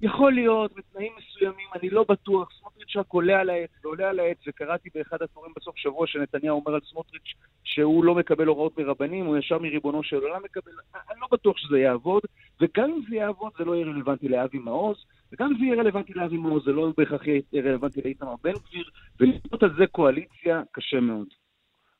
יכול 0.00 0.32
להיות, 0.32 0.72
בתנאים 0.76 1.12
מסוימים, 1.18 1.66
אני 1.74 1.90
לא 1.90 2.04
בטוח, 2.08 2.48
סמוטריץ' 2.60 2.96
רק 2.96 3.06
עולה 3.08 3.40
על 3.40 3.50
העץ 3.50 3.70
ועולה 3.84 4.08
על 4.08 4.20
העץ, 4.20 4.38
וקראתי 4.46 4.88
באחד 4.94 5.22
התורים 5.22 5.52
בסוף 5.56 5.76
שבוע 5.76 6.06
שנתניהו 6.06 6.60
אומר 6.60 6.74
על 6.74 6.80
סמוטריץ' 6.90 7.34
שהוא 7.64 8.04
לא 8.04 8.14
מקבל 8.14 8.46
הוראות 8.46 8.78
מרבנים, 8.78 9.26
הוא 9.26 9.36
ישר 9.36 9.58
מריבונו 9.58 10.02
של 10.02 10.16
עולם 10.16 10.42
מקבל, 10.42 10.72
אני 11.10 11.20
לא 11.20 11.26
בטוח 11.32 11.56
שזה 11.56 11.78
יעבוד, 11.78 12.22
וגם 12.60 12.90
אם 12.90 13.00
זה 13.10 13.16
יעבוד 13.16 13.52
זה 13.58 13.64
לא 13.64 13.74
יהיה 13.74 13.86
רלוונטי 13.86 14.28
לאבי 14.28 14.58
מעוז, 14.58 14.96
וגם 15.32 15.46
אם 15.46 15.58
זה 15.58 15.64
יהיה 15.64 15.76
רלוונטי 15.76 16.12
לאבי 16.14 16.36
מעוז 16.36 16.64
זה 16.64 16.72
לא 16.72 16.92
בהכרח 16.96 17.26
יהיה 17.26 17.42
רלוונטי 17.54 18.00
לאיתמר 18.04 18.34
בן 18.42 18.52
גביר, 18.52 18.84
ולבנות 19.20 19.62
על 19.62 19.74
זה 19.78 19.86
קואליציה 19.86 20.62
קשה 20.72 21.00
מאוד. 21.00 21.41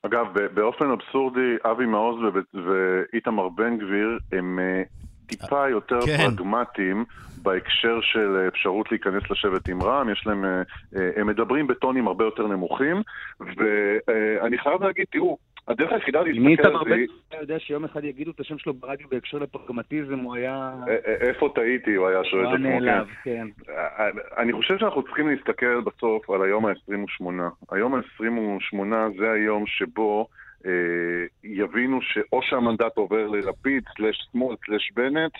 אגב, 0.07 0.27
באופן 0.55 0.91
אבסורדי, 0.91 1.57
אבי 1.65 1.87
מעוז 1.87 2.17
ואיתמר 2.55 3.49
בן 3.49 3.79
גביר 3.79 4.19
הם 4.33 4.59
אה, 4.59 4.83
טיפה 5.27 5.69
יותר 5.69 6.01
כן. 6.07 6.17
פרגמטיים 6.17 7.05
בהקשר 7.43 8.01
של 8.01 8.49
אפשרות 8.49 8.91
להיכנס 8.91 9.23
לשבת 9.31 9.69
עם 9.69 9.83
רע"מ, 9.83 10.11
יש 10.11 10.27
להם, 10.27 10.45
אה, 10.45 10.62
אה, 10.97 11.11
הם 11.17 11.27
מדברים 11.27 11.67
בטונים 11.67 12.07
הרבה 12.07 12.25
יותר 12.25 12.47
נמוכים, 12.47 13.03
ואני 13.41 14.59
חייב 14.59 14.83
להגיד, 14.83 15.07
תראו, 15.11 15.38
הדרך 15.68 15.92
היחידה 15.92 16.22
להסתכל 16.22 16.38
על 16.38 16.42
זה... 16.42 16.46
מי 16.46 16.53
איתמר 16.53 16.85
בן 16.85 17.05
אתה 17.29 17.37
יודע 17.40 17.59
שיום 17.59 17.85
אחד 17.85 18.05
יגידו 18.05 18.31
את 18.31 18.40
השם 18.40 18.59
שלו 18.59 18.75
ברדיו 18.75 19.09
בהקשר 19.09 19.38
לפרגמטיזם, 19.38 20.18
הוא 20.18 20.35
היה... 20.35 20.72
איפה 21.07 21.53
טעיתי, 21.55 21.94
הוא 21.94 22.09
היה 22.09 22.25
שואל 22.25 22.46
את 22.46 22.53
עצמו, 22.55 22.79
כן. 23.25 23.46
כן. 23.64 23.72
אני 24.38 24.53
חושב 24.53 24.79
שאנחנו 24.79 25.03
צריכים 25.03 25.29
להסתכל 25.29 25.81
בסוף 25.81 26.31
על 26.31 26.42
היום 26.42 26.66
ה-28. 26.66 27.25
היום 27.70 27.94
ה-28 27.94 28.77
זה 29.18 29.31
היום 29.31 29.66
שבו 29.66 30.27
יבינו 31.44 32.03
שאו 32.03 32.42
שהמנדט 32.42 32.96
עובר 32.96 33.27
ללפיד, 33.27 33.85
סלש 33.96 34.29
שמאל, 34.33 34.57
סלש 34.66 34.92
בנט, 34.94 35.33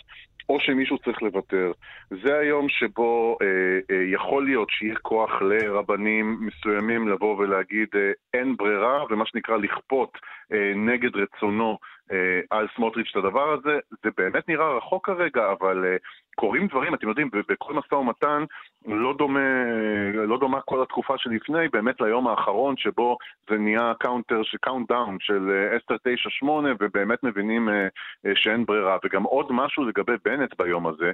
או 0.49 0.59
שמישהו 0.59 0.97
צריך 0.97 1.21
לוותר. 1.21 1.71
זה 2.09 2.37
היום 2.39 2.69
שבו 2.69 3.37
אה, 3.41 3.47
אה, 3.95 4.03
יכול 4.13 4.45
להיות 4.45 4.69
שיהיה 4.69 4.95
כוח 4.95 5.41
לרבנים 5.41 6.37
מסוימים 6.41 7.07
לבוא 7.07 7.37
ולהגיד 7.37 7.87
אה, 7.95 8.11
אין 8.33 8.55
ברירה, 8.57 9.03
ומה 9.09 9.25
שנקרא 9.25 9.57
לכפות 9.57 10.17
אה, 10.53 10.73
נגד 10.75 11.15
רצונו 11.15 11.71
אה, 11.71 11.77
על 12.49 12.67
סמוטריץ' 12.75 13.07
את 13.11 13.15
הדבר 13.15 13.53
הזה. 13.53 13.79
זה 14.03 14.09
באמת 14.17 14.49
נראה 14.49 14.77
רחוק 14.77 15.05
כרגע, 15.05 15.51
אבל 15.51 15.85
אה, 15.85 15.95
קורים 16.35 16.67
דברים, 16.67 16.93
אתם 16.93 17.09
יודעים, 17.09 17.29
בכל 17.49 17.73
משא 17.73 17.95
ומתן 17.95 18.43
לא 18.85 19.13
דומה, 19.17 19.63
לא 20.13 20.39
דומה 20.39 20.61
כל 20.61 20.81
התקופה 20.81 21.17
שלפני, 21.17 21.67
באמת 21.67 22.01
ליום 22.01 22.27
האחרון 22.27 22.77
שבו 22.77 23.17
זה 23.49 23.57
נהיה 23.57 23.93
counter, 23.99 24.41
count 24.61 24.91
down 24.91 25.17
של 25.19 25.77
10-9-8 26.43 26.47
ובאמת 26.79 27.23
מבינים 27.23 27.69
שאין 28.35 28.65
ברירה. 28.65 28.97
וגם 29.05 29.23
עוד 29.23 29.47
משהו 29.51 29.85
לגבי 29.85 30.13
בנט 30.25 30.57
ביום 30.57 30.87
הזה, 30.87 31.11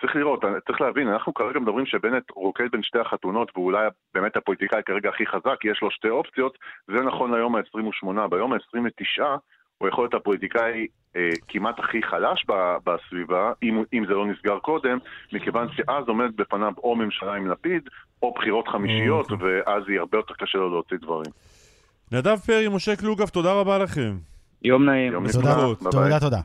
צריך 0.00 0.16
לראות, 0.16 0.44
צריך 0.66 0.80
להבין, 0.80 1.08
אנחנו 1.08 1.34
כרגע 1.34 1.60
מדברים 1.60 1.86
שבנט 1.86 2.30
רוקד 2.30 2.70
בין 2.72 2.82
שתי 2.82 2.98
החתונות 2.98 3.52
ואולי 3.54 3.86
באמת 4.14 4.36
הפוליטיקאי 4.36 4.82
כרגע 4.86 5.08
הכי 5.08 5.26
חזק, 5.26 5.64
יש 5.64 5.82
לו 5.82 5.90
שתי 5.90 6.08
אופציות, 6.08 6.58
זה 6.86 7.02
נכון 7.04 7.34
ליום 7.34 7.56
ה-28. 7.56 8.28
ביום 8.30 8.52
ה-29 8.52 9.22
הוא 9.80 9.88
יכול 9.88 10.04
להיות 10.04 10.14
הפוליטיקאי 10.14 10.86
אה, 11.16 11.30
כמעט 11.48 11.78
הכי 11.78 12.02
חלש 12.02 12.44
ב, 12.48 12.52
בסביבה, 12.86 13.52
אם, 13.62 13.82
אם 13.92 14.04
זה 14.08 14.14
לא 14.14 14.26
נסגר 14.26 14.58
קודם, 14.58 14.98
מכיוון 15.32 15.68
שאז 15.72 16.04
עומד 16.08 16.36
בפניו 16.36 16.72
או 16.84 16.96
ממשלה 16.96 17.34
עם 17.34 17.50
לפיד, 17.50 17.82
או 18.22 18.34
בחירות 18.34 18.68
חמישיות, 18.68 19.30
אוקיי. 19.30 19.46
ואז 19.46 19.82
יהיה 19.88 20.00
הרבה 20.00 20.18
יותר 20.18 20.34
קשה 20.34 20.58
לו 20.58 20.70
להוציא 20.70 20.96
דברים. 21.02 21.32
נדב 22.12 22.36
פרי, 22.36 22.68
משה 22.68 22.96
קלוגב, 22.96 23.28
תודה 23.28 23.52
רבה 23.52 23.78
לכם. 23.78 24.16
יום 24.62 24.84
נעים. 24.84 25.12
יום 25.12 25.24
תודה, 25.32 25.56
תודה, 25.90 26.20
תודה. 26.20 26.40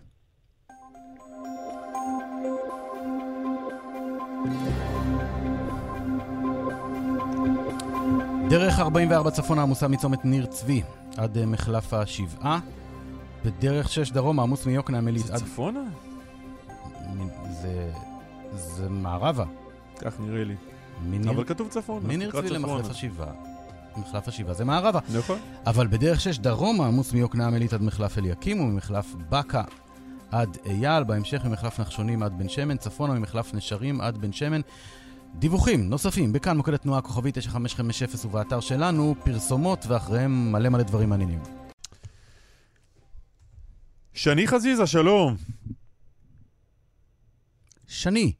דרך 8.50 8.80
44 8.80 9.32
צפון 9.32 9.60
העמוסה 9.60 9.88
מצומת 9.88 10.26
ניר 10.26 10.46
צבי 10.46 10.82
עד 11.18 11.38
אה, 11.38 11.46
מחלף 11.46 11.94
השבעה. 11.94 12.60
בדרך 13.46 13.90
6 13.90 14.12
דרום 14.12 14.40
העמוס 14.40 14.66
מיוקנעם 14.66 15.08
עילית 15.08 15.30
עד... 15.30 15.38
זה 15.38 15.46
צפונה? 15.46 15.84
זה... 17.62 17.92
זה 18.54 18.90
מערבה. 18.90 19.46
כך 20.02 20.20
נראה 20.20 20.44
לי. 20.44 20.56
מניר... 21.10 21.32
אבל 21.32 21.44
כתוב 21.44 21.68
צפונה. 21.68 22.08
מניר 22.08 22.32
צבי 22.32 22.50
למחלף 22.50 22.90
השבעה. 22.90 23.32
מחלף 23.98 24.28
השבעה 24.28 24.54
זה 24.54 24.66
מערבה. 24.66 25.00
נכון. 25.14 25.40
אבל 25.66 25.88
בדרך 25.88 26.22
6 26.22 26.38
דרום 26.38 26.82
העמוס 26.82 27.14
מיוקנעם 27.14 27.54
עילית 27.54 27.74
עד 27.74 27.82
מחלף 27.82 28.18
אליקים 28.18 28.60
וממחלף 28.60 29.16
בקה 29.30 29.64
עד 30.32 30.58
אייל, 30.66 31.04
בהמשך 31.04 31.46
ממחלף 31.46 31.80
נחשונים 31.80 32.24
עד 32.24 32.38
בן 32.38 32.50
שמן, 32.50 32.78
צפונה 32.78 33.14
ממחלף 33.14 33.54
נשרים 33.54 34.02
עד 34.02 34.18
בן 34.18 34.32
שמן. 34.32 34.62
דיווחים 35.40 35.90
נוספים 35.90 36.34
בכאן 36.34 36.58
מוקד 36.58 36.74
התנועה 36.74 37.00
הכוכבית 37.00 37.38
9550 37.38 38.30
ובאתר 38.30 38.60
שלנו, 38.60 39.16
פרסומות 39.24 39.86
ואחריהם 39.88 40.52
מלא 40.52 40.70
מלא 40.70 40.84
דברים 40.84 41.10
מעניינים. 41.10 41.65
שני 44.16 44.48
חזיזה, 44.48 44.88
שלום. 44.88 45.36
שני. 47.88 48.34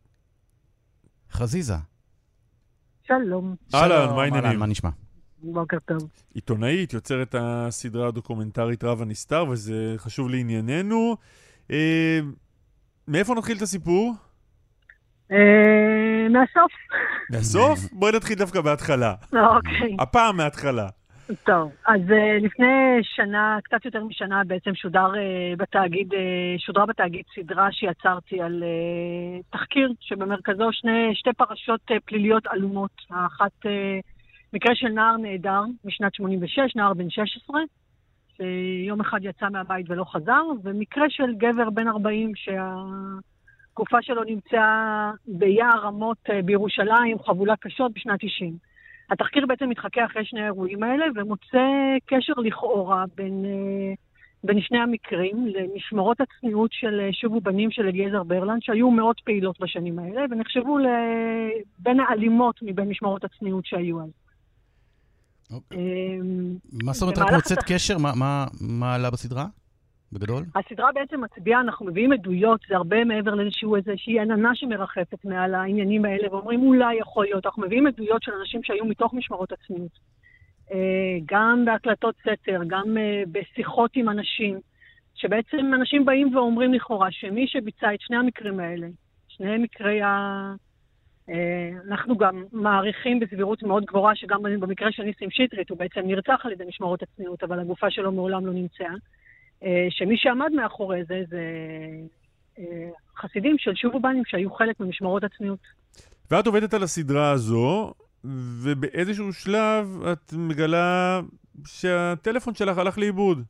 חזיזה. 1.32 1.74
שלום. 3.04 3.56
אהלן, 3.74 4.16
מה 4.16 4.24
העניינים? 4.24 4.60
מה 4.60 4.66
נשמע? 4.66 4.90
בוקר 5.38 5.78
טוב. 5.80 6.10
עיתונאית, 6.34 6.94
יוצרת 6.94 7.36
הסדרה 7.40 8.08
הדוקומנטרית 8.08 8.84
רב 8.84 9.02
הנסתר, 9.02 9.46
וזה 9.50 9.94
חשוב 9.98 10.30
לענייננו. 10.30 11.18
אה, 11.72 12.20
מאיפה 13.08 13.36
נתחיל 13.36 13.58
את 13.58 13.62
הסיפור? 13.62 14.14
אה, 15.32 15.38
מהסוף. 16.30 16.72
מהסוף? 17.30 17.80
בואי 18.00 18.12
נתחיל 18.12 18.38
דווקא 18.38 18.62
בהתחלה. 18.62 19.14
אוקיי. 19.24 19.96
הפעם 20.00 20.38
מההתחלה. 20.38 20.88
טוב, 21.34 21.72
אז 21.88 22.02
uh, 22.02 22.46
לפני 22.46 23.00
שנה, 23.02 23.58
קצת 23.64 23.86
יותר 23.86 24.04
משנה 24.04 24.44
בעצם, 24.44 24.76
שודר 24.76 25.12
uh, 25.14 25.58
בתאגיד, 25.58 26.14
uh, 26.14 26.18
שודרה 26.58 26.86
בתאגיד 26.86 27.26
סדרה 27.36 27.72
שיצרתי 27.72 28.42
על 28.42 28.64
uh, 28.64 29.44
תחקיר 29.58 29.92
שבמרכזו 30.00 30.70
שני, 30.72 31.12
שתי 31.14 31.34
פרשות 31.34 31.92
uh, 31.92 31.94
פליליות 32.06 32.48
עלומות. 32.48 32.92
האחת, 33.10 33.66
uh, 33.66 33.68
מקרה 34.54 34.76
של 34.76 34.88
נער 34.88 35.18
נעדר 35.18 35.62
משנת 35.86 36.16
86, 36.16 36.76
נער 36.76 36.94
בן 36.94 37.10
16, 37.10 37.62
שיום 38.38 39.02
אחד 39.02 39.20
יצא 39.22 39.50
מהבית 39.50 39.90
ולא 39.90 40.04
חזר, 40.04 40.42
ומקרה 40.64 41.10
של 41.10 41.36
גבר 41.38 41.70
בן 41.70 41.88
40 41.88 42.32
שהגופה 42.36 43.98
שלו 44.02 44.24
נמצאה 44.24 45.12
ביער 45.28 45.80
רמות 45.84 46.18
uh, 46.30 46.46
בירושלים, 46.46 47.20
חבולה 47.20 47.56
קשות 47.56 47.94
בשנת 47.94 48.20
90. 48.20 48.75
התחקיר 49.10 49.46
בעצם 49.46 49.70
מתחכה 49.70 50.06
אחרי 50.06 50.26
שני 50.26 50.42
האירועים 50.42 50.84
האלה 50.84 51.06
ומוצא 51.16 51.68
קשר 52.06 52.34
לכאורה 52.38 53.04
בין, 53.16 53.46
אה, 53.46 53.94
בין 54.44 54.62
שני 54.62 54.78
המקרים 54.80 55.48
למשמרות 55.48 56.18
הצניעות 56.22 56.72
של 56.74 57.00
אה, 57.00 57.14
שובו 57.14 57.42
בנים 57.42 57.72
של 57.72 57.88
אליעזר 57.88 58.24
ברלנד, 58.24 58.62
שהיו 58.62 58.92
מאוד 58.92 59.16
פעילות 59.26 59.60
בשנים 59.60 60.00
האלה, 60.00 60.22
ונחשבו 60.32 60.78
בין 61.80 62.00
האלימות 62.00 62.60
מבין 62.62 62.90
משמרות 62.90 63.24
הצניעות 63.24 63.66
שהיו 63.66 64.02
אז. 64.02 64.10
אוקיי. 65.52 65.80
אמ, 65.80 66.56
מה 66.84 66.94
זאת 66.94 67.02
אומרת, 67.02 67.18
רק 67.18 67.34
מוצאת 67.34 67.64
קשר? 67.68 67.98
מה 68.62 68.96
עלה 68.96 69.12
בסדרה? 69.12 69.46
בגדול? 70.16 70.44
הסדרה 70.56 70.92
בעצם 70.92 71.22
מצביעה, 71.22 71.62
אנחנו 71.62 71.86
מביאים 71.86 72.12
עדויות, 72.12 72.60
זה 72.70 72.76
הרבה 72.76 73.04
מעבר 73.04 73.36
לאיזשהו 73.36 73.76
איזושהי 73.76 74.20
עננה 74.20 74.56
שמרחפת 74.56 75.26
מעל 75.26 75.56
העניינים 75.56 76.06
האלה, 76.06 76.28
ואומרים 76.32 76.62
אולי 76.62 76.96
יכול 76.96 77.26
להיות. 77.26 77.46
אנחנו 77.46 77.64
מביאים 77.64 77.88
עדויות 77.88 78.24
של 78.24 78.32
אנשים 78.40 78.64
שהיו 78.64 78.86
מתוך 78.86 79.14
משמרות 79.14 79.52
הצניעות. 79.52 79.92
אה, 80.72 81.18
גם 81.26 81.66
בהקלטות 81.66 82.16
סתר, 82.22 82.62
גם 82.68 82.98
אה, 82.98 83.24
בשיחות 83.32 83.92
עם 83.96 84.10
אנשים, 84.10 84.60
שבעצם 85.16 85.74
אנשים 85.74 86.06
באים 86.06 86.36
ואומרים 86.36 86.74
לכאורה 86.74 87.12
שמי 87.12 87.48
שביצע 87.48 87.94
את 87.94 88.02
שני 88.02 88.18
המקרים 88.18 88.60
האלה, 88.60 88.88
שני 89.28 89.58
מקרי 89.58 90.02
ה... 90.02 90.10
אה, 91.30 91.70
אנחנו 91.88 92.18
גם 92.18 92.44
מעריכים 92.52 93.20
בסבירות 93.20 93.64
מאוד 93.64 93.86
גבוהה 93.86 94.16
שגם 94.16 94.44
במקרה 94.44 94.92
של 94.92 95.04
ניסים 95.04 95.32
שטרית 95.32 95.70
הוא 95.70 95.78
בעצם 95.78 96.02
נרצח 96.04 96.42
על 96.44 96.52
ידי 96.52 96.64
משמרות 96.68 97.04
הצניעות, 97.04 97.44
אבל 97.44 97.60
הגופה 97.60 97.92
שלו 97.92 98.12
מעולם 98.12 98.46
לא 98.46 98.54
נמצאה. 98.54 98.94
אה, 99.66 99.88
שמי 99.90 100.18
שעמד 100.18 100.52
מאחורי 100.52 101.04
זה 101.04 101.24
זה 101.30 101.42
אה, 102.60 102.90
חסידים 103.18 103.56
של 103.60 103.76
שובו 103.76 104.00
בנים 104.00 104.24
שהיו 104.26 104.54
חלק 104.54 104.80
ממשמרות 104.80 105.24
הצניעות. 105.24 105.60
ואת 106.32 106.48
עובדת 106.48 106.74
על 106.74 106.84
הסדרה 106.84 107.32
הזו, 107.32 107.94
ובאיזשהו 108.64 109.34
שלב 109.34 110.04
את 110.12 110.34
מגלה 110.34 111.20
שהטלפון 111.66 112.54
שלך 112.54 112.78
הלך 112.78 112.98
לאיבוד. 112.98 113.44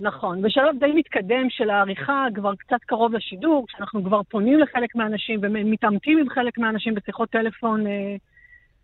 נכון. 0.00 0.42
בשלב 0.42 0.78
די 0.80 0.92
מתקדם 0.94 1.46
של 1.50 1.70
העריכה, 1.70 2.26
כבר 2.34 2.54
קצת 2.54 2.80
קרוב 2.86 3.12
לשידור, 3.14 3.64
כשאנחנו 3.68 4.04
כבר 4.04 4.22
פונים 4.22 4.58
לחלק 4.58 4.94
מהאנשים 4.94 5.40
ומתעמתים 5.42 6.18
עם 6.18 6.28
חלק 6.28 6.58
מהאנשים 6.58 6.94
בשיחות 6.94 7.30
טלפון 7.30 7.86
אה, 7.86 8.16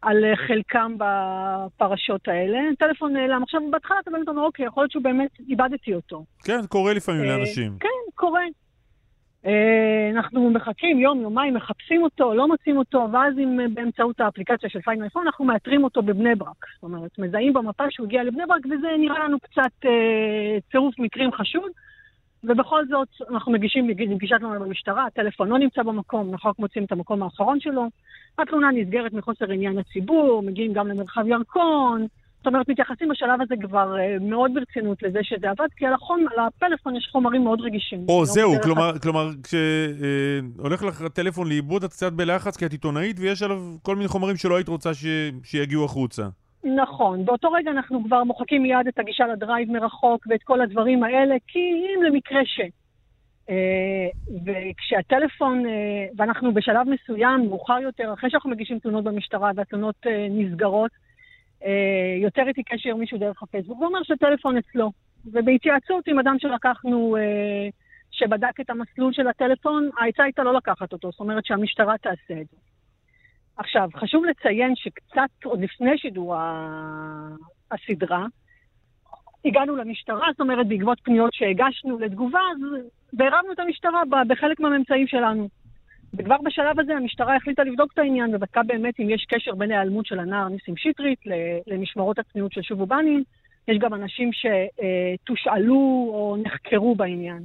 על 0.04 0.24
חלקם 0.46 0.96
בפרשות 0.98 2.28
האלה. 2.28 2.58
טלפון 2.78 3.12
נעלם. 3.12 3.42
עכשיו, 3.42 3.60
בהתחלה 3.70 3.96
אתה 4.02 4.10
באמת 4.10 4.28
אומר, 4.28 4.42
אוקיי, 4.42 4.66
יכול 4.66 4.82
להיות 4.82 4.90
שהוא 4.90 5.02
באמת, 5.02 5.30
איבדתי 5.48 5.94
אותו. 5.94 6.24
כן, 6.44 6.60
קורה 6.68 6.92
לפעמים 6.94 7.24
אה, 7.24 7.36
לאנשים. 7.36 7.76
כן, 7.80 7.88
קורה. 8.14 8.42
אה, 9.46 10.10
אנחנו 10.10 10.50
מחכים 10.50 11.00
יום, 11.00 11.20
יומיים, 11.20 11.54
מחפשים 11.54 12.02
אותו, 12.02 12.34
לא 12.34 12.48
מוצאים 12.48 12.76
אותו, 12.76 13.08
ואז 13.12 13.38
אם 13.38 13.60
אה, 13.60 13.66
באמצעות 13.74 14.20
האפליקציה 14.20 14.70
של 14.70 14.80
פיין 14.80 15.02
אייפון, 15.02 15.26
אנחנו 15.26 15.44
מאתרים 15.44 15.84
אותו 15.84 16.02
בבני 16.02 16.34
ברק. 16.34 16.66
זאת 16.74 16.82
אומרת, 16.82 17.18
מזהים 17.18 17.52
במפה 17.52 17.84
שהוא 17.90 18.06
הגיע 18.06 18.24
לבני 18.24 18.42
ברק, 18.48 18.66
וזה 18.66 18.88
נראה 18.98 19.24
לנו 19.24 19.40
קצת 19.40 19.84
אה, 19.84 20.58
צירוף 20.70 20.94
מקרים 20.98 21.32
חשוד. 21.32 21.70
ובכל 22.44 22.86
זאת, 22.86 23.08
אנחנו 23.30 23.52
מגישים, 23.52 23.90
פגישת 24.16 24.36
תלונה 24.38 24.58
במשטרה, 24.58 25.06
הטלפון 25.06 25.48
לא 25.48 25.58
נמצא 25.58 25.82
במקום, 25.82 26.32
אנחנו 26.32 26.50
רק 26.50 26.58
מוצאים 26.58 26.84
את 26.84 26.92
המקום 26.92 27.22
האחרון 27.22 27.60
שלו. 27.60 27.88
התלונה 28.38 28.70
נסגרת 28.72 29.12
מחוסר 29.12 29.50
עניין 29.50 29.76
לציבור, 29.76 30.42
מגיעים 30.42 30.72
גם 30.72 30.88
למרחב 30.88 31.26
ירקון. 31.26 32.06
זאת 32.44 32.46
אומרת, 32.46 32.68
מתייחסים 32.68 33.08
בשלב 33.08 33.40
הזה 33.40 33.54
כבר 33.62 33.94
uh, 33.96 34.22
מאוד 34.22 34.50
ברצינות 34.54 35.02
לזה 35.02 35.18
שזה 35.22 35.50
עבד, 35.50 35.68
כי 35.76 35.86
על, 35.86 35.92
החום, 35.94 36.26
על 36.32 36.44
הפלאפון 36.46 36.96
יש 36.96 37.08
חומרים 37.12 37.44
מאוד 37.44 37.60
רגישים. 37.60 38.04
או, 38.08 38.20
לא 38.20 38.26
זהו, 38.26 38.52
כלומר. 38.62 38.98
כלומר, 38.98 39.30
כשהולך 39.42 40.82
uh, 40.82 40.86
לך 40.86 41.02
טלפון 41.14 41.48
לאיבוד, 41.48 41.84
את 41.84 41.90
קצת 41.90 42.12
בלחץ 42.12 42.56
כי 42.56 42.66
את 42.66 42.72
עיתונאית, 42.72 43.16
ויש 43.20 43.42
עליו 43.42 43.58
כל 43.82 43.96
מיני 43.96 44.08
חומרים 44.08 44.36
שלא 44.36 44.56
היית 44.56 44.68
רוצה 44.68 44.94
ש... 44.94 45.06
שיגיעו 45.44 45.84
החוצה. 45.84 46.22
נכון. 46.64 47.24
באותו 47.24 47.52
רגע 47.52 47.70
אנחנו 47.70 48.04
כבר 48.04 48.24
מוחקים 48.24 48.62
מיד 48.62 48.86
את 48.88 48.98
הגישה 48.98 49.26
לדרייב 49.26 49.70
מרחוק 49.70 50.26
ואת 50.28 50.42
כל 50.42 50.60
הדברים 50.60 51.04
האלה, 51.04 51.34
כי 51.46 51.58
אם 51.58 52.02
למקרה 52.02 52.40
ש... 52.44 52.60
אה, 53.50 54.08
וכשהטלפון, 54.44 55.66
אה, 55.66 56.06
ואנחנו 56.16 56.54
בשלב 56.54 56.86
מסוים, 56.88 57.48
מאוחר 57.48 57.78
יותר, 57.82 58.12
אחרי 58.12 58.30
שאנחנו 58.30 58.50
מגישים 58.50 58.78
תלונות 58.78 59.04
במשטרה 59.04 59.50
והתלונות 59.56 59.94
אה, 60.06 60.26
נסגרות, 60.30 60.90
יוצר 62.22 62.48
איתי 62.48 62.62
קשר 62.62 62.96
מישהו 62.96 63.18
דרך 63.18 63.42
הפייסבוק 63.42 63.80
ואומר 63.80 64.02
שהטלפון 64.02 64.56
אצלו. 64.56 64.92
ובהתייעצות 65.26 66.08
עם 66.08 66.18
אדם 66.18 66.36
שלקחנו, 66.38 67.16
שבדק 68.10 68.60
את 68.60 68.70
המסלול 68.70 69.12
של 69.12 69.28
הטלפון, 69.28 69.90
העצה 69.98 70.22
הייתה 70.22 70.42
לא 70.42 70.54
לקחת 70.54 70.92
אותו, 70.92 71.10
זאת 71.10 71.20
אומרת 71.20 71.46
שהמשטרה 71.46 71.98
תעשה 71.98 72.40
את 72.40 72.46
זה. 72.50 72.56
עכשיו, 73.56 73.88
חשוב 73.96 74.24
לציין 74.24 74.76
שקצת 74.76 75.44
עוד 75.44 75.60
לפני 75.60 75.98
שידור 75.98 76.36
הסדרה, 77.70 78.26
הגענו 79.44 79.76
למשטרה, 79.76 80.26
זאת 80.30 80.40
אומרת, 80.40 80.68
בעקבות 80.68 81.00
פניות 81.04 81.34
שהגשנו 81.34 81.98
לתגובה, 81.98 82.40
אז 82.52 82.82
וערבנו 83.18 83.52
את 83.52 83.58
המשטרה 83.58 84.02
בחלק 84.28 84.60
מהממצאים 84.60 85.06
שלנו. 85.06 85.48
וכבר 86.18 86.36
בשלב 86.44 86.80
הזה 86.80 86.94
המשטרה 86.96 87.36
החליטה 87.36 87.64
לבדוק 87.64 87.92
את 87.92 87.98
העניין 87.98 88.34
ובדקה 88.34 88.62
באמת 88.62 89.00
אם 89.00 89.10
יש 89.10 89.26
קשר 89.28 89.54
בין 89.54 89.70
ההיעלמות 89.70 90.06
של 90.06 90.18
הנער 90.18 90.48
ניסים 90.48 90.76
שטרית 90.76 91.18
למשמרות 91.66 92.18
הצניעות 92.18 92.52
של 92.52 92.62
שובו 92.62 92.86
בנין. 92.86 93.22
יש 93.68 93.78
גם 93.78 93.94
אנשים 93.94 94.30
שתושאלו 94.32 95.74
או 96.14 96.36
נחקרו 96.44 96.94
בעניין. 96.94 97.42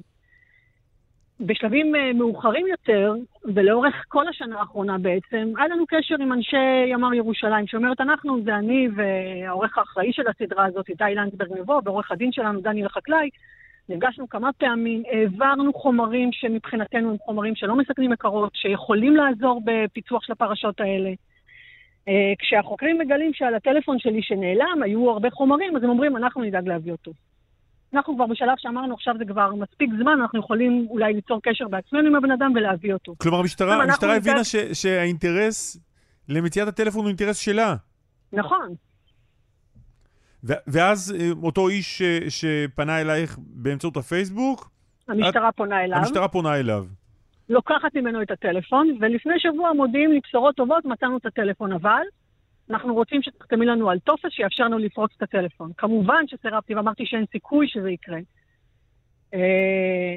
בשלבים 1.39 1.95
אה, 1.95 2.13
מאוחרים 2.13 2.67
יותר, 2.67 3.13
ולאורך 3.55 4.05
כל 4.07 4.27
השנה 4.27 4.59
האחרונה 4.59 4.97
בעצם, 4.97 5.53
היה 5.57 5.67
לנו 5.67 5.85
קשר 5.87 6.15
עם 6.19 6.33
אנשי 6.33 6.85
ימ"ר 6.87 7.13
ירושלים, 7.13 7.67
שאומרת, 7.67 8.01
אנחנו, 8.01 8.43
זה 8.43 8.55
אני 8.55 8.87
והעורך 8.95 9.77
האחראי 9.77 10.13
של 10.13 10.23
הסדרה 10.27 10.65
הזאת, 10.65 10.89
איתי 10.89 11.03
לנדברג 11.15 11.59
נבו, 11.59 11.81
ועורך 11.85 12.11
הדין 12.11 12.31
שלנו, 12.31 12.61
דניאל 12.61 12.85
החקלאי, 12.85 13.29
נפגשנו 13.89 14.29
כמה 14.29 14.49
פעמים, 14.53 15.03
העברנו 15.11 15.73
חומרים 15.73 16.29
שמבחינתנו 16.31 17.09
הם 17.09 17.17
חומרים 17.17 17.55
שלא 17.55 17.75
מסכנים 17.75 18.11
מקרות, 18.11 18.51
שיכולים 18.55 19.15
לעזור 19.15 19.61
בפיצוח 19.65 20.23
של 20.23 20.31
הפרשות 20.31 20.81
האלה. 20.81 21.09
אה, 22.07 22.33
כשהחוקרים 22.39 22.97
מגלים 22.97 23.33
שעל 23.33 23.55
הטלפון 23.55 23.99
שלי 23.99 24.21
שנעלם 24.21 24.83
היו 24.83 25.09
הרבה 25.09 25.29
חומרים, 25.29 25.75
אז 25.75 25.83
הם 25.83 25.89
אומרים, 25.89 26.17
אנחנו 26.17 26.41
נדאג 26.41 26.67
להביא 26.67 26.91
אותו. 26.91 27.11
אנחנו 27.93 28.15
כבר 28.15 28.25
בשלב 28.25 28.53
שאמרנו, 28.57 28.93
עכשיו 28.93 29.15
זה 29.17 29.25
כבר 29.25 29.55
מספיק 29.55 29.89
זמן, 30.01 30.17
אנחנו 30.21 30.39
יכולים 30.39 30.87
אולי 30.89 31.13
ליצור 31.13 31.39
קשר 31.43 31.67
בעצמנו 31.67 32.07
עם 32.07 32.15
הבן 32.15 32.31
אדם 32.31 32.51
ולהביא 32.55 32.93
אותו. 32.93 33.15
כלומר, 33.17 33.39
המשטרה, 33.39 33.83
המשטרה 33.83 34.15
הבינה 34.15 34.43
ש, 34.43 34.55
שהאינטרס 34.55 35.77
למציאת 36.29 36.67
הטלפון 36.67 37.01
הוא 37.01 37.07
אינטרס 37.07 37.37
שלה. 37.37 37.75
נכון. 38.33 38.73
ואז 40.43 41.15
אה, 41.19 41.29
אותו 41.43 41.69
איש 41.69 42.01
ש, 42.01 42.03
שפנה 42.29 43.01
אלייך 43.01 43.37
באמצעות 43.39 43.97
הפייסבוק? 43.97 44.69
המשטרה 45.07 45.49
את, 45.49 45.55
פונה 45.55 45.83
אליו. 45.83 45.97
המשטרה 45.97 46.27
פונה 46.27 46.55
אליו. 46.59 46.85
לוקחת 47.49 47.95
ממנו 47.95 48.21
את 48.21 48.31
הטלפון, 48.31 48.97
ולפני 49.01 49.33
שבוע 49.37 49.73
מודיעים 49.73 50.11
לי 50.11 50.19
בשורות 50.23 50.55
טובות, 50.55 50.85
מצאנו 50.85 51.17
את 51.17 51.25
הטלפון, 51.25 51.73
אבל 51.73 52.01
אנחנו 52.69 52.93
רוצים 52.93 53.21
שתחתמי 53.21 53.65
לנו 53.65 53.89
על 53.89 53.99
טופס 53.99 54.29
שיאפשר 54.29 54.63
לנו 54.63 54.77
לפרוץ 54.77 55.11
את 55.17 55.23
הטלפון. 55.23 55.71
כמובן 55.77 56.23
שסירבתי 56.27 56.75
ואמרתי 56.75 57.05
שאין 57.05 57.25
סיכוי 57.31 57.67
שזה 57.67 57.89
יקרה. 57.89 58.19
אה, 59.33 60.15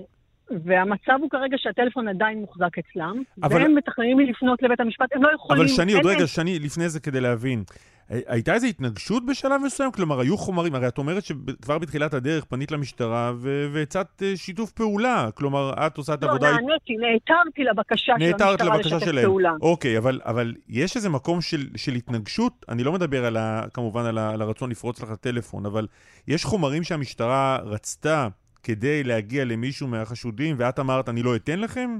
והמצב 0.51 1.19
הוא 1.21 1.31
כרגע 1.31 1.57
שהטלפון 1.59 2.09
עדיין 2.09 2.39
מוחזק 2.39 2.79
אצלם, 2.79 3.23
אבל... 3.43 3.55
והם 3.55 3.75
מתכננים 3.75 4.19
לי 4.19 4.27
לפנות 4.27 4.63
לבית 4.63 4.81
המשפט, 4.81 5.07
הם 5.13 5.23
לא 5.23 5.31
יכולים... 5.35 5.63
אבל 5.63 5.69
שני, 5.69 5.93
עוד 5.93 6.07
רגע, 6.07 6.27
שני, 6.27 6.59
לפני 6.59 6.89
זה 6.89 7.01
כדי 7.01 7.21
להבין. 7.21 7.65
הייתה 8.09 8.55
איזו 8.55 8.67
התנגשות 8.67 9.27
בשלב 9.27 9.61
מסוים? 9.65 9.93
כלומר, 9.93 10.21
היו 10.21 10.37
חומרים, 10.37 10.75
הרי 10.75 10.89
את 10.89 10.99
אומרת 10.99 11.25
שכבר 11.25 11.79
בתחילת 11.79 12.15
הדרך 12.15 12.45
פנית 12.45 12.73
למשטרה 12.73 13.33
והצעת 13.73 14.23
אה, 14.23 14.37
שיתוף 14.37 14.73
פעולה. 14.73 15.29
כלומר, 15.35 15.87
את 15.87 15.97
עושה 15.97 16.15
את 16.15 16.23
לא, 16.23 16.29
העבודה... 16.29 16.51
לא, 16.51 16.57
נעניתי, 16.57 16.97
נעתרתי 16.97 17.65
לבקשה 17.65 18.13
של 18.19 18.25
המשטרה 18.25 18.79
לשתף 18.79 19.23
פעולה. 19.23 19.53
אוקיי, 19.61 19.99
אבל, 19.99 20.21
אבל 20.25 20.55
יש 20.69 20.97
איזה 20.97 21.09
מקום 21.09 21.41
של, 21.41 21.67
של 21.77 21.93
התנגשות? 21.93 22.65
אני 22.69 22.85
לא 22.85 22.93
מדבר 22.93 23.25
על 23.25 23.37
ה, 23.37 23.65
כמובן 23.75 24.05
על, 24.05 24.19
ה, 24.19 24.31
על 24.31 24.43
הרצון 24.43 24.71
לפרוץ 24.71 25.03
לך 25.03 25.11
לטלפון, 25.11 25.67
אבל 25.67 25.87
יש 26.29 26.45
חומרים 26.45 26.83
שהמשטרה 26.83 27.59
רצתה 27.65 28.29
כדי 28.63 29.05
להגיע 29.05 29.45
למישהו 29.45 29.89
מהחשודים, 29.89 30.57
ואת 30.59 30.79
אמרת, 30.79 31.09
אני 31.09 31.23
לא 31.23 31.37
אתן 31.37 31.61
לכם? 31.61 31.99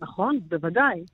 נכון, 0.00 0.38
בוודאי. 0.48 1.04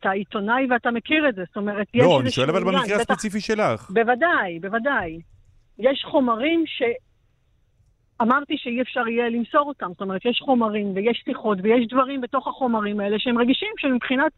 אתה 0.00 0.10
עיתונאי 0.10 0.66
ואתה 0.70 0.90
מכיר 0.90 1.28
את 1.28 1.34
זה, 1.34 1.42
זאת 1.46 1.56
אומרת, 1.56 1.86
יש 1.94 2.02
לא, 2.02 2.20
אני 2.20 2.30
שואל 2.30 2.50
אבל 2.50 2.64
במקרה 2.64 2.96
הספציפי 2.96 3.40
שלך. 3.40 3.90
בוודאי, 3.90 4.58
בוודאי. 4.60 5.20
יש 5.78 6.04
חומרים 6.10 6.64
שאמרתי 6.66 8.54
שאי 8.56 8.82
אפשר 8.82 9.08
יהיה 9.08 9.28
למסור 9.28 9.68
אותם, 9.68 9.88
זאת 9.92 10.00
אומרת, 10.00 10.24
יש 10.24 10.40
חומרים 10.44 10.92
ויש 10.94 11.22
שיחות 11.24 11.58
ויש 11.62 11.86
דברים 11.88 12.20
בתוך 12.20 12.48
החומרים 12.48 13.00
האלה 13.00 13.18
שהם 13.18 13.38
רגישים, 13.38 13.72
שמבחינת 13.78 14.32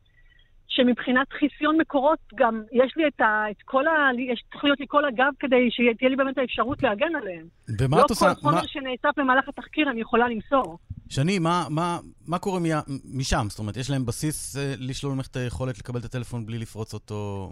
שמבחינת 0.69 1.27
חיסיון 1.33 1.77
מקורות 1.81 2.19
גם 2.35 2.63
יש 2.73 2.97
לי 2.97 3.07
את, 3.07 3.21
ה, 3.21 3.45
את 3.51 3.63
כל 3.65 3.87
ה... 3.87 4.11
יש 4.19 4.43
צריך 4.53 4.65
להיות 4.65 4.81
לי 4.81 4.87
כל 4.89 5.05
הגב 5.05 5.33
כדי 5.39 5.69
שתהיה 5.71 6.11
לי 6.11 6.17
באמת 6.17 6.39
האפשרות 6.39 6.83
להגן 6.83 7.17
עליהם. 7.23 7.47
ומה 7.79 7.97
לא 7.97 8.05
את 8.05 8.11
עושה? 8.11 8.29
לא 8.29 8.35
כל 8.35 8.41
חומר 8.41 8.55
מה... 8.55 8.69
שנאסף 8.69 9.09
במהלך 9.17 9.49
התחקיר 9.49 9.91
אני 9.91 10.01
יכולה 10.01 10.29
למסור. 10.29 10.79
שני, 11.09 11.39
מה, 11.39 11.67
מה, 11.71 11.99
מה 12.29 12.39
קורה 12.39 12.61
מי, 12.61 12.69
משם? 13.15 13.47
זאת 13.49 13.59
אומרת, 13.59 13.77
יש 13.77 13.91
להם 13.91 14.07
בסיס 14.07 14.57
אה, 14.57 14.75
לשלול 14.79 15.15
ממך 15.15 15.27
את 15.27 15.37
היכולת 15.37 15.79
לקבל 15.79 16.01
את 16.01 16.05
הטלפון 16.05 16.47
בלי 16.47 16.59
לפרוץ 16.59 16.95
אותו? 16.95 17.51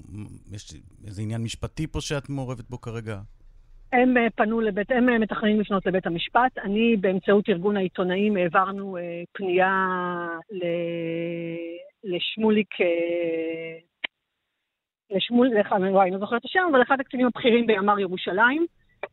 יש 0.53 0.75
איזה 1.07 1.23
עניין 1.23 1.43
משפטי 1.43 1.87
פה 1.87 2.01
שאת 2.01 2.29
מעורבת 2.29 2.71
בו 2.71 2.81
כרגע? 2.81 3.19
הם 3.93 4.17
אה, 4.17 4.31
פנו 4.37 4.61
לבית, 4.61 4.91
הם 4.91 5.09
אה, 5.09 5.19
מתכננים 5.19 5.61
לפנות 5.61 5.87
לבית 5.87 6.07
המשפט. 6.07 6.59
אני, 6.65 6.97
באמצעות 6.97 7.49
ארגון 7.49 7.77
העיתונאים, 7.77 8.37
העברנו 8.37 8.97
אה, 8.97 9.03
פנייה 9.33 9.87
ל... 10.51 10.65
לשמוליק, 12.05 12.81
אה, 12.81 13.79
לשמול, 15.17 15.51
וואי, 15.91 16.11
לא 16.11 16.19
זוכרת 16.19 16.41
את 16.41 16.45
השם, 16.45 16.61
אבל 16.71 16.83
אחד 16.83 17.01
הקצינים 17.01 17.27
הבכירים 17.27 17.67
בימ"ר 17.67 18.01
ירושלים, 18.01 18.67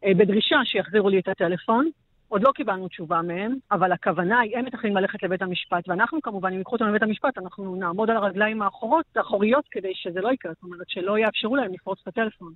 אה, 0.04 0.14
בדרישה 0.14 0.58
שיחזירו 0.66 1.10
לי 1.10 1.20
את 1.20 1.28
הטלפון. 1.28 1.90
עוד 2.34 2.44
לא 2.44 2.52
קיבלנו 2.56 2.88
תשובה 2.88 3.22
מהם, 3.22 3.56
אבל 3.72 3.92
הכוונה 3.92 4.40
היא, 4.40 4.58
הם 4.58 4.66
מתכננים 4.66 4.98
ללכת 4.98 5.24
לבית 5.24 5.42
המשפט, 5.42 5.90
ואנחנו 5.90 6.22
כמובן, 6.22 6.52
אם 6.52 6.58
ייקחו 6.58 6.76
אותנו 6.76 6.88
לבית 6.90 7.04
המשפט, 7.04 7.38
אנחנו 7.38 7.76
נעמוד 7.76 8.10
על 8.10 8.18
הרגליים 8.18 8.62
האחורות, 8.62 9.06
האחוריות 9.16 9.66
כדי 9.72 9.92
שזה 9.96 10.22
לא 10.22 10.32
יקרה, 10.32 10.52
זאת 10.54 10.64
אומרת, 10.64 10.90
שלא 10.90 11.18
יאפשרו 11.18 11.56
להם 11.56 11.74
לפרוץ 11.74 12.00
את 12.04 12.08
הטלפון. 12.08 12.54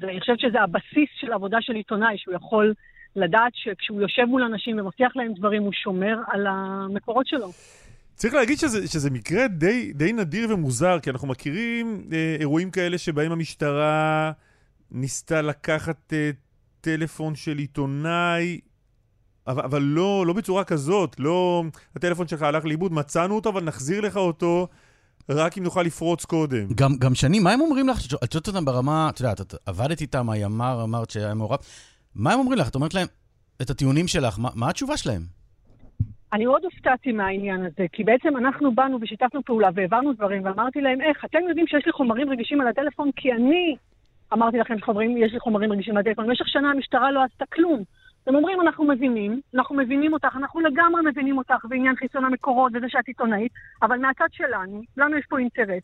ואני 0.00 0.20
חושבת 0.20 0.40
שזה 0.40 0.60
הבסיס 0.60 1.08
של 1.20 1.32
עבודה 1.32 1.58
של 1.60 1.72
עיתונאי, 1.72 2.18
שהוא 2.18 2.34
יכול 2.34 2.74
לדעת 3.16 3.52
שכשהוא 3.54 4.00
יושב 4.00 4.24
מול 4.24 4.42
אנשים 4.42 4.78
ומבטיח 4.78 5.16
להם 5.16 5.32
דברים, 5.34 5.62
הוא 5.62 5.72
שומר 5.72 6.16
על 6.26 6.46
המקורות 6.46 7.26
שלו. 7.26 7.50
צריך 8.14 8.34
להגיד 8.34 8.58
שזה, 8.58 8.88
שזה 8.88 9.10
מקרה 9.10 9.48
די, 9.48 9.92
די 9.92 10.12
נדיר 10.12 10.48
ומוזר, 10.50 10.98
כי 11.00 11.10
אנחנו 11.10 11.28
מכירים 11.28 12.04
אה, 12.12 12.36
אירועים 12.40 12.70
כאלה 12.70 12.98
שבהם 12.98 13.32
המשטרה 13.32 14.32
ניסתה 14.90 15.42
לקחת 15.42 16.12
אה, 16.12 16.30
טלפון 16.82 17.34
של 17.34 17.58
עיתונאי, 17.58 18.60
אבל, 19.46 19.62
אבל 19.62 19.82
לא, 19.82 20.24
לא 20.26 20.32
בצורה 20.32 20.64
כזאת, 20.64 21.16
לא 21.18 21.64
הטלפון 21.96 22.28
שלך 22.28 22.42
הלך 22.42 22.64
לאיבוד, 22.64 22.92
מצאנו 22.92 23.34
אותו, 23.34 23.50
אבל 23.50 23.64
נחזיר 23.64 24.00
לך 24.00 24.16
אותו 24.16 24.68
רק 25.28 25.58
אם 25.58 25.62
נוכל 25.62 25.82
לפרוץ 25.82 26.24
קודם. 26.24 26.66
גם, 26.74 26.90
גם 26.98 27.14
שני, 27.14 27.38
מה 27.38 27.52
הם 27.52 27.60
אומרים 27.60 27.88
לך? 27.88 27.98
את 28.24 28.32
שואלת 28.32 28.48
אותם 28.48 28.64
ברמה, 28.64 29.10
את 29.10 29.20
יודעת, 29.20 29.40
את 29.40 29.54
עבדת 29.66 30.00
איתם, 30.00 30.30
הימ"ר 30.30 30.80
אמרת 30.84 31.10
שהיה 31.10 31.34
מעורב, 31.34 31.58
מה 32.14 32.32
הם 32.32 32.38
אומרים 32.38 32.58
לך? 32.58 32.68
את 32.68 32.74
אומרת 32.74 32.94
להם 32.94 33.06
את 33.62 33.70
הטיעונים 33.70 34.08
שלך, 34.08 34.38
מה, 34.38 34.48
מה 34.54 34.70
התשובה 34.70 34.96
שלהם? 34.96 35.22
אני 36.32 36.46
מאוד 36.46 36.64
הופתעתי 36.64 37.12
מהעניין 37.12 37.60
הזה, 37.60 37.86
כי 37.92 38.04
בעצם 38.04 38.36
אנחנו 38.36 38.74
באנו 38.74 38.98
ושיתפנו 39.00 39.44
פעולה 39.44 39.68
והעברנו 39.74 40.12
דברים, 40.12 40.44
ואמרתי 40.44 40.80
להם, 40.80 41.00
איך, 41.00 41.24
אתם 41.24 41.38
יודעים 41.48 41.66
שיש 41.66 41.86
לי 41.86 41.92
חומרים 41.92 42.30
רגישים 42.30 42.60
על 42.60 42.68
הטלפון, 42.68 43.10
כי 43.16 43.32
אני 43.32 43.76
אמרתי 44.32 44.58
לכם 44.58 44.78
שחומרים, 44.78 45.16
יש 45.16 45.32
לי 45.32 45.40
חומרים 45.40 45.72
רגישים 45.72 45.96
על 45.96 46.00
הטלפון. 46.00 46.26
במשך 46.26 46.48
שנה 46.48 46.70
המשטרה 46.70 47.10
לא 47.10 47.22
עשתה 47.22 47.44
כלום. 47.46 47.82
הם 48.26 48.34
אומרים, 48.34 48.60
אנחנו 48.60 48.84
מבינים, 48.84 49.40
אנחנו 49.54 49.76
מבינים 49.76 50.12
אותך, 50.12 50.36
אנחנו 50.36 50.60
לגמרי 50.60 51.02
מבינים 51.04 51.38
אותך 51.38 51.64
בעניין 51.68 51.96
חיסון 51.96 52.24
המקורות 52.24 52.72
וזה 52.74 52.88
שאת 52.88 53.08
עיתונאית, 53.08 53.52
אבל 53.82 53.98
מהצד 53.98 54.28
שלנו, 54.32 54.82
לנו 54.96 55.16
יש 55.16 55.26
פה 55.28 55.38
אינטרס 55.38 55.82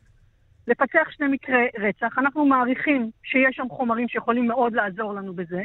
לפצח 0.69 1.11
שני 1.11 1.27
מקרי 1.29 1.69
רצח. 1.79 2.19
אנחנו 2.19 2.47
מעריכים 2.47 3.11
שיש 3.23 3.57
שם 3.57 3.69
חומרים 3.69 4.09
שיכולים 4.09 4.49
מאוד 4.49 4.73
לעזור 4.73 5.15
לנו 5.15 5.33
בזה. 5.33 5.63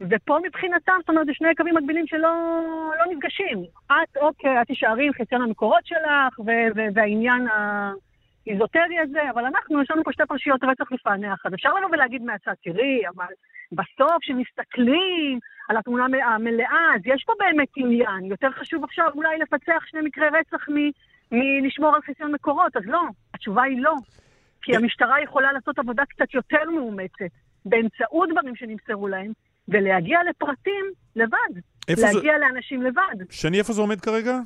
ופה 0.00 0.38
מבחינתם, 0.46 0.92
זאת 1.00 1.08
אומרת, 1.08 1.26
זה 1.26 1.34
שני 1.34 1.54
קווים 1.56 1.74
מקבילים 1.74 2.06
שלא 2.06 2.62
לא 2.98 3.12
נפגשים. 3.12 3.64
את, 3.86 4.16
אוקיי, 4.16 4.62
את 4.62 4.66
תישארי 4.66 5.06
עם 5.06 5.12
חיסיון 5.12 5.42
המקורות 5.42 5.86
שלך, 5.86 6.40
והעניין 6.94 7.46
האיזוטרי 8.46 8.98
הזה, 8.98 9.30
אבל 9.34 9.44
אנחנו, 9.44 9.82
יש 9.82 9.90
לנו 9.90 10.04
פה 10.04 10.12
שתי 10.12 10.22
פרשיות 10.28 10.64
רצח 10.64 10.92
לפענח. 10.92 11.46
אז 11.46 11.54
אפשר 11.54 11.74
לבוא 11.74 11.88
ולהגיד 11.92 12.22
מהצד, 12.22 12.52
תראי, 12.64 13.02
אבל 13.16 13.32
בסוף, 13.72 14.16
כשמסתכלים 14.20 15.38
על 15.68 15.76
התמונה 15.76 16.04
המלאה, 16.04 16.94
אז 16.94 17.00
יש 17.04 17.24
פה 17.26 17.32
באמת 17.38 17.68
עניין. 17.76 18.24
יותר 18.24 18.50
חשוב 18.50 18.84
עכשיו 18.84 19.10
אולי 19.14 19.38
לפצח 19.38 19.84
שני 19.86 20.00
מקרי 20.00 20.28
רצח 20.28 20.66
מלשמור 21.32 21.94
על 21.94 22.02
חיסיון 22.02 22.32
מקורות, 22.32 22.76
אז 22.76 22.82
לא, 22.86 23.02
התשובה 23.34 23.62
היא 23.62 23.82
לא. 23.82 23.94
כי 24.62 24.76
המשטרה 24.76 25.22
יכולה 25.22 25.52
לעשות 25.52 25.78
עבודה 25.78 26.02
קצת 26.04 26.34
יותר 26.34 26.70
מאומצת, 26.74 27.32
באמצעות 27.64 28.28
דברים 28.32 28.56
שנמסרו 28.56 29.08
להם, 29.08 29.32
ולהגיע 29.68 30.18
לפרטים 30.30 30.84
לבד. 31.16 31.60
להגיע 31.88 32.32
זה... 32.32 32.38
לאנשים 32.38 32.82
לבד. 32.82 33.16
שני, 33.30 33.58
איפה 33.58 33.72
זה 33.72 33.80
עומד 33.80 34.00
כרגע? 34.00 34.38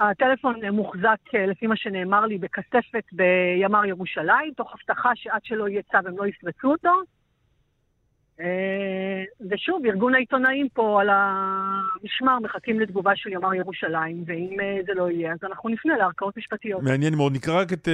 הטלפון 0.00 0.64
מוחזק, 0.72 1.34
אה, 1.34 1.46
לפי 1.46 1.66
מה 1.66 1.76
שנאמר 1.76 2.26
לי, 2.26 2.38
בכספת 2.38 3.04
בימ"ר 3.12 3.84
ירושלים, 3.84 4.52
תוך 4.56 4.74
הבטחה 4.74 5.10
שעד 5.14 5.40
שלא 5.44 5.68
יהיה 5.68 5.82
צו 5.82 5.98
הם 6.08 6.18
לא 6.18 6.26
יפרצו 6.26 6.70
אותו. 6.70 6.90
אה, 8.40 9.24
ושוב, 9.50 9.86
ארגון 9.86 10.14
העיתונאים 10.14 10.68
פה 10.68 11.00
על 11.00 11.08
המשמר 11.10 12.38
מחכים 12.38 12.80
לתגובה 12.80 13.16
של 13.16 13.30
ימ"ר 13.32 13.54
ירושלים, 13.54 14.24
ואם 14.26 14.56
אה, 14.60 14.78
זה 14.86 14.92
לא 14.94 15.10
יהיה, 15.10 15.32
אז 15.32 15.38
אנחנו 15.42 15.68
נפנה 15.68 15.96
לערכאות 15.96 16.36
משפטיות. 16.36 16.82
מעניין 16.82 17.14
מאוד. 17.14 17.32
נקרא 17.32 17.60
רק 17.60 17.72
את 17.72 17.88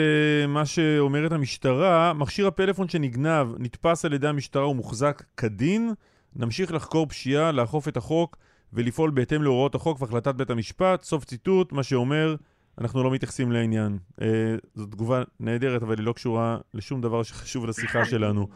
מה 0.48 0.66
שאומרת 0.66 1.32
המשטרה. 1.32 2.12
מכשיר 2.12 2.46
הפלאפון 2.46 2.88
שנגנב 2.88 3.46
נתפס 3.58 4.04
על 4.04 4.12
ידי 4.12 4.28
המשטרה 4.28 4.68
ומוחזק 4.68 5.22
כדין. 5.36 5.90
נמשיך 6.36 6.72
לחקור 6.72 7.06
פשיעה, 7.06 7.52
לאכוף 7.52 7.88
את 7.88 7.96
החוק 7.96 8.36
ולפעול 8.76 9.10
בהתאם 9.10 9.42
להוראות 9.42 9.74
החוק 9.74 10.02
והחלטת 10.02 10.34
בית 10.34 10.50
המשפט. 10.50 11.02
סוף 11.02 11.24
ציטוט, 11.24 11.72
מה 11.72 11.82
שאומר, 11.82 12.36
אנחנו 12.80 13.02
לא 13.02 13.10
מתייחסים 13.10 13.52
לעניין. 13.52 13.98
אה, 14.22 14.26
זו 14.74 14.86
תגובה 14.86 15.22
נהדרת, 15.40 15.82
אבל 15.82 15.98
היא 15.98 16.06
לא 16.06 16.12
קשורה 16.12 16.58
לשום 16.74 17.00
דבר 17.00 17.22
שחשוב 17.22 17.66
לשיחה 17.66 18.04
שלנו. 18.04 18.48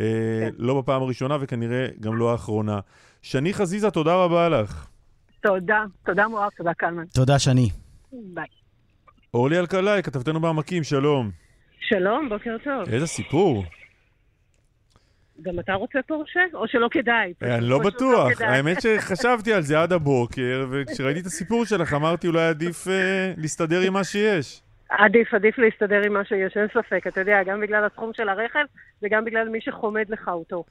אה, 0.00 0.48
לא 0.56 0.80
בפעם 0.80 1.02
הראשונה 1.02 1.36
וכנראה 1.40 1.86
גם 2.00 2.16
לא 2.16 2.32
האחרונה. 2.32 2.80
שני 3.22 3.54
חזיזה, 3.54 3.90
תודה 3.90 4.14
רבה 4.14 4.48
לך. 4.48 4.86
תודה. 5.42 5.84
תודה 6.06 6.28
מואב, 6.28 6.50
תודה 6.56 6.74
קלמן. 6.74 7.04
תודה, 7.06 7.38
שני. 7.38 7.70
ביי. 8.12 8.46
אורלי 9.34 9.58
אלקלעי, 9.58 10.02
כתבתנו 10.02 10.40
בעמקים, 10.40 10.84
שלום. 10.84 11.30
שלום, 11.80 12.28
בוקר 12.28 12.56
טוב. 12.64 12.88
איזה 12.88 13.06
סיפור. 13.06 13.64
גם 15.42 15.58
אתה 15.58 15.74
רוצה 15.74 15.98
פורשה? 16.06 16.40
או 16.54 16.68
שלא 16.68 16.88
כדאי? 16.90 17.32
אני 17.42 17.60
לא, 17.60 17.68
לא 17.68 17.78
בטוח. 17.78 18.40
האמת 18.40 18.76
שחשבתי 18.80 19.52
על 19.52 19.62
זה 19.62 19.82
עד 19.82 19.92
הבוקר, 19.92 20.66
וכשראיתי 20.70 21.20
את 21.20 21.26
הסיפור 21.26 21.64
שלך 21.64 21.94
אמרתי 21.94 22.26
אולי 22.26 22.48
עדיף 22.48 22.88
אה, 22.88 23.32
להסתדר 23.36 23.80
עם 23.80 23.92
מה 23.92 24.04
שיש. 24.04 24.62
עדיף, 24.88 25.34
עדיף 25.34 25.58
להסתדר 25.58 26.02
עם 26.02 26.12
מה 26.12 26.24
שיש, 26.24 26.56
אין 26.56 26.66
ספק. 26.74 27.06
אתה 27.06 27.20
יודע, 27.20 27.42
גם 27.42 27.60
בגלל 27.60 27.84
הסכום 27.84 28.10
של 28.14 28.28
הרכב 28.28 28.64
וגם 29.02 29.24
בגלל 29.24 29.48
מי 29.48 29.60
שחומד 29.60 30.10
לך 30.10 30.28
אותו. 30.28 30.64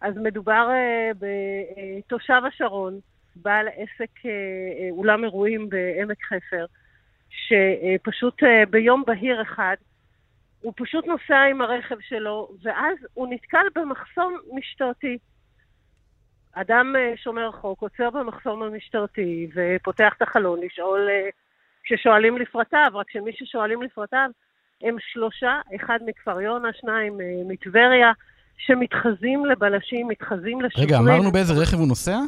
אז 0.00 0.14
מדובר 0.16 0.68
אה, 0.70 1.10
בתושב 1.18 2.42
השרון, 2.48 2.98
בעל 3.36 3.68
עסק 3.68 4.26
אה, 4.26 4.30
אולם 4.90 5.24
אירועים 5.24 5.68
בעמק 5.68 6.18
חפר, 6.24 6.64
שפשוט 7.30 8.42
ביום 8.70 9.02
בהיר 9.06 9.42
אחד 9.42 9.76
הוא 10.66 10.72
פשוט 10.76 11.06
נוסע 11.06 11.38
עם 11.50 11.60
הרכב 11.62 11.96
שלו, 12.00 12.48
ואז 12.62 12.96
הוא 13.14 13.28
נתקל 13.30 13.66
במחסום 13.74 14.38
משטרתי. 14.52 15.18
אדם 16.52 16.92
אה, 16.96 17.12
שומר 17.16 17.50
חוק 17.52 17.82
עוצר 17.82 18.10
במחסום 18.10 18.62
המשטרתי 18.62 19.48
ופותח 19.54 20.12
את 20.16 20.22
החלון 20.22 20.60
לשאול, 20.60 21.08
אה, 21.10 21.28
כששואלים 21.84 22.38
לפרטיו, 22.38 22.86
רק 22.94 23.10
שמי 23.10 23.32
ששואלים 23.34 23.82
לפרטיו 23.82 24.30
הם 24.82 24.96
שלושה, 25.12 25.60
אחד 25.76 25.98
מכפר 26.06 26.40
יונה, 26.40 26.68
שניים 26.80 27.20
אה, 27.20 27.26
מטבריה, 27.48 28.12
שמתחזים 28.58 29.46
לבלשים, 29.46 30.08
מתחזים 30.08 30.60
לשוטרים. 30.60 30.86
רגע, 30.86 30.98
אמרנו 30.98 31.32
באיזה 31.32 31.52
רכב 31.62 31.76
הוא 31.76 31.88
נוסע? 31.88 32.18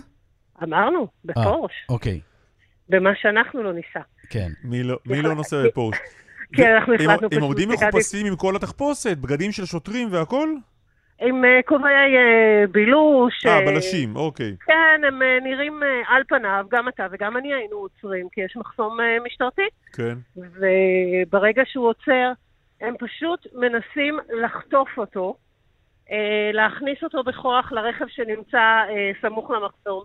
אמרנו, 0.63 1.07
בפורש. 1.25 1.87
אוקיי. 1.89 2.21
במה 2.89 3.11
שאנחנו 3.21 3.63
לא 3.63 3.73
ניסע. 3.73 4.01
כן. 4.31 4.49
מי 4.65 4.83
לא, 4.83 4.99
מי 5.07 5.23
לא 5.23 5.35
נוסע 5.35 5.57
בפורש? 5.67 5.97
כי 6.55 6.67
אנחנו 6.67 6.95
החלטנו 6.95 7.29
הם. 7.33 7.43
עומדים 7.43 7.69
מחופשים 7.69 8.27
עם 8.27 8.37
כל 8.37 8.57
התחפושת, 8.57 9.19
בגדים 9.19 9.53
של 9.53 9.65
שוטרים 9.65 10.09
והכל? 10.13 10.49
עם 11.21 11.45
אה, 11.45 11.61
כובעי 11.67 12.17
אה, 12.17 12.67
בילוש. 12.71 13.47
אה, 13.47 13.59
אה, 13.59 13.67
בלשים, 13.67 14.17
אוקיי. 14.17 14.57
כן, 14.67 15.01
הם 15.09 15.23
נראים 15.43 15.83
על 16.09 16.23
פניו, 16.29 16.67
גם 16.71 16.89
אתה 16.89 17.07
וגם 17.11 17.37
אני 17.37 17.55
היינו 17.55 17.77
עוצרים, 17.77 18.29
כי 18.33 18.41
יש 18.41 18.57
מחסום 18.57 18.99
משטרתי. 19.25 19.69
כן. 19.93 20.19
וברגע 20.37 21.63
שהוא 21.67 21.89
עוצר, 21.89 22.33
הם 22.81 22.95
פשוט 22.99 23.47
מנסים 23.55 24.19
לחטוף 24.43 24.89
אותו, 24.99 25.37
להכניס 26.53 26.99
אותו 27.03 27.23
בכוח 27.23 27.73
לרכב 27.73 28.05
שנמצא 28.09 28.83
סמוך 29.21 29.51
למחסום. 29.51 30.03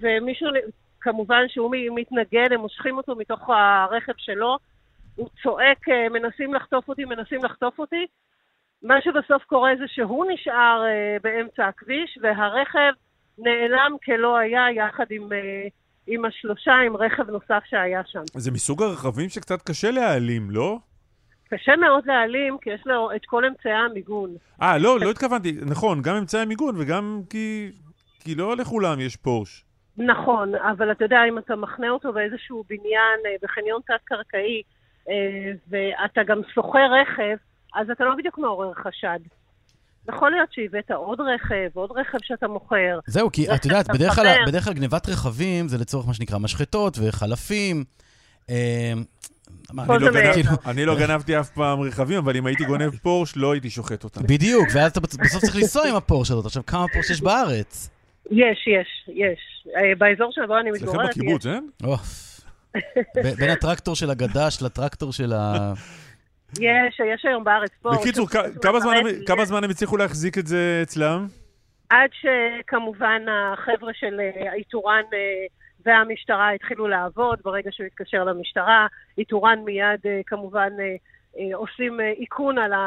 ומישהו, 0.00 0.48
כמובן 1.00 1.44
שהוא 1.48 1.74
מתנגד, 1.94 2.52
הם 2.52 2.60
מושכים 2.60 2.96
אותו 2.96 3.16
מתוך 3.16 3.50
הרכב 3.50 4.12
שלו, 4.16 4.58
הוא 5.16 5.28
צועק, 5.42 5.88
אה, 5.88 6.08
מנסים 6.08 6.54
לחטוף 6.54 6.88
אותי, 6.88 7.04
מנסים 7.04 7.44
לחטוף 7.44 7.78
אותי. 7.78 8.06
מה 8.82 8.94
שבסוף 9.00 9.44
קורה 9.44 9.70
זה 9.78 9.84
שהוא 9.86 10.26
נשאר 10.32 10.82
אה, 10.86 11.16
באמצע 11.22 11.66
הכביש, 11.66 12.18
והרכב 12.22 12.92
נעלם 13.38 13.96
כלא 14.04 14.36
היה 14.36 14.70
יחד 14.76 15.04
עם, 15.10 15.32
אה, 15.32 15.66
עם 16.06 16.24
השלושה, 16.24 16.74
עם 16.86 16.96
רכב 16.96 17.30
נוסף 17.30 17.62
שהיה 17.64 18.02
שם. 18.06 18.22
זה 18.34 18.50
מסוג 18.50 18.82
הרכבים 18.82 19.28
שקצת 19.28 19.62
קשה 19.62 19.90
להעלים, 19.90 20.50
לא? 20.50 20.78
קשה 21.50 21.76
מאוד 21.76 22.06
להעלים, 22.06 22.58
כי 22.60 22.70
יש 22.70 22.82
לו 22.86 23.10
את 23.16 23.20
כל 23.26 23.44
אמצעי 23.44 23.72
המיגון. 23.72 24.30
אה, 24.62 24.78
לא, 24.78 25.00
לא 25.00 25.10
התכוונתי. 25.10 25.52
נכון, 25.66 26.02
גם 26.02 26.16
אמצעי 26.16 26.44
מיגון 26.44 26.74
וגם 26.78 27.20
כי... 27.30 27.70
כי 28.20 28.34
לא 28.34 28.56
לכולם 28.56 29.00
יש 29.00 29.16
פורש. 29.16 29.64
נכון, 29.96 30.54
אבל 30.54 30.92
אתה 30.92 31.04
יודע, 31.04 31.18
אם 31.28 31.38
אתה 31.38 31.56
מחנה 31.56 31.90
אותו 31.90 32.12
באיזשהו 32.12 32.64
בניין, 32.68 33.38
בחניון 33.42 33.80
תת-קרקעי, 33.86 34.62
ואתה 35.68 36.20
גם 36.26 36.40
שוכר 36.54 36.86
רכב, 37.02 37.36
אז 37.74 37.90
אתה 37.90 38.04
לא 38.04 38.14
בדיוק 38.18 38.38
מעורר 38.38 38.74
חשד. 38.74 39.18
יכול 40.08 40.30
להיות 40.30 40.48
שהבאת 40.52 40.90
עוד 40.90 41.18
רכב, 41.20 41.68
עוד 41.74 41.90
רכב 41.90 42.18
שאתה 42.22 42.48
מוכר. 42.48 42.98
זהו, 43.06 43.32
כי 43.32 43.54
את 43.54 43.64
יודעת, 43.64 43.88
בדרך 43.90 44.14
כלל. 44.14 44.36
בדרך 44.46 44.64
כלל 44.64 44.72
גנבת 44.74 45.08
רכבים 45.08 45.68
זה 45.68 45.78
לצורך 45.78 46.06
מה 46.06 46.14
שנקרא 46.14 46.38
משחטות 46.38 46.98
וחלפים. 47.02 47.84
אה, 48.50 48.92
אני 49.70 50.44
לא 50.44 50.50
אני 50.66 50.84
לא 50.84 50.98
גנבתי 50.98 51.40
אף 51.40 51.50
פעם 51.50 51.80
רכבים, 51.80 52.18
אבל 52.18 52.36
אם 52.36 52.46
הייתי 52.46 52.64
גונב 52.64 52.90
פורש, 52.90 53.36
לא 53.36 53.52
הייתי 53.52 53.70
שוחט 53.70 54.04
אותם. 54.04 54.22
בדיוק, 54.22 54.68
ואז 54.74 54.90
אתה 54.90 55.00
בסוף 55.00 55.40
צריך 55.40 55.56
לנסוע 55.56 55.88
עם 55.88 55.94
הפורש 55.94 56.30
הזאת. 56.30 56.46
עכשיו, 56.46 56.66
כמה 56.66 56.88
פורש 56.92 57.10
יש 57.10 57.20
בארץ? 57.20 57.90
יש, 58.30 58.66
יש, 58.66 59.08
יש. 59.08 59.66
אה, 59.76 59.94
באזור 59.98 60.30
שבו 60.32 60.58
אני 60.58 60.70
אצלכם 60.70 60.86
מתגוררת, 60.86 61.10
בקיבוץ, 61.10 61.46
אין? 61.46 61.68
בין 63.38 63.50
הטרקטור 63.50 63.96
של 63.96 64.10
הגדש 64.10 64.58
לטרקטור 64.62 65.12
של 65.12 65.32
ה... 65.32 65.72
יש, 66.60 67.00
יש 67.14 67.24
היום 67.24 67.44
בארץ 67.44 67.70
ספורט. 67.78 68.00
בקיצור, 68.00 68.28
כמה 69.26 69.44
זמן 69.44 69.64
הם- 69.64 69.70
הצליחו 69.70 69.96
להחזיק 69.96 70.38
את 70.38 70.46
זה 70.46 70.80
אצלם? 70.82 71.26
עד 71.90 72.10
שכמובן 72.12 73.22
החבר'ה 73.28 73.92
של 73.94 74.20
אה, 74.20 74.52
איתורן 74.54 75.02
אה, 75.12 75.18
והמשטרה 75.86 76.50
התחילו 76.52 76.88
לעבוד, 76.88 77.38
ברגע 77.44 77.70
שהוא 77.72 77.86
התקשר 77.86 78.24
למשטרה, 78.24 78.86
איתורן 79.18 79.58
מיד 79.64 80.00
אה, 80.06 80.20
כמובן 80.26 80.70
עושים 81.54 82.00
איכון 82.20 82.58
על, 82.58 82.72
ה, 82.72 82.78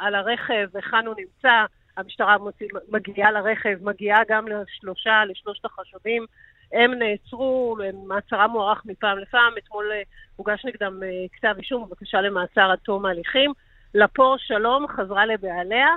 על 0.00 0.14
הרכב, 0.14 0.68
היכן 0.74 1.06
הוא 1.06 1.14
נמצא, 1.18 1.64
המשטרה 1.96 2.38
מוציא, 2.38 2.66
מגיעה 2.88 3.30
לרכב, 3.32 3.76
מגיעה 3.82 4.20
גם 4.28 4.44
לשלושה, 4.48 5.24
לשלושת 5.24 5.64
החשודים, 5.64 6.26
הם 6.72 6.90
נעצרו, 6.94 7.76
מעצרם 8.06 8.50
מוארך 8.50 8.82
מפעם 8.84 9.18
לפעם, 9.18 9.52
אתמול 9.58 9.92
אה, 9.92 10.02
הוגש 10.36 10.64
נגדם 10.64 11.02
אה, 11.02 11.08
כתב 11.32 11.54
אישום, 11.58 11.86
בבקשה 11.88 12.20
למעצר 12.20 12.70
עד 12.70 12.78
תום 12.78 13.06
ההליכים. 13.06 13.52
לפור 13.94 14.36
שלום 14.38 14.86
חזרה 14.88 15.26
לבעליה, 15.26 15.88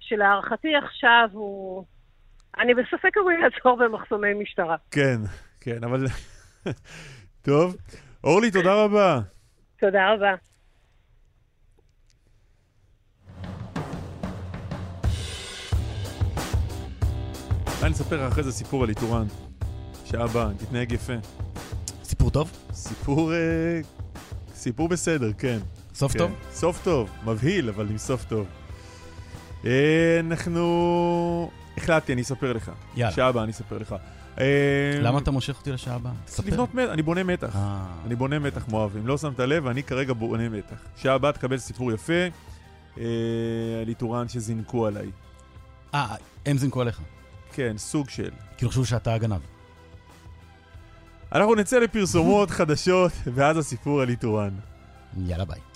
שלהערכתי 0.00 0.76
עכשיו 0.76 1.28
הוא... 1.32 1.84
אני 2.58 2.74
בספק 2.74 3.16
אם 3.16 3.22
הוא 3.22 3.32
יעצור 3.32 3.76
במחסומי 3.76 4.34
משטרה. 4.34 4.76
כן, 4.90 5.16
כן, 5.60 5.84
אבל... 5.84 6.04
טוב. 7.46 7.76
אורלי, 8.24 8.50
תודה 8.50 8.84
רבה. 8.84 9.20
תודה 9.80 10.12
רבה. 10.12 10.34
אולי 17.80 17.90
נספר 17.90 18.26
לך 18.26 18.32
אחרי 18.32 18.42
זה 18.42 18.52
סיפור 18.52 18.82
על 18.82 18.88
איתורן. 18.88 19.47
שעה 20.10 20.24
הבאה, 20.24 20.48
תתנהג 20.58 20.92
יפה. 20.92 21.12
סיפור 22.04 22.30
טוב? 22.30 22.50
סיפור... 22.72 23.32
אה, 23.32 23.80
סיפור 24.54 24.88
בסדר, 24.88 25.32
כן. 25.38 25.58
סוף 25.94 26.12
כן. 26.12 26.18
טוב? 26.18 26.30
סוף 26.52 26.80
טוב. 26.84 27.10
מבהיל, 27.24 27.68
אבל 27.68 27.90
עם 27.90 27.98
סוף 27.98 28.24
טוב. 28.24 28.46
אה, 29.64 30.20
אנחנו... 30.20 31.50
החלטתי, 31.76 32.12
אני 32.12 32.22
אספר 32.22 32.52
לך. 32.52 32.70
יאללה. 32.96 33.12
שעה 33.12 33.28
הבאה 33.28 33.42
אני 33.42 33.52
אספר 33.52 33.78
לך. 33.78 33.94
אה, 34.40 34.44
למה 35.00 35.18
אתה 35.18 35.30
מושך 35.30 35.58
אותי 35.58 35.72
לשעה 35.72 35.94
הבאה? 35.94 36.12
צריך. 36.24 36.48
לבנות 36.48 36.74
מתח, 36.74 36.92
אני 36.92 37.02
בונה 37.02 37.22
מתח. 37.22 37.56
אני 38.06 38.14
בונה 38.14 38.38
מתח 38.38 38.68
מואב. 38.68 38.96
אם 38.96 39.06
לא 39.06 39.18
שמת 39.18 39.40
לב, 39.40 39.66
אני 39.66 39.82
כרגע 39.82 40.12
בונה 40.12 40.48
מתח. 40.48 40.76
שעה 40.96 41.14
הבאה 41.14 41.32
תקבל 41.32 41.58
סיפור 41.58 41.92
יפה 41.92 42.26
על 42.96 43.02
איתורן 43.88 44.28
שזינקו 44.28 44.86
עליי. 44.86 45.10
אה, 45.94 46.14
הם 46.46 46.58
זינקו 46.58 46.80
עליך. 46.80 47.00
כן, 47.52 47.74
סוג 47.78 48.08
של. 48.08 48.30
כאילו 48.56 48.70
חשבו 48.70 48.84
שאתה 48.84 49.14
הגנב. 49.14 49.40
אנחנו 51.32 51.54
נצא 51.54 51.78
לפרסומות 51.78 52.50
חדשות, 52.50 53.12
ואז 53.34 53.56
הסיפור 53.56 54.00
על 54.00 54.08
איתורן. 54.08 54.50
יאללה 55.26 55.44
ביי. 55.44 55.67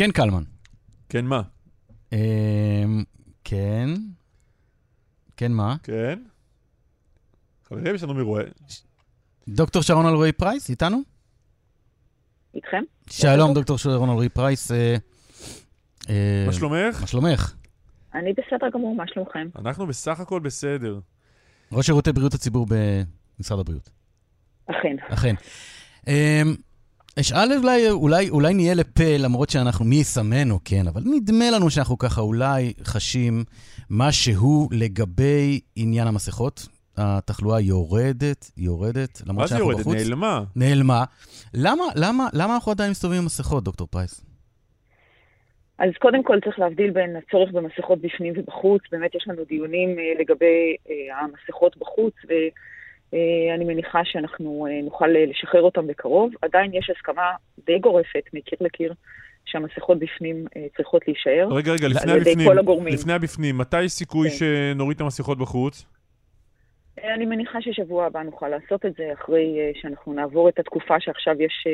כן, 0.00 0.10
קלמן. 0.10 0.42
כן, 1.08 1.24
מה? 1.24 1.42
אמ, 2.12 2.18
כן. 3.44 3.86
כן, 5.36 5.52
מה? 5.52 5.76
כן? 5.82 6.22
חברים, 7.64 7.94
יש 7.94 8.02
לנו 8.02 8.14
מרואיין. 8.14 8.52
דוקטור 9.48 9.82
שרון 9.82 10.06
אלרועי 10.06 10.32
פרייס, 10.32 10.70
איתנו? 10.70 10.98
איתכם? 12.54 12.82
שלום, 13.10 13.54
דוקטור 13.54 13.78
שרון 13.78 14.10
אלרי 14.10 14.28
פרייס. 14.28 14.72
אה, 14.72 14.96
אה, 16.08 16.44
מה 16.46 16.52
שלומך? 16.52 17.00
מה 17.00 17.06
שלומך? 17.06 17.54
אני 18.14 18.32
בסדר 18.32 18.68
גמור, 18.74 18.96
מה 18.96 19.04
שלומכם? 19.06 19.48
אנחנו 19.58 19.86
בסך 19.86 20.20
הכל 20.20 20.40
בסדר. 20.40 21.00
ראש 21.72 21.86
שירותי 21.86 22.12
בריאות 22.12 22.34
הציבור 22.34 22.66
במשרד 23.38 23.58
הבריאות. 23.58 23.90
אכן. 24.66 24.96
אכן. 25.08 25.34
אשאל 27.20 27.52
אולי, 27.62 27.90
אולי, 27.90 28.30
אולי 28.30 28.54
נהיה 28.54 28.74
לפה, 28.74 29.16
למרות 29.18 29.50
שאנחנו, 29.50 29.84
מי 29.84 29.96
יסמנו, 29.96 30.58
כן, 30.64 30.88
אבל 30.88 31.02
נדמה 31.04 31.50
לנו 31.50 31.70
שאנחנו 31.70 31.98
ככה 31.98 32.20
אולי 32.20 32.72
חשים 32.84 33.44
משהו 33.90 34.68
לגבי 34.72 35.60
עניין 35.76 36.06
המסכות. 36.06 36.68
התחלואה 36.96 37.60
יורדת, 37.60 38.50
יורדת, 38.56 39.22
למרות 39.26 39.48
שאנחנו 39.48 39.68
בחוץ. 39.68 39.86
מה 39.86 39.92
זה 39.92 39.98
יורדת? 39.98 40.08
נעלמה. 40.08 40.42
נעלמה. 40.56 41.04
למה, 41.54 41.84
למה, 41.96 42.28
למה 42.32 42.54
אנחנו 42.54 42.72
עדיין 42.72 42.90
מסתובבים 42.90 43.20
עם 43.20 43.26
מסכות, 43.26 43.64
דוקטור 43.64 43.86
פרייס? 43.86 44.24
אז 45.78 45.90
קודם 45.98 46.22
כל 46.22 46.38
צריך 46.44 46.58
להבדיל 46.58 46.90
בין 46.90 47.16
הצורך 47.16 47.50
במסכות 47.52 48.00
בפנים 48.00 48.32
ובחוץ. 48.36 48.82
באמת 48.92 49.14
יש 49.14 49.24
לנו 49.28 49.44
דיונים 49.48 49.88
אה, 49.98 50.20
לגבי 50.20 50.76
אה, 50.90 51.20
המסכות 51.20 51.76
בחוץ, 51.76 52.14
ואני 53.12 53.64
מניחה 53.64 54.00
שאנחנו 54.04 54.66
אה, 54.70 54.82
נוכל 54.82 55.06
לשחרר 55.06 55.62
אותם 55.62 55.86
בקרוב. 55.86 56.32
עדיין 56.42 56.74
יש 56.74 56.90
הסכמה 56.90 57.30
די 57.66 57.78
גורפת 57.78 58.24
מקיר 58.32 58.58
לקיר. 58.60 58.94
שהמסכות 59.44 59.98
בפנים 59.98 60.44
צריכות 60.76 61.08
להישאר. 61.08 61.48
רגע, 61.50 61.72
רגע, 61.72 61.88
לפני 61.88 62.12
הבפנים, 62.12 62.48
לפני 62.86 63.12
הבפנים, 63.12 63.58
מתי 63.58 63.88
סיכוי 63.88 64.30
כן. 64.30 64.36
שנוריד 64.36 64.96
את 64.96 65.00
המסכות 65.00 65.38
בחוץ? 65.38 65.86
אני 67.14 67.26
מניחה 67.26 67.62
ששבוע 67.62 68.06
הבא 68.06 68.22
נוכל 68.22 68.48
לעשות 68.48 68.86
את 68.86 68.94
זה, 68.94 69.12
אחרי 69.12 69.72
שאנחנו 69.80 70.12
נעבור 70.12 70.48
את 70.48 70.58
התקופה 70.58 71.00
שעכשיו 71.00 71.42
יש 71.42 71.66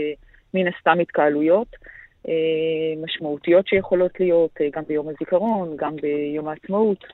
מן 0.55 0.67
הסתם 0.67 1.01
התקהלויות. 1.01 1.69
אה, 2.29 3.03
משמעותיות 3.05 3.67
שיכולות 3.69 4.21
להיות, 4.21 4.51
אה, 4.61 4.69
גם 4.73 4.83
ביום 4.89 5.09
הזיכרון, 5.09 5.77
גם 5.77 5.97
ביום 5.97 6.49
העצמאות, 6.49 7.05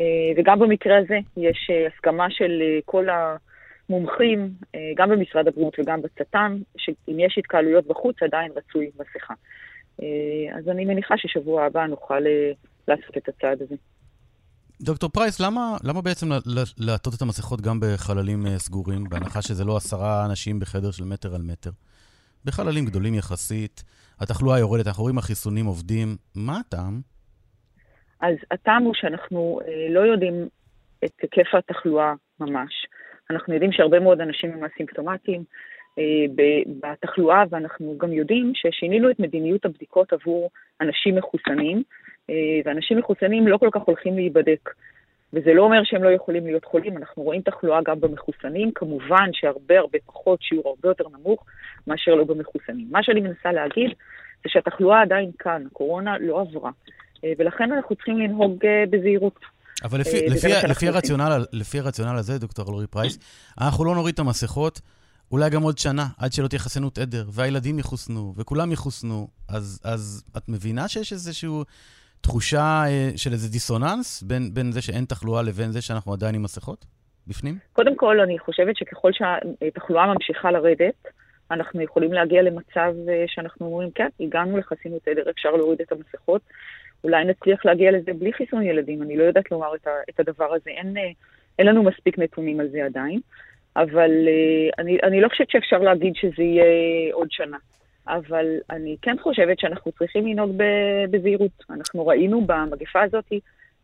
אה, 0.00 0.04
וגם 0.36 0.58
במקרה 0.58 0.98
הזה 0.98 1.18
יש 1.36 1.70
הסכמה 1.86 2.30
של 2.30 2.62
כל 2.84 3.06
המומחים, 3.88 4.50
גם 4.96 5.10
במשרד 5.10 5.48
הבריאות 5.48 5.76
וגם 5.78 6.02
בצט"ם, 6.02 6.58
שאם 6.76 7.20
יש 7.20 7.38
התקהלויות 7.38 7.86
בחוץ 7.86 8.16
עדיין 8.22 8.52
רצוי 8.56 8.90
מסכה. 8.94 9.34
אז 10.58 10.68
אני 10.68 10.84
מניחה 10.84 11.14
ששבוע 11.18 11.64
הבא 11.64 11.86
נוכל 11.86 12.20
לעשות 12.88 13.16
את 13.16 13.28
הצעד 13.28 13.62
הזה. 13.62 13.74
דוקטור 14.80 15.10
פרייס, 15.10 15.40
למה, 15.40 15.76
למה 15.84 16.02
בעצם 16.02 16.26
לעטות 16.78 17.14
את 17.14 17.22
המסכות 17.22 17.60
גם 17.60 17.80
בחללים 17.80 18.46
סגורים, 18.58 19.04
בהנחה 19.04 19.42
שזה 19.42 19.64
לא 19.64 19.76
עשרה 19.76 20.26
אנשים 20.26 20.60
בחדר 20.60 20.90
של 20.90 21.04
מטר 21.04 21.34
על 21.34 21.42
מטר? 21.42 21.70
בחללים 22.44 22.84
גדולים 22.86 23.14
יחסית, 23.14 23.84
התחלואה 24.20 24.58
יורדת, 24.58 24.86
אנחנו 24.86 25.02
רואים 25.02 25.18
החיסונים 25.18 25.66
עובדים, 25.66 26.16
מה 26.34 26.58
הטעם? 26.58 27.00
אז 28.20 28.34
הטעם 28.50 28.82
הוא 28.82 28.94
שאנחנו 28.94 29.60
אה, 29.64 29.94
לא 29.94 30.00
יודעים 30.00 30.48
את 31.04 31.12
היקף 31.22 31.54
התחלואה 31.54 32.12
ממש. 32.40 32.72
אנחנו 33.30 33.54
יודעים 33.54 33.72
שהרבה 33.72 34.00
מאוד 34.00 34.20
אנשים 34.20 34.50
הם 34.52 34.64
אסימפטומטיים 34.64 35.44
אה, 35.98 36.04
בתחלואה, 36.80 37.44
ואנחנו 37.50 37.98
גם 37.98 38.12
יודעים 38.12 38.52
ששינינו 38.54 39.10
את 39.10 39.20
מדיניות 39.20 39.64
הבדיקות 39.64 40.12
עבור 40.12 40.50
אנשים 40.80 41.16
מחוסנים, 41.16 41.82
אה, 42.30 42.34
ואנשים 42.64 42.98
מחוסנים 42.98 43.48
לא 43.48 43.56
כל 43.56 43.68
כך 43.72 43.82
הולכים 43.82 44.14
להיבדק. 44.14 44.70
וזה 45.32 45.54
לא 45.54 45.62
אומר 45.62 45.84
שהם 45.84 46.02
לא 46.02 46.08
יכולים 46.08 46.46
להיות 46.46 46.64
חולים, 46.64 46.96
אנחנו 46.96 47.22
רואים 47.22 47.42
תחלואה 47.42 47.82
גם 47.82 48.00
במחוסנים, 48.00 48.70
כמובן 48.74 49.30
שהרבה 49.32 49.78
הרבה 49.78 49.98
פחות, 50.06 50.42
שיעור 50.42 50.68
הרבה 50.68 50.88
יותר 50.88 51.04
נמוך 51.18 51.44
מאשר 51.86 52.14
לא 52.14 52.24
במחוסנים. 52.24 52.86
מה 52.90 53.02
שאני 53.02 53.20
מנסה 53.20 53.52
להגיד 53.52 53.90
זה 54.44 54.48
שהתחלואה 54.48 55.02
עדיין 55.02 55.30
כאן, 55.38 55.62
הקורונה 55.66 56.18
לא 56.18 56.40
עברה, 56.40 56.70
אה, 57.24 57.32
ולכן 57.38 57.72
אנחנו 57.72 57.96
צריכים 57.96 58.18
לנהוג 58.18 58.64
בזהירות. 58.90 59.55
אבל 59.84 60.00
לפי, 60.00 60.16
אה, 60.16 60.26
לפי, 60.26 60.48
לפי, 60.68 60.88
הרציונל, 60.88 61.44
לפי 61.52 61.78
הרציונל 61.78 62.16
הזה, 62.16 62.38
דוקטור 62.38 62.68
אלורי 62.68 62.86
פרייס, 62.86 63.18
אנחנו 63.60 63.84
לא 63.84 63.94
נוריד 63.94 64.12
את 64.12 64.18
המסכות, 64.18 64.80
אולי 65.32 65.50
גם 65.50 65.62
עוד 65.62 65.78
שנה, 65.78 66.06
עד 66.18 66.32
שלא 66.32 66.48
תהיה 66.48 66.58
חסינות 66.58 66.98
עדר, 66.98 67.24
והילדים 67.32 67.78
יחוסנו, 67.78 68.34
וכולם 68.36 68.72
יחוסנו, 68.72 69.28
אז, 69.48 69.80
אז 69.84 70.24
את 70.36 70.48
מבינה 70.48 70.88
שיש 70.88 71.12
איזשהו 71.12 71.64
תחושה 72.20 72.84
אה, 72.86 73.10
של 73.16 73.32
איזה 73.32 73.48
דיסוננס 73.48 74.22
בין, 74.22 74.54
בין 74.54 74.72
זה 74.72 74.82
שאין 74.82 75.04
תחלואה 75.04 75.42
לבין 75.42 75.72
זה 75.72 75.82
שאנחנו 75.82 76.12
עדיין 76.12 76.34
עם 76.34 76.42
מסכות 76.42 76.86
בפנים? 77.26 77.58
קודם 77.72 77.96
כל, 77.96 78.20
אני 78.20 78.38
חושבת 78.38 78.76
שככל 78.76 79.10
שהתחלואה 79.12 80.06
ממשיכה 80.06 80.50
לרדת, 80.50 81.08
אנחנו 81.50 81.82
יכולים 81.82 82.12
להגיע 82.12 82.42
למצב 82.42 82.94
אה, 83.08 83.24
שאנחנו 83.26 83.66
אומרים, 83.66 83.90
כן, 83.90 84.08
הגענו 84.20 84.58
לחסינות 84.58 85.08
עדר, 85.08 85.30
אפשר 85.30 85.50
להוריד 85.50 85.80
את 85.80 85.92
המסכות. 85.92 86.42
אולי 87.06 87.24
נצליח 87.24 87.64
להגיע 87.64 87.90
לזה 87.90 88.12
בלי 88.12 88.32
חיסון 88.32 88.62
ילדים, 88.62 89.02
אני 89.02 89.16
לא 89.16 89.24
יודעת 89.24 89.50
לומר 89.50 89.74
את, 89.74 89.86
ה, 89.86 89.90
את 90.10 90.20
הדבר 90.20 90.54
הזה. 90.54 90.70
אין, 90.70 90.96
אה, 90.96 91.10
אין 91.58 91.66
לנו 91.66 91.82
מספיק 91.82 92.18
נתונים 92.18 92.60
על 92.60 92.68
זה 92.68 92.84
עדיין, 92.84 93.20
אבל 93.76 94.10
אני, 94.78 94.98
אני 95.02 95.20
לא 95.20 95.28
חושבת 95.28 95.50
שאפשר 95.50 95.78
להגיד 95.78 96.12
שזה 96.16 96.42
יהיה 96.42 96.64
עוד 97.12 97.28
שנה. 97.30 97.56
אבל 98.08 98.46
אני 98.70 98.96
כן 99.02 99.16
חושבת 99.22 99.58
שאנחנו 99.58 99.92
צריכים 99.92 100.26
לנהוג 100.26 100.50
בזהירות. 101.10 101.64
אנחנו 101.70 102.06
ראינו 102.06 102.46
במגפה 102.46 103.02
הזאת 103.02 103.32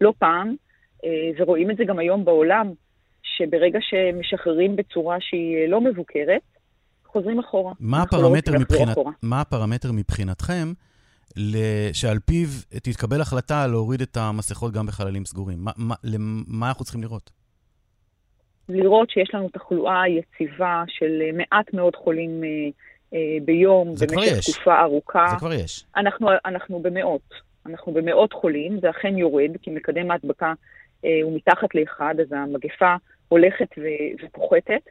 לא 0.00 0.12
פעם, 0.18 0.54
אה, 1.04 1.30
ורואים 1.38 1.70
את 1.70 1.76
זה 1.76 1.84
גם 1.84 1.98
היום 1.98 2.24
בעולם, 2.24 2.72
שברגע 3.22 3.78
שמשחררים 3.82 4.76
בצורה 4.76 5.16
שהיא 5.20 5.68
לא 5.68 5.80
מבוקרת, 5.80 6.42
חוזרים 7.06 7.38
אחורה. 7.38 7.72
מה 7.80 7.98
לא 7.98 8.02
הפרמטר, 8.02 8.52
לא 8.52 8.60
מבחינת. 8.60 8.96
מה 9.22 9.40
הפרמטר 9.40 9.92
מבחינתכם 9.92 10.72
שעל 11.92 12.18
פיו 12.18 12.48
תתקבל 12.82 13.20
החלטה 13.20 13.66
להוריד 13.66 14.00
את 14.00 14.16
המסכות 14.16 14.72
גם 14.72 14.86
בחללים 14.86 15.24
סגורים? 15.24 15.58
מה, 15.60 15.70
מה, 15.76 15.94
למה 16.04 16.68
אנחנו 16.68 16.84
צריכים 16.84 17.02
לראות? 17.02 17.30
לראות 18.68 19.10
שיש 19.10 19.34
לנו 19.34 19.48
תחלואה 19.48 20.08
יציבה 20.08 20.82
של 20.88 21.22
מעט 21.32 21.74
מאוד 21.74 21.96
חולים 21.96 22.44
אה, 22.44 22.48
אה, 23.14 23.18
ביום 23.44 23.88
במשך 23.88 24.52
תקופה 24.52 24.80
ארוכה. 24.80 25.26
זה 25.30 25.36
כבר 25.38 25.52
יש. 25.52 25.84
אנחנו, 25.96 26.28
אנחנו 26.44 26.82
במאות. 26.82 27.34
אנחנו 27.66 27.92
במאות 27.92 28.32
חולים, 28.32 28.80
זה 28.80 28.90
אכן 28.90 29.18
יורד, 29.18 29.50
כי 29.62 29.70
מקדם 29.70 30.10
ההדבקה 30.10 30.52
אה, 31.04 31.20
הוא 31.22 31.36
מתחת 31.36 31.74
לאחד, 31.74 32.14
אז 32.20 32.32
המגפה 32.32 32.94
הולכת 33.28 33.68
ו- 33.78 34.24
ופוחתת, 34.24 34.82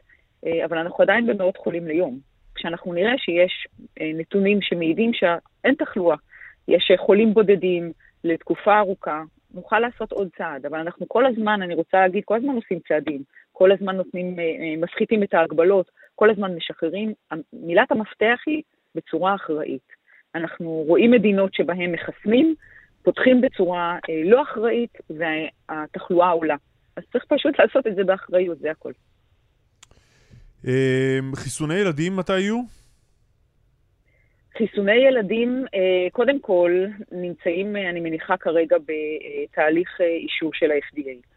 אה, 0.46 0.64
אבל 0.64 0.78
אנחנו 0.78 1.02
עדיין 1.02 1.26
במאות 1.26 1.56
חולים 1.56 1.86
ליום. 1.86 2.18
כשאנחנו 2.54 2.92
נראה 2.92 3.12
שיש 3.18 3.66
אה, 4.00 4.10
נתונים 4.14 4.58
שמעידים 4.62 5.10
שאין 5.14 5.74
תחלואה, 5.74 6.16
יש 6.68 6.92
חולים 6.98 7.34
בודדים 7.34 7.92
לתקופה 8.24 8.78
ארוכה, 8.78 9.22
נוכל 9.54 9.78
לעשות 9.78 10.12
עוד 10.12 10.28
צעד, 10.38 10.66
אבל 10.66 10.78
אנחנו 10.78 11.08
כל 11.08 11.26
הזמן, 11.26 11.62
אני 11.62 11.74
רוצה 11.74 12.00
להגיד, 12.00 12.24
כל 12.24 12.36
הזמן 12.36 12.54
עושים 12.54 12.78
צעדים, 12.88 13.22
כל 13.52 13.72
הזמן 13.72 13.96
נותנים, 13.96 14.38
אה, 14.38 14.44
אה, 14.44 14.74
מפחיתים 14.76 15.22
את 15.22 15.34
ההגבלות, 15.34 15.90
כל 16.14 16.30
הזמן 16.30 16.54
משחררים. 16.54 17.12
מילת 17.52 17.92
המפתח 17.92 18.38
היא 18.46 18.62
בצורה 18.94 19.34
אחראית. 19.34 19.92
אנחנו 20.34 20.84
רואים 20.86 21.10
מדינות 21.10 21.54
שבהן 21.54 21.92
מחסנים, 21.92 22.54
פותחים 23.02 23.40
בצורה 23.40 23.98
אה, 24.10 24.22
לא 24.24 24.42
אחראית 24.42 24.98
והתחלואה 25.10 26.30
עולה. 26.30 26.56
אז 26.96 27.02
צריך 27.12 27.24
פשוט 27.28 27.54
לעשות 27.60 27.86
את 27.86 27.94
זה 27.94 28.04
באחריות, 28.04 28.58
זה 28.58 28.70
הכל. 28.70 28.92
חיסוני 31.34 31.74
ילדים 31.74 32.16
מתי 32.16 32.40
יהיו? 32.40 32.81
חיסוני 34.58 34.94
ילדים, 34.94 35.64
קודם 36.12 36.40
כל, 36.40 36.84
נמצאים, 37.12 37.76
אני 37.76 38.00
מניחה 38.00 38.36
כרגע, 38.36 38.76
בתהליך 38.78 40.00
אישור 40.00 40.50
של 40.54 40.70
ה-FDA. 40.70 41.32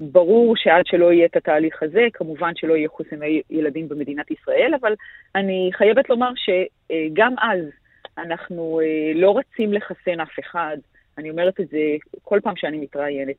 ברור 0.00 0.56
שעד 0.56 0.86
שלא 0.86 1.12
יהיה 1.12 1.26
את 1.26 1.36
התהליך 1.36 1.82
הזה, 1.82 2.06
כמובן 2.12 2.52
שלא 2.56 2.76
יהיה 2.76 2.88
חוסני 2.88 3.42
ילדים 3.50 3.88
במדינת 3.88 4.30
ישראל, 4.30 4.72
אבל 4.80 4.94
אני 5.34 5.70
חייבת 5.72 6.10
לומר 6.10 6.30
שגם 6.36 7.34
אז 7.38 7.60
אנחנו 8.18 8.80
אה, 8.80 9.12
לא 9.14 9.38
רצים 9.38 9.72
לחסן 9.72 10.20
אף 10.20 10.38
אחד. 10.40 10.76
אני 11.18 11.30
אומרת 11.30 11.60
את 11.60 11.68
זה 11.68 11.78
כל 12.22 12.40
פעם 12.42 12.56
שאני 12.56 12.78
מתראיינת. 12.78 13.36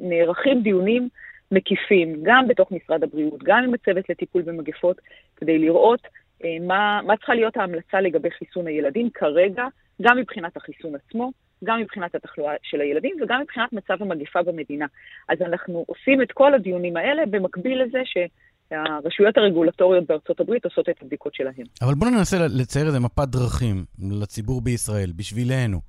נערכים 0.00 0.62
דיונים 0.62 1.08
מקיפים, 1.52 2.16
גם 2.22 2.48
בתוך 2.48 2.72
משרד 2.72 3.02
הבריאות, 3.02 3.42
גם 3.42 3.64
עם 3.64 3.74
הצוות 3.74 4.08
לטיפול 4.08 4.42
במגפות, 4.42 5.00
כדי 5.36 5.58
לראות 5.58 6.00
אה, 6.04 6.10
מה, 6.60 7.00
מה 7.06 7.16
צריכה 7.16 7.34
להיות 7.34 7.56
ההמלצה 7.56 8.00
לגבי 8.00 8.30
חיסון 8.30 8.66
הילדים 8.66 9.10
כרגע, 9.14 9.64
גם 10.02 10.16
מבחינת 10.16 10.56
החיסון 10.56 10.92
עצמו, 10.94 11.32
גם 11.64 11.80
מבחינת 11.80 12.14
התחלואה 12.14 12.54
של 12.62 12.80
הילדים 12.80 13.16
וגם 13.22 13.40
מבחינת 13.40 13.72
מצב 13.72 14.02
המגפה 14.02 14.42
במדינה. 14.42 14.86
אז 15.28 15.38
אנחנו 15.42 15.84
עושים 15.88 16.22
את 16.22 16.32
כל 16.32 16.54
הדיונים 16.54 16.96
האלה 16.96 17.26
במקביל 17.26 17.82
לזה 17.82 17.98
ש... 18.04 18.16
הרשויות 18.70 19.36
הרגולטוריות 19.36 20.06
בארצות 20.06 20.40
הברית 20.40 20.64
עושות 20.64 20.88
את 20.88 21.02
הבדיקות 21.02 21.34
שלהן. 21.34 21.64
אבל 21.82 21.94
בואו 21.94 22.10
ננסה 22.10 22.36
לצייר 22.48 22.86
איזה 22.86 23.00
מפת 23.00 23.28
דרכים 23.28 23.84
לציבור 24.22 24.60
בישראל, 24.60 25.12
בשבילנו. 25.16 25.80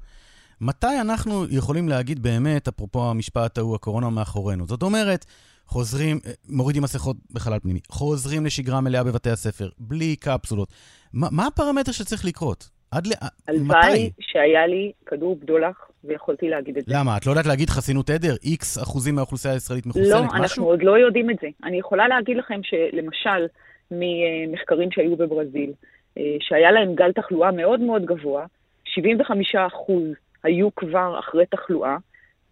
מתי 0.62 1.02
אנחנו 1.02 1.46
יכולים 1.50 1.90
להגיד 1.90 2.20
באמת, 2.20 2.68
אפרופו 2.68 3.10
המשפט 3.10 3.58
ההוא, 3.58 3.76
הקורונה 3.76 4.10
מאחורינו? 4.10 4.68
זאת 4.68 4.84
אומרת, 4.84 5.26
חוזרים, 5.70 6.20
אה, 6.26 6.32
מורידים 6.50 6.84
מסכות 6.84 7.18
בחלל 7.34 7.60
פנימי, 7.60 7.80
חוזרים 7.90 8.46
לשגרה 8.46 8.82
מלאה 8.82 9.04
בבתי 9.04 9.30
הספר, 9.30 9.70
בלי 9.80 10.16
קפסולות. 10.16 10.70
מה, 11.14 11.28
מה 11.32 11.48
הפרמטר 11.48 11.92
שצריך 11.92 12.26
לקרות? 12.26 12.70
עד 12.92 13.08
ל... 13.08 13.12
הלוואי 13.48 14.12
שהיה 14.20 14.68
לי 14.68 14.92
כדור 15.06 15.36
בדולח 15.36 15.90
ויכולתי 16.04 16.50
להגיד 16.50 16.78
את 16.78 16.86
זה. 16.86 16.92
למה? 16.96 17.18
את 17.18 17.26
לא 17.26 17.32
יודעת 17.32 17.46
להגיד 17.46 17.70
חסינות 17.70 18.10
עדר? 18.10 18.36
איקס 18.44 18.78
אחוזים 18.84 19.16
מהאוכלוסייה 19.16 19.54
הישראלית 19.54 19.86
מחוסנת? 19.86 20.08
לא, 20.08 20.24
משהו? 20.24 20.36
אנחנו 20.36 20.66
עוד 20.66 20.84
לא 20.84 20.98
יודעים 20.98 21.30
את 21.30 21.36
זה. 21.42 21.48
אני 21.64 21.80
יכולה 21.80 22.08
להגיד 22.08 22.38
לכם 22.38 22.60
שלמשל, 22.64 23.46
ממחקרים 23.92 24.92
שהיו 24.92 25.16
בברזיל, 25.16 25.72
אה, 26.18 26.24
שהיה 26.40 26.72
להם 26.72 26.96
גל 26.96 27.12
תחלואה 27.12 27.52
מאוד 27.52 27.80
מאוד 27.80 28.06
גבוה, 28.06 28.46
75 28.86 29.56
אחוז 29.56 30.08
היו 30.44 30.76
כבר 30.76 31.20
אחרי 31.20 31.46
תחלואה, 31.46 31.98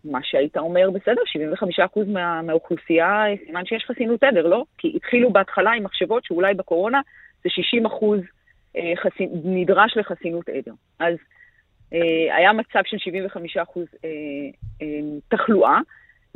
מה 0.05 0.19
שהיית 0.23 0.57
אומר, 0.57 0.89
בסדר, 0.89 1.21
75% 1.95 1.99
מה, 2.07 2.41
מהאוכלוסייה, 2.41 3.23
סימן 3.45 3.65
שיש 3.65 3.85
חסינות 3.85 4.23
עדר, 4.23 4.47
לא? 4.47 4.63
כי 4.77 4.93
התחילו 4.95 5.33
בהתחלה 5.33 5.71
עם 5.71 5.83
מחשבות 5.83 6.23
שאולי 6.25 6.53
בקורונה 6.53 7.01
זה 7.43 7.49
60% 7.89 8.05
אה, 8.77 8.93
חסין, 8.95 9.29
נדרש 9.43 9.97
לחסינות 9.97 10.49
עדר. 10.49 10.73
אז 10.99 11.15
אה, 11.93 12.35
היה 12.35 12.53
מצב 12.53 12.81
של 12.85 12.97
75% 12.97 13.79
אה, 14.05 14.09
אה, 14.81 14.99
תחלואה, 15.27 15.79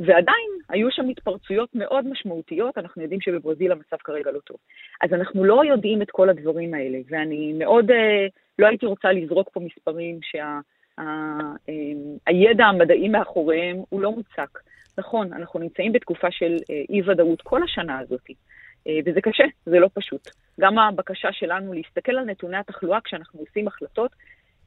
ועדיין 0.00 0.50
היו 0.68 0.90
שם 0.90 1.08
התפרצויות 1.08 1.68
מאוד 1.74 2.06
משמעותיות, 2.06 2.78
אנחנו 2.78 3.02
יודעים 3.02 3.20
שבברזיל 3.20 3.72
המצב 3.72 3.96
כרגע 4.04 4.30
לא 4.30 4.38
טוב. 4.38 4.56
אז 5.02 5.12
אנחנו 5.12 5.44
לא 5.44 5.64
יודעים 5.64 6.02
את 6.02 6.10
כל 6.10 6.28
הדברים 6.28 6.74
האלה, 6.74 6.98
ואני 7.08 7.52
מאוד, 7.52 7.90
אה, 7.90 8.26
לא 8.58 8.66
הייתי 8.66 8.86
רוצה 8.86 9.12
לזרוק 9.12 9.48
פה 9.52 9.60
מספרים 9.60 10.18
שה... 10.22 10.58
אמ, 11.00 11.04
הידע 12.26 12.64
המדעי 12.64 13.08
מאחוריהם 13.08 13.76
הוא 13.88 14.00
לא 14.00 14.10
מוצק. 14.10 14.58
נכון, 14.98 15.32
אנחנו 15.32 15.60
נמצאים 15.60 15.92
בתקופה 15.92 16.28
של 16.30 16.56
אה, 16.70 16.82
אי-ודאות 16.90 17.42
כל 17.42 17.62
השנה 17.62 17.98
הזאת, 17.98 18.26
אה, 18.86 18.98
וזה 19.06 19.20
קשה, 19.20 19.44
זה 19.66 19.78
לא 19.78 19.88
פשוט. 19.94 20.28
גם 20.60 20.78
הבקשה 20.78 21.28
שלנו 21.32 21.72
להסתכל 21.72 22.12
על 22.12 22.24
נתוני 22.24 22.56
התחלואה 22.56 22.98
כשאנחנו 23.04 23.40
עושים 23.40 23.68
החלטות, 23.68 24.10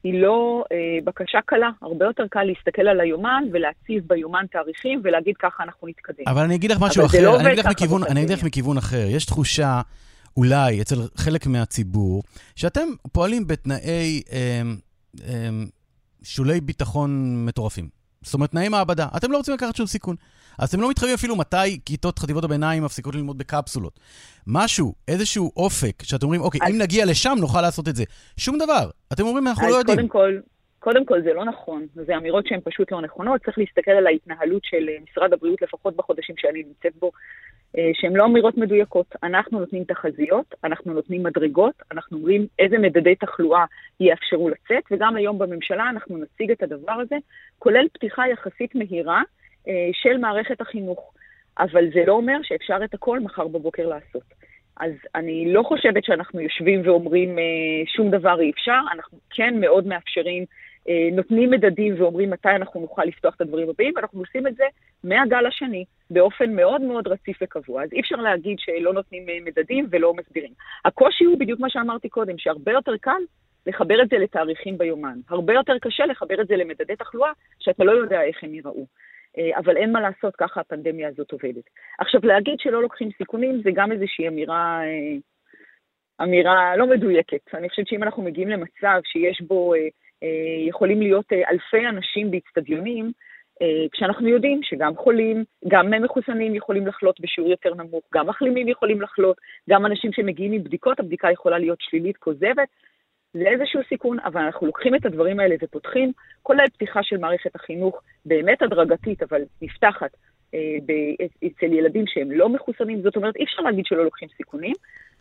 היא 0.04 0.20
לא 0.22 0.64
אה, 0.72 0.76
בקשה 1.04 1.38
קלה. 1.46 1.70
הרבה 1.82 2.04
יותר 2.04 2.26
קל 2.30 2.42
להסתכל 2.42 2.88
על 2.88 3.00
היומן 3.00 3.44
ולהציב 3.52 4.02
ביומן 4.06 4.44
תאריכים 4.50 5.00
ולהגיד 5.04 5.36
ככה 5.36 5.62
אנחנו 5.62 5.88
נתקדם. 5.88 6.24
אבל 6.26 6.42
אני 6.42 6.54
אגיד 6.54 6.70
לך 6.70 6.78
משהו 6.80 7.06
אחר, 7.06 7.18
לא 7.22 7.40
אני, 7.40 7.48
אגיד 7.48 7.58
לך 7.58 7.66
מכיוון, 7.66 8.02
אני 8.10 8.20
אגיד 8.22 8.38
לך 8.38 8.44
מכיוון 8.44 8.76
אחר. 8.76 9.06
יש 9.08 9.26
תחושה, 9.26 9.80
אולי, 10.36 10.80
אצל 10.82 10.96
חלק 11.16 11.46
מהציבור, 11.46 12.22
שאתם 12.56 12.88
פועלים 13.12 13.46
בתנאי... 13.46 14.22
אה, 14.32 14.62
אה, 15.28 15.50
שולי 16.26 16.60
ביטחון 16.60 17.44
מטורפים. 17.46 17.88
זאת 18.22 18.34
אומרת, 18.34 18.50
תנאי 18.50 18.68
מעבדה. 18.68 19.08
אתם 19.16 19.32
לא 19.32 19.36
רוצים 19.36 19.54
לקחת 19.54 19.76
שום 19.76 19.86
סיכון. 19.86 20.16
אז 20.58 20.68
אתם 20.68 20.80
לא 20.80 20.90
מתחייבים 20.90 21.14
אפילו 21.14 21.36
מתי 21.36 21.78
כיתות 21.84 22.18
חטיבות 22.18 22.44
הביניים 22.44 22.84
מפסיקות 22.84 23.14
ללמוד 23.14 23.38
בקפסולות. 23.38 24.00
משהו, 24.46 24.94
איזשהו 25.08 25.52
אופק, 25.56 26.02
שאתם 26.02 26.24
אומרים, 26.24 26.40
אוקיי, 26.40 26.60
אז... 26.62 26.70
אם 26.70 26.78
נגיע 26.78 27.06
לשם 27.06 27.36
נוכל 27.40 27.60
לעשות 27.60 27.88
את 27.88 27.96
זה. 27.96 28.04
שום 28.36 28.58
דבר. 28.58 28.90
אתם 29.12 29.26
אומרים, 29.26 29.48
אנחנו 29.48 29.68
לא 29.68 29.74
יודעים. 29.74 29.96
קודם 29.96 30.08
כל, 30.08 30.38
קודם 30.86 31.04
כל 31.04 31.22
זה 31.22 31.32
לא 31.32 31.44
נכון, 31.44 31.86
זה 31.94 32.16
אמירות 32.16 32.46
שהן 32.46 32.60
פשוט 32.64 32.92
לא 32.92 33.00
נכונות. 33.00 33.40
צריך 33.44 33.58
להסתכל 33.58 33.90
על 33.90 34.06
ההתנהלות 34.06 34.64
של 34.64 34.88
אה, 34.88 34.96
משרד 35.02 35.32
הבריאות, 35.32 35.62
לפחות 35.62 35.96
בחודשים 35.96 36.34
שאני 36.38 36.62
נמצאת 36.62 36.96
בו, 36.98 37.10
אה, 37.78 37.90
שהן 37.94 38.12
לא 38.12 38.24
אמירות 38.24 38.56
מדויקות. 38.56 39.06
אנחנו 39.22 39.60
נותנים 39.60 39.84
תחזיות, 39.84 40.54
אנחנו 40.64 40.92
נותנים 40.92 41.22
מדרגות, 41.22 41.74
אנחנו 41.92 42.18
אומרים 42.18 42.46
איזה 42.58 42.78
מדדי 42.78 43.14
תחלואה 43.14 43.64
יאפשרו 44.00 44.48
לצאת, 44.48 44.82
וגם 44.90 45.16
היום 45.16 45.38
בממשלה 45.38 45.90
אנחנו 45.90 46.18
נציג 46.18 46.50
את 46.50 46.62
הדבר 46.62 46.92
הזה, 46.92 47.16
כולל 47.58 47.86
פתיחה 47.92 48.28
יחסית 48.28 48.74
מהירה 48.74 49.22
אה, 49.68 49.88
של 49.92 50.16
מערכת 50.16 50.60
החינוך. 50.60 51.12
אבל 51.58 51.84
זה 51.94 52.02
לא 52.06 52.12
אומר 52.12 52.36
שאפשר 52.42 52.78
את 52.84 52.94
הכל 52.94 53.20
מחר 53.20 53.48
בבוקר 53.48 53.86
לעשות. 53.88 54.24
אז 54.80 54.92
אני 55.14 55.52
לא 55.52 55.62
חושבת 55.62 56.04
שאנחנו 56.04 56.40
יושבים 56.40 56.82
ואומרים 56.84 57.38
שום 57.86 58.10
דבר 58.10 58.40
אי 58.40 58.50
אפשר, 58.50 58.80
אנחנו 58.92 59.18
כן 59.30 59.60
מאוד 59.60 59.86
מאפשרים 59.86 60.44
נותנים 61.12 61.50
מדדים 61.50 61.94
ואומרים 61.98 62.30
מתי 62.30 62.48
אנחנו 62.48 62.80
נוכל 62.80 63.04
לפתוח 63.04 63.34
את 63.34 63.40
הדברים 63.40 63.70
הבאים, 63.70 63.92
ואנחנו 63.96 64.20
עושים 64.20 64.46
את 64.46 64.54
זה 64.54 64.64
מהגל 65.04 65.46
השני, 65.46 65.84
באופן 66.10 66.52
מאוד 66.52 66.80
מאוד 66.80 67.08
רציף 67.08 67.38
וקבוע. 67.42 67.82
אז 67.82 67.92
אי 67.92 68.00
אפשר 68.00 68.16
להגיד 68.16 68.58
שלא 68.58 68.92
נותנים 68.92 69.28
אה, 69.28 69.38
מדדים 69.44 69.86
ולא 69.90 70.14
מסבירים. 70.14 70.52
הקושי 70.84 71.24
הוא 71.24 71.38
בדיוק 71.38 71.60
מה 71.60 71.70
שאמרתי 71.70 72.08
קודם, 72.08 72.38
שהרבה 72.38 72.72
יותר 72.72 72.96
קל 72.96 73.20
לחבר 73.66 74.02
את 74.02 74.08
זה 74.08 74.18
לתאריכים 74.18 74.78
ביומן. 74.78 75.18
הרבה 75.28 75.52
יותר 75.54 75.78
קשה 75.80 76.06
לחבר 76.06 76.40
את 76.40 76.48
זה 76.48 76.56
למדדי 76.56 76.96
תחלואה, 76.96 77.32
שאתה 77.60 77.84
לא 77.84 77.92
יודע 77.92 78.22
איך 78.22 78.44
הם 78.44 78.54
ייראו. 78.54 78.86
אה, 79.38 79.58
אבל 79.58 79.76
אין 79.76 79.92
מה 79.92 80.00
לעשות, 80.00 80.36
ככה 80.36 80.60
הפנדמיה 80.60 81.08
הזאת 81.08 81.32
עובדת. 81.32 81.64
עכשיו, 81.98 82.20
להגיד 82.24 82.58
שלא 82.58 82.82
לוקחים 82.82 83.08
סיכונים 83.18 83.60
זה 83.64 83.70
גם 83.74 83.92
איזושהי 83.92 84.28
אמירה, 84.28 84.80
אמירה 86.22 86.76
לא 86.76 86.86
מדויקת. 86.86 87.54
אני 87.54 87.68
חושבת 87.68 87.88
שאם 87.88 88.02
אנחנו 88.02 88.22
מגיעים 88.22 88.48
למצב 88.48 89.00
שיש 89.04 89.40
בו 89.40 89.74
אה, 89.74 89.88
יכולים 90.68 91.00
להיות 91.00 91.32
אה, 91.32 91.50
אלפי 91.50 91.88
אנשים 91.88 92.30
באיצטדיונים, 92.30 93.12
אה, 93.62 93.86
כשאנחנו 93.92 94.28
יודעים 94.28 94.60
שגם 94.62 94.96
חולים, 94.96 95.44
גם 95.68 95.90
מחוסנים 96.04 96.54
יכולים 96.54 96.86
לחלות 96.86 97.20
בשיעור 97.20 97.50
יותר 97.50 97.74
נמוך, 97.74 98.04
גם 98.14 98.26
מחלימים 98.26 98.68
יכולים 98.68 99.02
לחלות, 99.02 99.36
גם 99.70 99.86
אנשים 99.86 100.12
שמגיעים 100.12 100.52
עם 100.52 100.64
בדיקות, 100.64 101.00
הבדיקה 101.00 101.30
יכולה 101.30 101.58
להיות 101.58 101.78
שלילית 101.80 102.16
כוזבת. 102.16 102.68
זה 103.32 103.48
איזשהו 103.48 103.80
סיכון, 103.88 104.18
אבל 104.20 104.40
אנחנו 104.40 104.66
לוקחים 104.66 104.94
את 104.94 105.06
הדברים 105.06 105.40
האלה 105.40 105.54
ופותחים, 105.62 106.12
כולל 106.42 106.68
פתיחה 106.72 107.02
של 107.02 107.16
מערכת 107.16 107.54
החינוך 107.54 108.02
באמת 108.26 108.62
הדרגתית, 108.62 109.22
אבל 109.22 109.42
נפתחת 109.62 110.16
אה, 110.54 110.78
אצל 111.46 111.72
ילדים 111.72 112.04
שהם 112.06 112.30
לא 112.30 112.48
מחוסנים. 112.48 113.02
זאת 113.02 113.16
אומרת, 113.16 113.36
אי 113.36 113.44
אפשר 113.44 113.62
להגיד 113.62 113.86
שלא 113.86 114.04
לוקחים 114.04 114.28
סיכונים, 114.36 114.74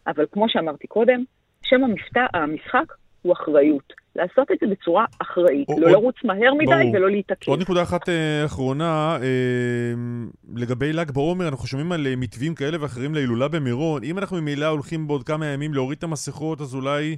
אבל 0.08 0.26
כמו 0.32 0.50
שאמרתי 0.50 0.88
קודם, 0.88 1.24
שם 1.62 1.82
המשחק 2.34 2.94
הוא 3.22 3.34
אחריות. 3.34 4.05
לעשות 4.16 4.52
את 4.52 4.58
זה 4.62 4.68
בצורה 4.68 5.06
אחראית, 5.22 5.70
או, 5.70 5.80
לא 5.80 5.86
עוד, 5.86 5.92
לרוץ 5.92 6.16
מהר 6.24 6.54
מדי 6.54 6.66
ברור. 6.66 6.96
ולא 6.96 7.10
להתעכב. 7.10 7.52
עוד 7.52 7.62
נקודה 7.62 7.84
אחת 7.84 8.10
אה, 8.10 8.46
אחרונה, 8.46 9.18
אה, 9.22 9.94
לגבי 10.56 10.94
ל"ג 10.94 11.12
בעומר, 11.12 11.48
אנחנו 11.48 11.68
שומעים 11.68 11.92
על 11.92 12.08
אה, 12.08 12.16
מתווים 12.16 12.56
כאלה 12.56 12.78
ואחרים 12.82 13.14
להילולה 13.16 13.48
במירון. 13.48 14.04
אם 14.04 14.18
אנחנו 14.18 14.42
ממילא 14.42 14.66
הולכים 14.66 15.08
בעוד 15.08 15.24
כמה 15.24 15.46
ימים 15.46 15.74
להוריד 15.74 15.98
את 15.98 16.04
המסכות, 16.04 16.62
אז 16.62 16.76
אולי, 16.76 17.18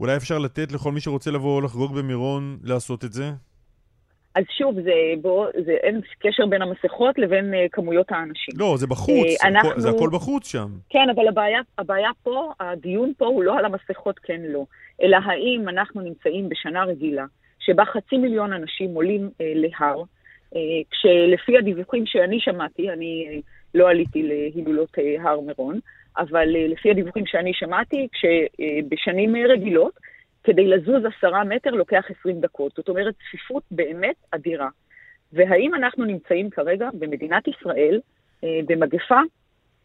אולי 0.00 0.16
אפשר 0.16 0.38
לתת 0.38 0.72
לכל 0.72 0.92
מי 0.92 1.00
שרוצה 1.00 1.30
לבוא 1.30 1.62
לחגוג 1.62 1.94
במירון 1.94 2.58
לעשות 2.62 3.04
את 3.04 3.12
זה? 3.12 3.30
אז 4.34 4.44
שוב, 4.58 4.80
זה, 4.80 4.92
בוא, 5.20 5.46
זה 5.64 5.72
אין 5.72 6.00
קשר 6.18 6.46
בין 6.46 6.62
המסכות 6.62 7.18
לבין 7.18 7.54
uh, 7.54 7.56
כמויות 7.72 8.12
האנשים. 8.12 8.54
לא, 8.58 8.74
זה 8.76 8.86
בחוץ, 8.86 9.26
uh, 9.42 9.46
אנחנו... 9.46 9.80
זה 9.80 9.90
הכל 9.90 10.10
בחוץ 10.12 10.46
שם. 10.46 10.68
כן, 10.90 11.06
אבל 11.14 11.28
הבעיה, 11.28 11.60
הבעיה 11.78 12.10
פה, 12.22 12.52
הדיון 12.60 13.12
פה 13.18 13.26
הוא 13.26 13.44
לא 13.44 13.58
על 13.58 13.64
המסכות 13.64 14.18
כן 14.18 14.40
לא, 14.44 14.64
אלא 15.02 15.16
האם 15.24 15.68
אנחנו 15.68 16.00
נמצאים 16.00 16.48
בשנה 16.48 16.84
רגילה, 16.84 17.24
שבה 17.58 17.84
חצי 17.84 18.16
מיליון 18.16 18.52
אנשים 18.52 18.94
עולים 18.94 19.30
uh, 19.32 19.42
להר, 19.54 20.02
uh, 20.54 20.56
כשלפי 20.90 21.58
הדיווחים 21.58 22.06
שאני 22.06 22.40
שמעתי, 22.40 22.90
אני 22.90 23.26
uh, 23.30 23.42
לא 23.74 23.90
עליתי 23.90 24.22
להילולות 24.22 24.98
uh, 24.98 25.22
הר 25.22 25.40
מירון, 25.40 25.78
אבל 26.18 26.48
uh, 26.54 26.72
לפי 26.72 26.90
הדיווחים 26.90 27.26
שאני 27.26 27.54
שמעתי, 27.54 28.08
כשבשנים 28.12 29.36
uh, 29.36 29.38
רגילות, 29.48 29.92
כדי 30.44 30.66
לזוז 30.66 31.02
עשרה 31.04 31.44
מטר 31.44 31.70
לוקח 31.70 32.04
עשרים 32.10 32.40
דקות. 32.40 32.72
זאת 32.76 32.88
אומרת, 32.88 33.14
צפיפות 33.14 33.62
באמת 33.70 34.16
אדירה. 34.30 34.68
והאם 35.32 35.74
אנחנו 35.74 36.04
נמצאים 36.04 36.50
כרגע 36.50 36.88
במדינת 36.94 37.48
ישראל 37.48 38.00
אה, 38.44 38.60
במגפה 38.66 39.20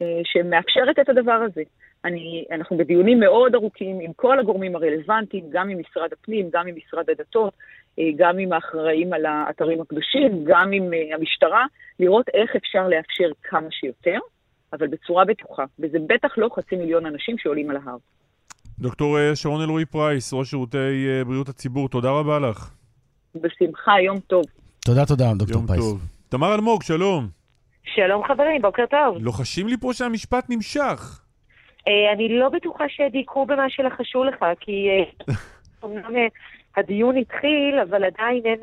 אה, 0.02 0.22
שמאפשרת 0.24 1.00
את 1.00 1.10
הדבר 1.10 1.32
הזה? 1.32 1.64
אני, 2.06 2.46
אנחנו 2.52 2.78
בדיונים 2.78 3.20
מאוד 3.20 3.56
ארוכים 3.56 4.00
עם 4.00 4.14
כל 4.14 4.40
הגורמים 4.40 4.76
הרלוונטיים, 4.76 5.46
גם 5.50 5.70
עם 5.70 5.80
משרד 5.80 6.14
הפנים, 6.14 6.50
גם 6.54 6.68
עם 6.68 6.76
משרד 6.76 7.10
הדתות, 7.10 7.54
אה, 8.00 8.04
גם 8.16 8.38
עם 8.38 8.54
האחראים 8.54 9.14
על 9.14 9.26
האתרים 9.26 9.82
הקדושים, 9.82 10.44
גם 10.44 10.72
עם 10.72 10.92
המשטרה, 11.14 11.66
לראות 12.00 12.30
איך 12.30 12.56
אפשר 12.56 12.88
לאפשר 12.88 13.30
כמה 13.44 13.68
שיותר, 13.72 14.20
אבל 14.74 14.88
בצורה 14.88 15.26
בטוחה. 15.26 15.66
וזה 15.80 15.98
בטח 16.08 16.38
לא 16.38 16.50
חצי 16.56 16.76
מיליון 16.76 17.06
אנשים 17.06 17.38
שעולים 17.38 17.70
על 17.70 17.78
ההר. 17.78 17.98
דוקטור 18.80 19.20
אה, 19.20 19.36
שרון 19.36 19.62
אלרועי 19.62 19.86
פרייס, 19.86 20.34
ראש 20.34 20.50
שירותי 20.50 20.78
אה, 21.08 21.24
בריאות 21.24 21.50
הציבור, 21.50 21.90
תודה 21.90 22.10
רבה 22.10 22.40
לך. 22.40 22.70
בשמחה, 23.36 23.92
יום 24.06 24.20
טוב. 24.20 24.44
תודה, 24.86 25.06
תודה, 25.06 25.34
דוקטור 25.36 25.58
יום 25.58 25.68
פייס. 25.68 25.80
טוב. 25.80 26.02
תמר 26.30 26.56
אלמוג, 26.56 26.84
שלום. 26.84 27.28
שלום 27.84 28.24
חברים, 28.24 28.62
בוקר 28.62 28.86
טוב. 28.86 29.18
לוחשים 29.20 29.68
לי 29.68 29.78
פה 29.78 29.94
שהמשפט 29.94 30.46
נמשך. 30.50 31.22
אה, 31.88 32.14
אני 32.14 32.40
לא 32.40 32.50
בטוחה 32.50 32.84
שדייקו 32.90 33.46
במה 33.46 33.70
שלחשו 33.70 34.24
לך, 34.24 34.46
כי 34.60 34.88
אומנם 35.84 36.14
הדיון 36.78 37.18
התחיל, 37.18 37.80
אבל 37.90 38.04
עדיין 38.04 38.42
אין... 38.46 38.60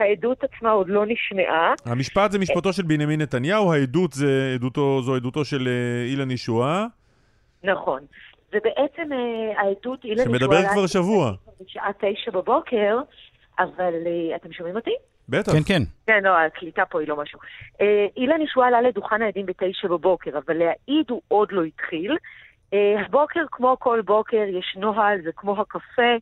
העדות 0.00 0.44
עצמה 0.44 0.70
עוד 0.70 0.88
לא 0.88 1.04
נשמעה. 1.06 1.74
המשפט 1.84 2.30
זה 2.30 2.38
משפטו 2.38 2.72
של 2.72 2.82
בנימין 2.82 3.20
נתניהו, 3.20 3.72
העדות 3.72 4.12
זה 4.12 4.52
עדותו, 4.54 5.02
זו 5.02 5.14
עדותו 5.14 5.44
של 5.44 5.68
אילן 6.06 6.30
ישועה. 6.30 6.86
נכון. 7.64 8.00
ובעצם 8.52 9.12
אה, 9.12 9.60
העדות, 9.60 10.04
אילן 10.04 10.24
שמדבר 10.24 10.62
כבר 10.72 10.86
שבוע. 10.86 11.32
בשעה 11.60 11.90
תשע 11.98 12.30
בבוקר, 12.30 12.98
אבל 13.58 13.94
uh, 14.04 14.36
אתם 14.36 14.52
שומעים 14.52 14.76
אותי? 14.76 14.94
בטח. 15.28 15.52
כן, 15.52 15.62
כן. 15.66 15.82
כן, 16.06 16.24
לא, 16.24 16.38
הקליטה 16.38 16.82
פה 16.84 17.00
היא 17.00 17.08
לא 17.08 17.16
משהו. 17.16 17.38
Uh, 17.74 17.82
אילן 18.16 18.40
ישועה 18.42 18.68
עלה 18.68 18.80
לדוכן 18.80 19.22
העדים 19.22 19.46
בתשע 19.46 19.88
בבוקר, 19.88 20.38
אבל 20.38 20.56
להעיד 20.56 21.10
הוא 21.10 21.22
עוד 21.28 21.52
לא 21.52 21.62
התחיל. 21.62 22.16
הבוקר, 23.06 23.40
כמו 23.50 23.76
כל 23.78 24.00
בוקר, 24.00 24.44
יש 24.48 24.76
נוהל, 24.76 25.22
זה 25.24 25.30
כמו 25.36 25.60
הקפה, 25.60 26.12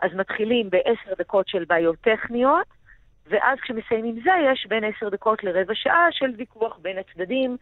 אז 0.00 0.10
מתחילים 0.14 0.70
בעשר 0.70 1.14
דקות 1.18 1.48
של 1.48 1.64
בעיות 1.68 1.96
טכניות, 2.00 2.66
ואז 3.26 3.58
כשמסיימים 3.62 4.20
זה, 4.24 4.30
יש 4.52 4.66
בין 4.68 4.84
עשר 4.84 5.08
דקות 5.08 5.44
לרבע 5.44 5.74
שעה 5.74 6.06
של 6.10 6.32
ויכוח 6.36 6.78
בין 6.82 6.96
הצדדים. 6.98 7.56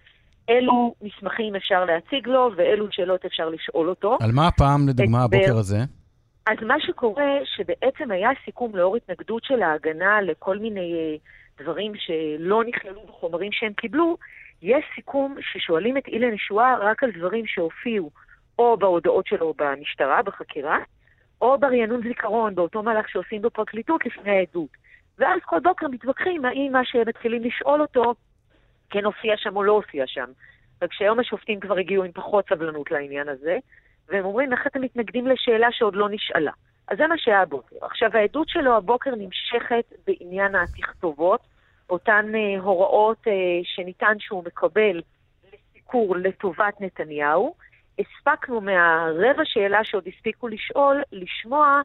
אילו 0.49 0.95
מסמכים 1.03 1.57
אפשר 1.57 1.84
להציג 1.84 2.28
לו 2.28 2.51
ואילו 2.57 2.86
שאלות 2.90 3.24
אפשר 3.24 3.49
לשאול 3.49 3.88
אותו. 3.88 4.18
על 4.20 4.30
מה 4.32 4.49
הפעם, 4.49 4.88
לדוגמה, 4.88 5.24
הבוקר 5.24 5.57
הזה? 5.57 5.78
אז 6.47 6.57
מה 6.66 6.74
שקורה, 6.80 7.38
שבעצם 7.45 8.11
היה 8.11 8.30
סיכום 8.45 8.76
לאור 8.76 8.97
התנגדות 8.97 9.45
של 9.45 9.62
ההגנה 9.62 10.20
לכל 10.22 10.59
מיני 10.59 10.95
אה, 10.95 11.16
דברים 11.62 11.93
שלא 11.97 12.64
נכללו 12.64 13.01
בחומרים 13.09 13.53
שהם 13.53 13.72
קיבלו, 13.72 14.16
יש 14.62 14.84
סיכום 14.95 15.36
ששואלים 15.40 15.97
את 15.97 16.07
אילן 16.07 16.34
ישועה 16.34 16.76
רק 16.80 17.03
על 17.03 17.11
דברים 17.18 17.47
שהופיעו 17.47 18.11
או 18.59 18.76
בהודעות 18.76 19.26
שלו 19.26 19.55
במשטרה, 19.59 20.22
בחקירה, 20.22 20.78
או 21.40 21.59
ברענון 21.59 22.03
זיכרון, 22.03 22.55
באותו 22.55 22.82
מהלך 22.82 23.09
שעושים 23.09 23.43
בפרקליטות 23.43 24.07
לפני 24.07 24.30
העדות. 24.30 24.70
ואז 25.18 25.40
כל 25.45 25.61
בוקר 25.61 25.88
מתווכחים 25.88 26.45
האם 26.45 26.72
מה 26.72 26.80
שהם 26.84 27.09
מתחילים 27.09 27.43
לשאול 27.43 27.80
אותו 27.80 28.14
כן 28.93 29.05
הופיע 29.05 29.36
שם 29.36 29.57
או 29.57 29.62
לא 29.62 29.72
הופיע 29.72 30.07
שם. 30.07 30.26
וכשהיום 30.82 31.20
השופטים 31.20 31.61
כבר 31.61 31.78
הגיעו 31.78 32.05
עם 32.05 32.12
פחות 32.12 32.49
סבלנות 32.49 32.90
לעניין 32.90 33.28
הזה, 33.28 33.59
והם 34.09 34.24
אומרים, 34.24 34.53
איך 34.53 34.66
אתם 34.66 34.80
מתנגדים 34.80 35.26
לשאלה 35.26 35.68
שעוד 35.72 35.97
לא 35.97 36.09
נשאלה? 36.09 36.53
אז 36.88 36.99
זה 36.99 37.07
מה 37.07 37.18
שהיה 37.18 37.43
הבוקר. 37.43 37.76
עכשיו, 37.80 38.11
העדות 38.16 38.49
שלו 38.49 38.76
הבוקר 38.76 39.11
נמשכת 39.11 39.84
בעניין 40.07 40.55
התכתובות, 40.55 41.40
אותן 41.90 42.32
אה, 42.34 42.61
הוראות 42.61 43.28
אה, 43.28 43.32
שניתן 43.64 44.14
שהוא 44.18 44.45
מקבל 44.45 45.01
לסיקור 45.53 46.16
לטובת 46.16 46.80
נתניהו. 46.80 47.55
הספקנו 47.99 48.61
מהרבע 48.61 49.43
שאלה 49.45 49.84
שעוד 49.84 50.05
הספיקו 50.07 50.49
לשאול, 50.49 51.03
לשמוע 51.12 51.80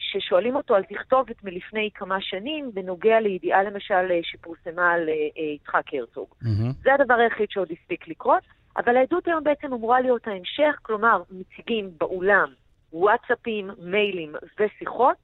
ששואלים 0.00 0.56
אותו 0.56 0.74
על 0.74 0.82
תכתובת 0.84 1.44
מלפני 1.44 1.90
כמה 1.94 2.20
שנים, 2.20 2.70
בנוגע 2.74 3.20
לידיעה 3.20 3.62
למשל 3.62 3.94
אה, 4.10 4.20
שפורסמה 4.22 4.92
על 4.92 5.08
אה, 5.08 5.14
אה, 5.38 5.42
יצחק 5.42 5.94
הרצוג. 5.94 6.26
מהמם. 6.42 6.72
זה 6.82 6.94
הדבר 6.94 7.14
היחיד 7.14 7.50
שעוד 7.50 7.68
הספיק 7.70 8.08
לקרות, 8.08 8.42
אבל 8.76 8.96
העדות 8.96 9.28
היום 9.28 9.44
בעצם 9.44 9.72
אמורה 9.72 10.00
להיות 10.00 10.26
ההמשך, 10.26 10.78
כלומר, 10.82 11.22
מציגים 11.30 11.90
באולם 11.98 12.52
וואטסאפים, 12.92 13.70
מיילים 13.78 14.34
ושיחות, 14.60 15.16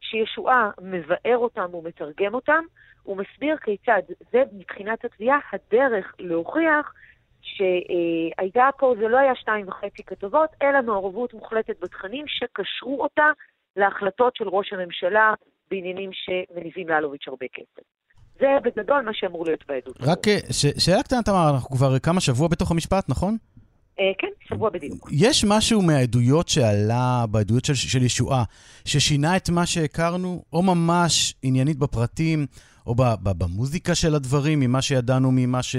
שישועה 0.00 0.70
מבאר 0.80 1.36
אותם 1.36 1.74
ומתרגם 1.74 2.34
אותם, 2.34 2.62
ומסביר 3.06 3.56
כיצד 3.56 4.02
זה 4.32 4.42
מבחינת 4.52 5.04
התביעה 5.04 5.38
הדרך 5.52 6.14
להוכיח 6.18 6.92
שהייתה 7.40 8.68
פה, 8.78 8.94
זה 8.98 9.08
לא 9.08 9.18
היה 9.18 9.34
שתיים 9.34 9.68
וחצי 9.68 10.02
כתובות, 10.02 10.50
אלא 10.62 10.82
מעורבות 10.82 11.34
מוחלטת 11.34 11.80
בתכנים 11.80 12.24
שקשרו 12.28 13.02
אותה 13.02 13.30
להחלטות 13.76 14.36
של 14.36 14.48
ראש 14.48 14.72
הממשלה 14.72 15.34
בעניינים 15.70 16.10
שמניבים 16.12 16.88
לאלוביץ' 16.88 17.28
הרבה 17.28 17.46
כסף. 17.54 17.86
זה 18.40 18.46
בגדול 18.64 19.02
מה 19.02 19.10
שאמור 19.14 19.44
להיות 19.44 19.66
בעדות. 19.68 19.96
רק 20.00 20.28
אה, 20.28 20.38
ש- 20.52 20.84
שאלה 20.84 21.02
קטנה, 21.02 21.22
תמר, 21.22 21.50
אנחנו 21.54 21.76
כבר 21.76 21.98
כמה 21.98 22.20
שבוע 22.20 22.48
בתוך 22.48 22.70
המשפט, 22.70 23.08
נכון? 23.08 23.36
אה, 24.00 24.04
כן, 24.18 24.28
שבוע 24.48 24.70
בדיוק. 24.70 25.08
יש 25.12 25.44
משהו 25.48 25.82
מהעדויות 25.82 26.48
שעלה, 26.48 27.24
בעדויות 27.30 27.64
של, 27.64 27.74
של 27.74 28.02
ישועה, 28.02 28.44
ששינה 28.84 29.36
את 29.36 29.50
מה 29.50 29.66
שהכרנו, 29.66 30.42
או 30.52 30.62
ממש 30.62 31.34
עניינית 31.42 31.78
בפרטים, 31.78 32.46
או 32.86 32.94
ב, 32.94 33.02
ב, 33.02 33.28
במוזיקה 33.38 33.94
של 33.94 34.14
הדברים, 34.14 34.60
ממה 34.60 34.82
שידענו, 34.82 35.30
ממה 35.32 35.62
ש... 35.62 35.76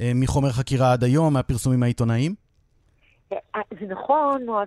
אה, 0.00 0.12
מחומר 0.14 0.50
חקירה 0.50 0.92
עד 0.92 1.04
היום, 1.04 1.34
מהפרסומים 1.34 1.82
העיתונאיים? 1.82 2.34
זה 3.80 3.86
נכון, 3.88 4.44
מואב, 4.46 4.66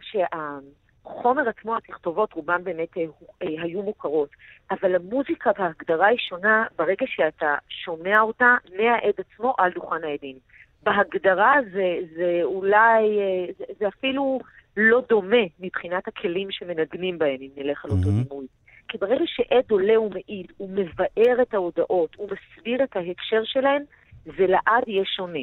שהחומר 1.05 1.49
עצמו, 1.49 1.77
התכתובות, 1.77 2.33
רובן 2.33 2.63
באמת 2.63 2.97
אה, 2.97 3.03
אה, 3.41 3.63
היו 3.63 3.81
מוכרות, 3.81 4.29
אבל 4.71 4.95
המוזיקה 4.95 5.51
וההגדרה 5.59 6.07
היא 6.07 6.17
שונה 6.17 6.65
ברגע 6.77 7.05
שאתה 7.05 7.55
שומע 7.69 8.21
אותה 8.21 8.55
מהעד 8.77 9.13
עצמו 9.17 9.53
על 9.57 9.71
דוכן 9.71 10.03
העדים. 10.03 10.35
בהגדרה 10.83 11.55
זה, 11.73 11.97
זה 12.15 12.39
אולי, 12.43 13.19
אה, 13.19 13.53
זה, 13.57 13.65
זה 13.79 13.87
אפילו 13.87 14.39
לא 14.77 15.01
דומה 15.09 15.43
מבחינת 15.59 16.07
הכלים 16.07 16.47
שמנגנים 16.51 17.17
בהם, 17.17 17.37
אם 17.41 17.49
נלך 17.57 17.85
על 17.85 17.91
אותו. 17.91 18.09
דימוי. 18.23 18.47
כי 18.87 18.97
ברגע 18.97 19.23
שעד 19.25 19.71
עולה 19.71 19.99
ומעיד, 19.99 20.51
הוא 20.57 20.69
מבאר 20.69 21.41
את 21.41 21.53
ההודעות, 21.53 22.15
הוא 22.15 22.29
מסביר 22.29 22.83
את 22.83 22.95
ההקשר 22.95 23.41
שלהן, 23.43 23.83
זה 24.25 24.47
לעד 24.47 24.83
יהיה 24.87 25.03
שונה. 25.05 25.39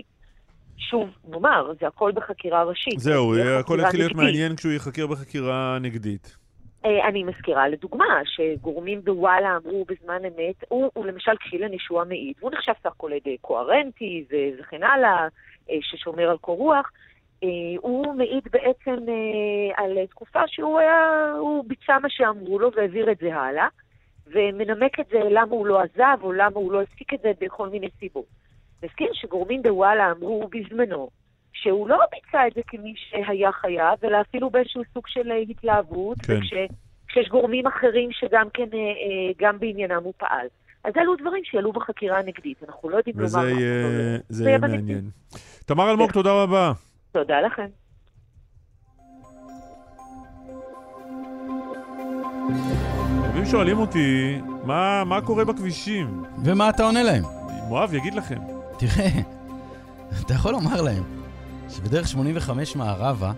שוב, 0.90 1.10
נאמר, 1.28 1.72
זה 1.80 1.86
הכל 1.86 2.12
בחקירה 2.14 2.62
ראשית. 2.62 2.98
זהו, 2.98 3.34
זה 3.34 3.58
הכל 3.58 3.78
יתחיל 3.82 4.00
להיות. 4.00 4.14
מעניין 4.14 4.56
כשהוא 4.56 4.72
ייחקר 4.72 5.06
בחקירה 5.06 5.78
נגדית. 5.80 6.36
אה, 6.84 7.08
אני 7.08 7.24
מזכירה 7.24 7.68
לדוגמה, 7.68 8.20
שגורמים 8.24 9.04
בוואלה 9.04 9.56
אמרו 9.56 9.84
בזמן 9.88 10.24
אמת, 10.24 10.64
הוא, 10.68 10.90
הוא 10.94 11.06
למשל 11.06 11.32
כשאילן 11.40 11.72
ישועה 11.72 12.04
מעיד, 12.04 12.34
הוא 12.40 12.50
נחשב 12.50 12.72
סך 12.80 12.86
הכל 12.86 13.12
עד 13.12 13.32
קוהרנטי 13.40 14.24
וכן 14.58 14.82
הלאה, 14.82 15.28
אה, 15.70 15.76
ששומר 15.80 16.30
על 16.30 16.36
קור 16.36 16.58
רוח, 16.58 16.90
אה, 17.44 17.48
הוא 17.80 18.14
מעיד 18.14 18.48
בעצם 18.52 18.96
על 19.76 20.06
תקופה 20.10 20.40
שהוא 20.46 20.78
היה, 20.78 21.32
הוא 21.38 21.64
ביצע 21.66 21.98
מה 22.02 22.08
שאמרו 22.10 22.58
לו 22.58 22.70
והעביר 22.76 23.10
את 23.12 23.18
זה 23.18 23.34
הלאה, 23.34 23.68
ומנמק 24.26 25.00
את 25.00 25.06
זה 25.10 25.18
למה 25.30 25.50
הוא 25.50 25.66
לא 25.66 25.80
עזב 25.80 26.18
או 26.22 26.32
למה 26.32 26.54
הוא 26.54 26.72
לא 26.72 26.82
הפסיק 26.82 27.14
את 27.14 27.20
זה 27.22 27.32
בכל 27.40 27.68
מיני 27.68 27.88
סיבות. 28.00 28.41
נזכיר 28.82 29.10
שגורמים 29.12 29.62
בוואלה 29.62 30.10
אמרו 30.10 30.48
בזמנו 30.48 31.10
שהוא 31.52 31.88
לא 31.88 31.98
ביצע 32.12 32.46
את 32.46 32.52
זה 32.54 32.60
כמי 32.66 32.94
שהיה 32.96 33.52
חייב, 33.52 33.98
אלא 34.04 34.20
אפילו 34.20 34.50
באיזשהו 34.50 34.82
סוג 34.94 35.04
של 35.06 35.30
אה, 35.30 35.36
התלהבות, 35.36 36.18
כן. 36.22 36.36
וכש, 36.36 36.54
כשיש 37.08 37.28
גורמים 37.28 37.66
אחרים 37.66 38.12
שגם 38.12 38.48
כן, 38.54 38.68
אה, 38.72 38.78
אה, 38.78 39.32
גם 39.38 39.58
בעניינם 39.58 40.02
הוא 40.04 40.12
פעל. 40.16 40.46
אז 40.84 40.92
אלו 40.96 41.16
דברים 41.16 41.44
שיעלו 41.44 41.72
בחקירה 41.72 42.18
הנגדית, 42.18 42.62
אנחנו 42.68 42.90
לא 42.90 42.96
יודעים 42.96 43.18
לומר 43.18 43.44
מה 43.44 43.50
יהיה 43.50 44.18
זה 44.28 44.48
יהיה 44.48 44.58
בנגדית. 44.58 44.80
מעניין. 44.80 45.10
תמר 45.66 45.90
אלמוג, 45.90 46.08
כן. 46.08 46.12
תודה 46.12 46.42
רבה. 46.42 46.72
תודה 47.12 47.40
לכם. 47.40 47.66
רבים 53.28 53.44
שואלים 53.46 53.78
אותי, 53.78 54.38
מה 54.64 55.04
מה 55.04 55.20
קורה 55.20 55.44
בכבישים? 55.44 56.22
ומה 56.44 56.70
אתה 56.70 56.82
עונה 56.82 57.02
להם? 57.02 57.22
מואב 57.68 57.94
יגיד 57.94 58.14
לכם. 58.14 58.61
תראה, 58.82 59.20
אתה 60.20 60.34
יכול 60.34 60.52
לומר 60.52 60.82
להם 60.82 61.02
שבדרך 61.68 62.08
85 62.08 62.76
מערבה, 62.76 63.32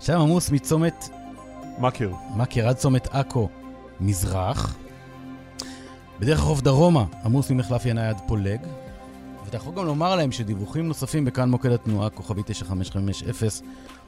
שם 0.00 0.20
עמוס 0.20 0.50
מצומת 0.50 1.08
מכר. 1.78 2.10
מכר 2.36 2.68
עד 2.68 2.76
צומת 2.76 3.08
עכו 3.10 3.48
מזרח, 4.00 4.76
בדרך 6.20 6.38
החוף 6.38 6.60
דרומה 6.60 7.04
עמוס 7.24 7.50
ממחלף 7.50 7.86
ינאי 7.86 8.06
עד 8.06 8.20
פולג, 8.26 8.60
ואתה 9.44 9.56
יכול 9.56 9.74
גם 9.74 9.86
לומר 9.86 10.16
להם 10.16 10.32
שדיווחים 10.32 10.88
נוספים 10.88 11.24
בכאן 11.24 11.50
מוקד 11.50 11.70
התנועה, 11.70 12.10
כוכבי 12.10 12.42
9550, 12.46 13.28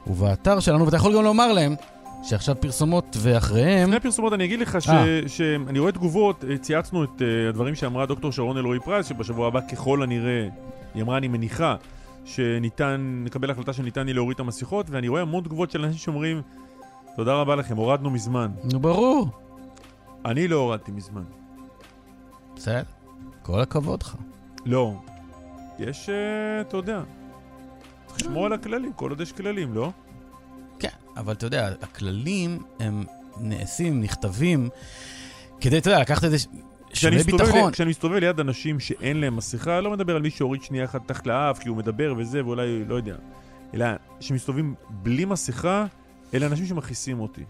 ובאתר 0.07 0.59
שלנו, 0.59 0.85
ואתה 0.85 0.95
יכול 0.95 1.15
גם 1.15 1.23
לומר 1.23 1.53
להם 1.53 1.75
שעכשיו 2.23 2.55
פרסומות 2.59 3.17
ואחריהם... 3.19 3.83
לפני 3.83 3.95
הפרסומות 3.95 4.33
אני 4.33 4.45
אגיד 4.45 4.59
לך 4.59 4.81
ש- 4.81 4.89
אה. 4.89 5.21
שאני 5.27 5.79
רואה 5.79 5.91
תגובות, 5.91 6.43
אה, 6.49 6.57
צייצנו 6.57 7.03
את 7.03 7.21
אה, 7.21 7.49
הדברים 7.49 7.75
שאמרה 7.75 8.05
דוקטור 8.05 8.31
שרון 8.31 8.57
אלרועי 8.57 8.79
פרייס, 8.79 9.05
שבשבוע 9.07 9.47
הבא 9.47 9.61
ככל 9.71 10.03
הנראה, 10.03 10.47
היא 10.93 11.03
אמרה 11.03 11.17
אני 11.17 11.27
מניחה, 11.27 11.75
שניתן, 12.25 13.21
נקבל 13.25 13.51
החלטה 13.51 13.73
שניתן 13.73 14.07
יהיה 14.07 14.15
להוריד 14.15 14.35
את 14.35 14.39
המסכות, 14.39 14.89
ואני 14.89 15.07
רואה 15.07 15.21
המון 15.21 15.43
תגובות 15.43 15.71
של 15.71 15.85
אנשים 15.85 15.97
שאומרים, 15.99 16.41
תודה 17.15 17.33
רבה 17.33 17.55
לכם, 17.55 17.77
הורדנו 17.77 18.09
מזמן. 18.09 18.51
נו, 18.73 18.79
ברור. 18.79 19.27
אני 20.25 20.47
לא 20.47 20.55
הורדתי 20.55 20.91
מזמן. 20.91 21.23
בסדר, 22.55 22.81
כל 23.41 23.59
הכבוד 23.61 24.03
לך. 24.03 24.15
לא. 24.65 24.93
יש, 25.79 26.09
אתה 26.61 26.77
יודע, 26.77 27.01
צריך 28.05 28.21
לשמור 28.21 28.45
על 28.45 28.53
הכללים, 28.53 28.93
כל 28.93 29.09
עוד 29.09 29.21
יש 29.21 29.31
כללים, 29.31 29.73
לא? 29.73 29.91
כן, 30.79 30.89
אבל 31.17 31.33
אתה 31.33 31.45
יודע, 31.45 31.73
הכללים 31.81 32.63
הם 32.79 33.03
נעשים, 33.37 34.01
נכתבים, 34.01 34.69
כדי, 35.61 35.77
אתה 35.77 35.89
יודע, 35.89 36.01
לקחת 36.01 36.23
איזה 36.23 36.39
ש- 36.39 36.47
כשאני 36.89 37.15
מסתובב. 37.15 37.55
לי, 37.55 37.71
כשאני 37.71 37.89
מסתובב 37.89 38.15
ליד 38.15 38.39
אנשים 38.39 38.79
שאין 38.79 39.17
להם 39.21 39.35
מסכה, 39.35 39.75
אני 39.77 39.85
לא 39.85 39.91
מדבר 39.91 40.15
על 40.15 40.21
מי 40.21 40.29
שהוריד 40.29 40.63
שנייה 40.63 40.85
אחת 40.85 41.01
תחת 41.07 41.27
לאף, 41.27 41.59
כי 41.59 41.69
הוא 41.69 41.77
מדבר 41.77 42.13
וזה, 42.17 42.45
ואולי, 42.45 42.85
לא 42.85 42.95
יודע. 42.95 43.15
אלא 43.73 43.85
שמסתובבים 44.19 44.75
בלי 44.89 45.25
מסכה, 45.25 45.85
אלה 46.33 46.45
אנשים 46.45 46.65
שמכעיסים 46.65 47.19
אותי. 47.19 47.43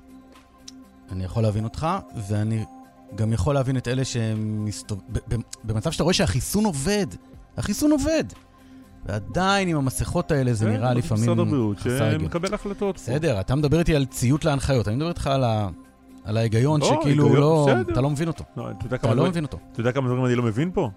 אני 1.12 1.24
יכול 1.24 1.44
להבין 1.44 1.64
אותך, 1.64 1.88
ואני 2.28 2.66
גם 3.16 3.34
יכול 3.34 3.54
להבין 3.54 3.78
את 3.78 3.88
אלה 3.88 4.06
שמסתובבים... 4.06 5.42
במצב 5.64 5.92
שאתה 5.92 6.04
רואה 6.04 6.14
שהחיסון 6.14 6.66
עובד, 6.66 7.08
החיסון 7.58 7.92
עובד. 7.92 8.24
ועדיין 9.06 9.68
עם 9.68 9.78
המסכות 9.78 10.32
האלה 10.32 10.54
זה 10.54 10.66
כן, 10.66 10.72
נראה 10.72 10.94
לפעמים 10.94 11.24
משרד 11.24 11.40
הבריאות, 11.40 11.80
חסר 11.80 12.04
היגיון. 12.04 12.22
שמקבל 12.22 12.54
החלטות. 12.54 12.96
בסדר, 12.96 13.40
אתה 13.40 13.56
מדבר 13.56 13.80
איתי 13.80 13.96
על 13.96 14.06
ציות 14.06 14.46
להנחיות, 14.46 14.88
אני 14.88 14.96
מדבר 14.96 15.10
איתך 15.10 15.28
על, 15.28 15.44
ה... 15.44 15.70
על 16.24 16.38
ההיגיון 16.38 16.82
לא, 16.82 16.88
שכאילו 17.02 17.36
לא. 17.36 17.68
אתה 17.92 18.02
לא 18.02 18.10
מבין 18.10 18.28
אותו. 18.28 18.44
לא, 18.58 18.70
אתה 18.94 19.14
לא 19.14 19.26
מבין 19.26 19.44
אותו. 19.44 19.60
אתה 19.72 19.80
יודע 19.80 19.92
כמה 19.92 20.08
דברים 20.08 20.26
אני 20.26 20.36
לא 20.36 20.44
מבין 20.44 20.72
פה? 20.74 20.90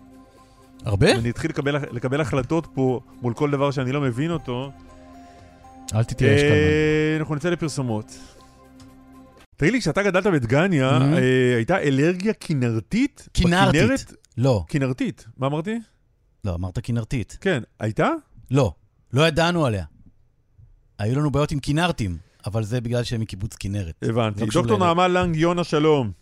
הרבה? 0.84 1.12
אני 1.14 1.30
אתחיל 1.30 1.50
לקבל, 1.50 1.76
לקבל 1.92 2.20
החלטות 2.20 2.66
פה 2.74 3.00
מול 3.22 3.34
כל 3.34 3.50
דבר 3.50 3.70
שאני 3.70 3.92
לא 3.92 4.00
מבין 4.00 4.30
אותו. 4.30 4.70
אל 5.94 6.05
תתייאש 6.05 6.40
כלמן. 6.40 6.53
אה, 6.55 7.16
אנחנו 7.18 7.34
נצא 7.34 7.50
לפרסומות. 7.50 8.18
תגיד 9.57 9.72
לי, 9.72 9.80
כשאתה 9.80 10.03
גדלת 10.03 10.26
בדגניה, 10.26 10.98
Mhm. 10.98 11.03
אה, 11.03 11.57
הייתה 11.57 11.78
אלרגיה? 11.78 12.32
כנרתית. 12.40 13.28
בכנרת? 13.38 14.12
לא, 14.38 14.64
כנרתית. 14.68 15.26
מה 15.38 15.46
אמרתי? 15.46 15.78
לא, 16.45 16.55
אמרת 16.55 16.78
כנרתית. 16.82 17.38
כן. 17.40 17.62
הייתה? 17.78 18.09
לא, 18.51 18.74
לא 19.12 19.28
ידענו 19.28 19.66
עליה. 19.66 19.84
היו 20.99 21.18
לנו 21.18 21.30
בעיות 21.30 21.53
עם 21.53 21.59
כנרתים, 21.61 22.18
אבל 22.47 22.64
זה 22.64 22.80
בגלל 22.80 23.05
שהם 23.05 23.20
מקיבוץ 23.20 23.57
כנרת. 23.57 23.95
הבנתי. 24.03 24.40
לא 24.40 24.47
דוקטור. 24.47 24.78
נעמה 24.78 25.09
לנג, 25.09 25.36
יונה, 25.36 25.64
שלום. 25.64 26.12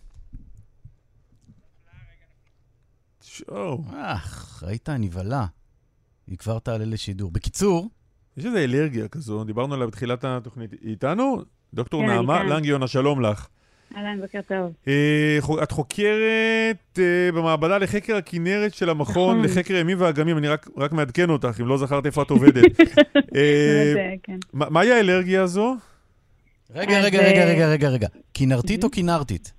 שואו, 3.23 3.85
אך, 3.97 4.62
ראית, 4.66 4.89
נבהלה. 4.89 5.47
היא 6.27 6.39
כבר 6.39 6.59
תעלה 6.59 6.85
לשידור. 6.85 7.31
בקיצור, 7.31 7.91
יש 8.37 8.45
איזו 8.45 8.57
אלרגיה 8.57 9.09
כזו, 9.09 9.45
דיברנו 9.45 9.75
עליה 9.75 9.87
בתחילת 9.87 10.25
התוכנית. 10.25 10.73
היא 10.73 10.91
איתנו? 10.91 11.43
דוקטור 11.75 12.03
כן, 12.03 12.09
נעמה 12.09 12.39
כאן. 12.39 12.47
לנג, 12.49 12.64
יונה, 12.64 12.89
שלום 12.89 13.21
לך. 13.21 13.49
אהלן, 13.97 14.20
בוקר 14.20 14.41
טוב. 14.49 14.72
אה, 14.88 15.62
את 15.62 15.70
חוקרת 15.70 16.99
אה, 16.99 17.32
במעבדה 17.34 17.78
לחקר 17.78 18.16
הכנרת 18.16 18.74
של 18.74 18.91
המכון 18.91 19.38
נכון. 19.38 19.51
לחקר 19.51 19.74
הימים 19.74 20.01
והאגמים, 20.01 20.38
אני 20.38 20.49
רק, 20.49 20.68
רק 20.76 20.93
מעדכן 20.93 21.30
אותך, 21.30 21.61
אם 21.61 21.66
לא 21.66 21.76
זכרת 21.76 22.07
איפה 22.07 22.22
את 22.22 22.30
עובדת. 22.30 22.80
אה, 23.36 24.14
כן. 24.22 24.36
מה- 24.53 24.70
מהי 24.70 24.93
האלרגיה 24.93 25.43
הזו? 25.43 25.74
רגע, 26.74 27.01
רגע, 27.01 27.18
רגע, 27.18 27.45
רגע, 27.45 27.68
רגע, 27.68 27.88
רגע. 27.88 28.09
כנרתית 28.34 28.84
או 28.84 28.91
כנרתית? 28.91 29.53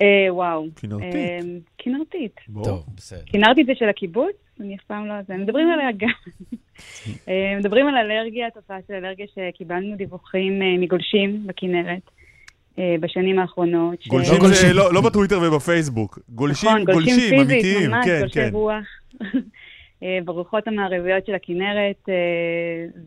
אה, 0.00 0.34
וואו. 0.34 0.66
כנרתית. 0.76 1.14
אה, 1.14 1.38
כנרתית. 1.78 2.36
בוא. 2.48 2.64
טוב, 2.64 2.84
בסדר. 2.96 3.20
כנרתית 3.26 3.66
זה 3.66 3.72
של 3.74 3.88
הקיבוץ? 3.88 4.36
אני 4.60 4.74
אף 4.76 4.80
פעם 4.86 5.06
לא... 5.06 5.14
זה. 5.28 5.34
מדברים 5.34 5.70
עליה 5.70 5.88
גם. 5.96 6.08
מדברים 7.60 7.86
על 7.88 7.94
אלרגיה, 7.96 8.50
תופעה 8.50 8.78
של 8.88 8.94
אלרגיה 8.94 9.26
שקיבלנו 9.34 9.96
דיווחים 9.96 10.60
מגולשים 10.80 11.46
בכנרת 11.46 11.86
אה, 11.86 12.21
בשנים 13.00 13.38
האחרונות. 13.38 14.02
ש- 14.02 14.08
גולשים 14.08 14.38
גולשים. 14.38 14.68
זה 14.68 14.74
לא 14.74 14.94
לא 14.94 15.00
בטוויטר 15.00 15.40
ובפייסבוק. 15.42 16.18
גולשים, 16.28 16.70
נכון, 16.70 16.84
גולשים 16.84 17.02
גולשים, 17.14 17.38
פיזית, 17.46 17.64
אמיתיים. 17.64 17.90
ממש, 17.90 18.06
כן, 18.06 18.18
גולשי 18.20 18.34
כן. 18.34 18.48
רוח. 18.52 18.84
אה, 20.02 20.18
ברוחות 20.24 20.68
המערביות 20.68 21.26
של 21.26 21.34
הכנרת, 21.34 22.08
אה, 22.08 22.14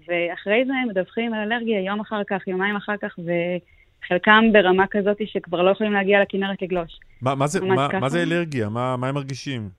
ואחרי 0.08 0.64
זה 0.68 0.74
מדווחים 0.90 1.34
על 1.34 1.52
אלרגיה 1.52 1.82
יום 1.82 2.00
אחר 2.00 2.22
כך, 2.30 2.48
יומיים 2.48 2.76
אחר 2.76 2.94
כך, 3.02 3.16
וחלקם 3.20 4.44
ברמה 4.54 4.88
כזאת 4.92 5.18
שכבר 5.26 5.62
לא 5.62 5.72
יכולים 5.72 5.94
להגיע 5.94 6.22
לכנרת 6.22 6.62
לגלוש. 6.62 7.00
מה- 7.22 7.36
מה 7.36 7.48
זה- 7.48 7.62
מה- 7.66 7.88
ככה. 7.90 8.00
מה 8.00 8.10
זה 8.10 8.22
אלרגיה? 8.24 8.70
מה 8.70 8.98
מה 8.98 9.08
הם 9.10 9.16
מרגישים? 9.16 9.70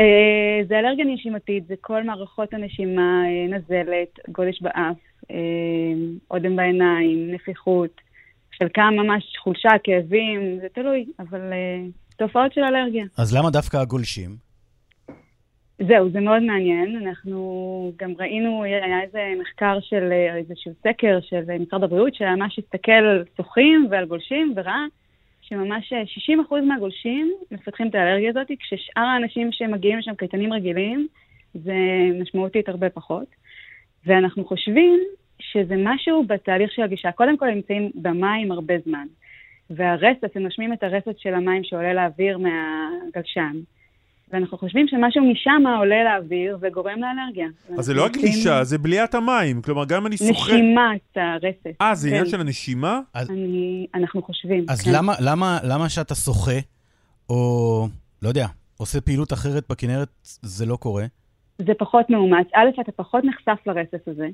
אה, 0.00 0.06
זה 0.68 0.78
אלרגיה 0.78 1.04
נשימתית, 1.04 1.66
זה 1.66 1.74
כל 1.80 2.02
מערכות 2.02 2.54
הנשימה, 2.54 3.22
אה, 3.26 3.56
נזלת, 3.58 4.18
גודש 4.28 4.62
באף, 4.62 4.96
אה, 5.30 5.36
אודם 6.30 6.56
בעיניים, 6.56 7.30
נפיחות, 7.34 8.00
חלקם 8.58 8.94
ממש 8.96 9.36
חולשה, 9.38 9.70
כאבים, 9.84 10.58
זה 10.60 10.66
תלוי, 10.74 11.06
אבל 11.18 11.52
אה, 11.52 11.84
תופעות 12.16 12.52
של 12.52 12.60
אלרגיה. 12.60 13.04
אז 13.18 13.36
למה 13.36 13.50
דווקא 13.50 13.76
הגולשים? 13.76 14.48
זהו, 15.86 16.10
זה 16.10 16.20
מאוד 16.20 16.42
מעניין. 16.42 17.06
אנחנו 17.06 17.92
גם 17.96 18.12
ראינו, 18.18 18.62
היה 18.62 19.02
איזה 19.02 19.18
מחקר 19.40 19.78
של 19.80 20.12
אה, 20.12 20.36
איזשהו 20.36 20.72
סקר 20.80 21.18
של 21.20 21.42
אה, 21.50 21.58
משרד 21.58 21.82
הבריאות, 21.84 22.14
שממש 22.14 22.58
הסתכל 22.58 22.92
על 22.92 23.24
שוחים 23.36 23.86
ועל 23.90 24.04
גולשים, 24.04 24.52
וראה 24.56 24.84
שממש 25.40 25.92
אה, 25.92 26.02
60% 26.52 26.60
מהגולשים 26.68 27.32
מפתחים 27.50 27.88
את 27.88 27.94
האלרגיה 27.94 28.30
הזאת, 28.30 28.46
כששאר 28.60 29.02
האנשים 29.02 29.52
שמגיעים 29.52 29.98
לשם 29.98 30.14
קייטנים 30.14 30.52
רגילים, 30.52 31.06
זה 31.54 31.74
משמעותית 32.20 32.68
הרבה 32.68 32.90
פחות. 32.90 33.26
ואנחנו 34.06 34.44
חושבים 34.44 35.00
שזה 35.40 35.74
משהו 35.78 36.24
בתהליך 36.26 36.72
של 36.72 36.82
הגישה. 36.82 37.12
קודם 37.12 37.36
כל, 37.36 37.48
הם 37.48 37.54
נמצאים 37.54 37.90
במים 37.94 38.52
הרבה 38.52 38.74
זמן. 38.86 39.06
והרסס, 39.70 40.36
הם 40.36 40.42
נושמים 40.42 40.72
את 40.72 40.82
הרסס 40.82 41.18
של 41.18 41.34
המים 41.34 41.64
שעולה 41.64 41.94
לאוויר 41.94 42.38
מהגלשן. 42.38 43.56
ואנחנו 44.32 44.58
חושבים 44.58 44.88
שמשהו 44.88 45.32
משם 45.32 45.62
עולה 45.78 46.04
לאוויר 46.04 46.58
וגורם 46.60 46.98
לאלרגיה. 47.00 47.46
אז 47.78 47.84
זה 47.84 47.94
לא 47.94 48.02
ואנחנו 48.02 48.20
הגלישה, 48.20 48.64
זה 48.64 48.78
בליית 48.78 49.14
המים. 49.14 49.62
כלומר, 49.62 49.84
גם 49.84 50.00
אם 50.00 50.06
אני 50.06 50.14
עושים 50.14 50.34
שוחה... 50.34 50.52
נשימת 50.52 51.16
הרסס. 51.16 51.80
אה, 51.80 51.94
זה 51.94 52.08
עניין 52.08 52.24
כן. 52.24 52.30
של 52.30 52.40
הנשימה? 52.40 53.00
אני, 53.14 53.86
אנחנו 53.94 54.22
חושבים. 54.22 54.66
אז 54.68 54.82
כן. 54.82 54.90
למה, 54.94 55.14
למה, 55.20 55.58
למה 55.62 55.88
שאתה 55.88 56.14
שוחה, 56.14 56.58
או, 57.30 57.88
לא 58.22 58.28
יודע, 58.28 58.46
עושה 58.76 59.00
פעילות 59.00 59.32
אחרת 59.32 59.64
בכנרת, 59.70 60.08
זה 60.22 60.66
לא 60.66 60.76
קורה? 60.76 61.04
זה 61.58 61.72
פחות 61.78 62.10
מאומץ. 62.10 62.46
א', 62.54 62.80
אתה 62.80 62.92
פחות 62.92 63.24
נחשף 63.24 63.58
לרסס 63.66 64.08
הזה, 64.08 64.28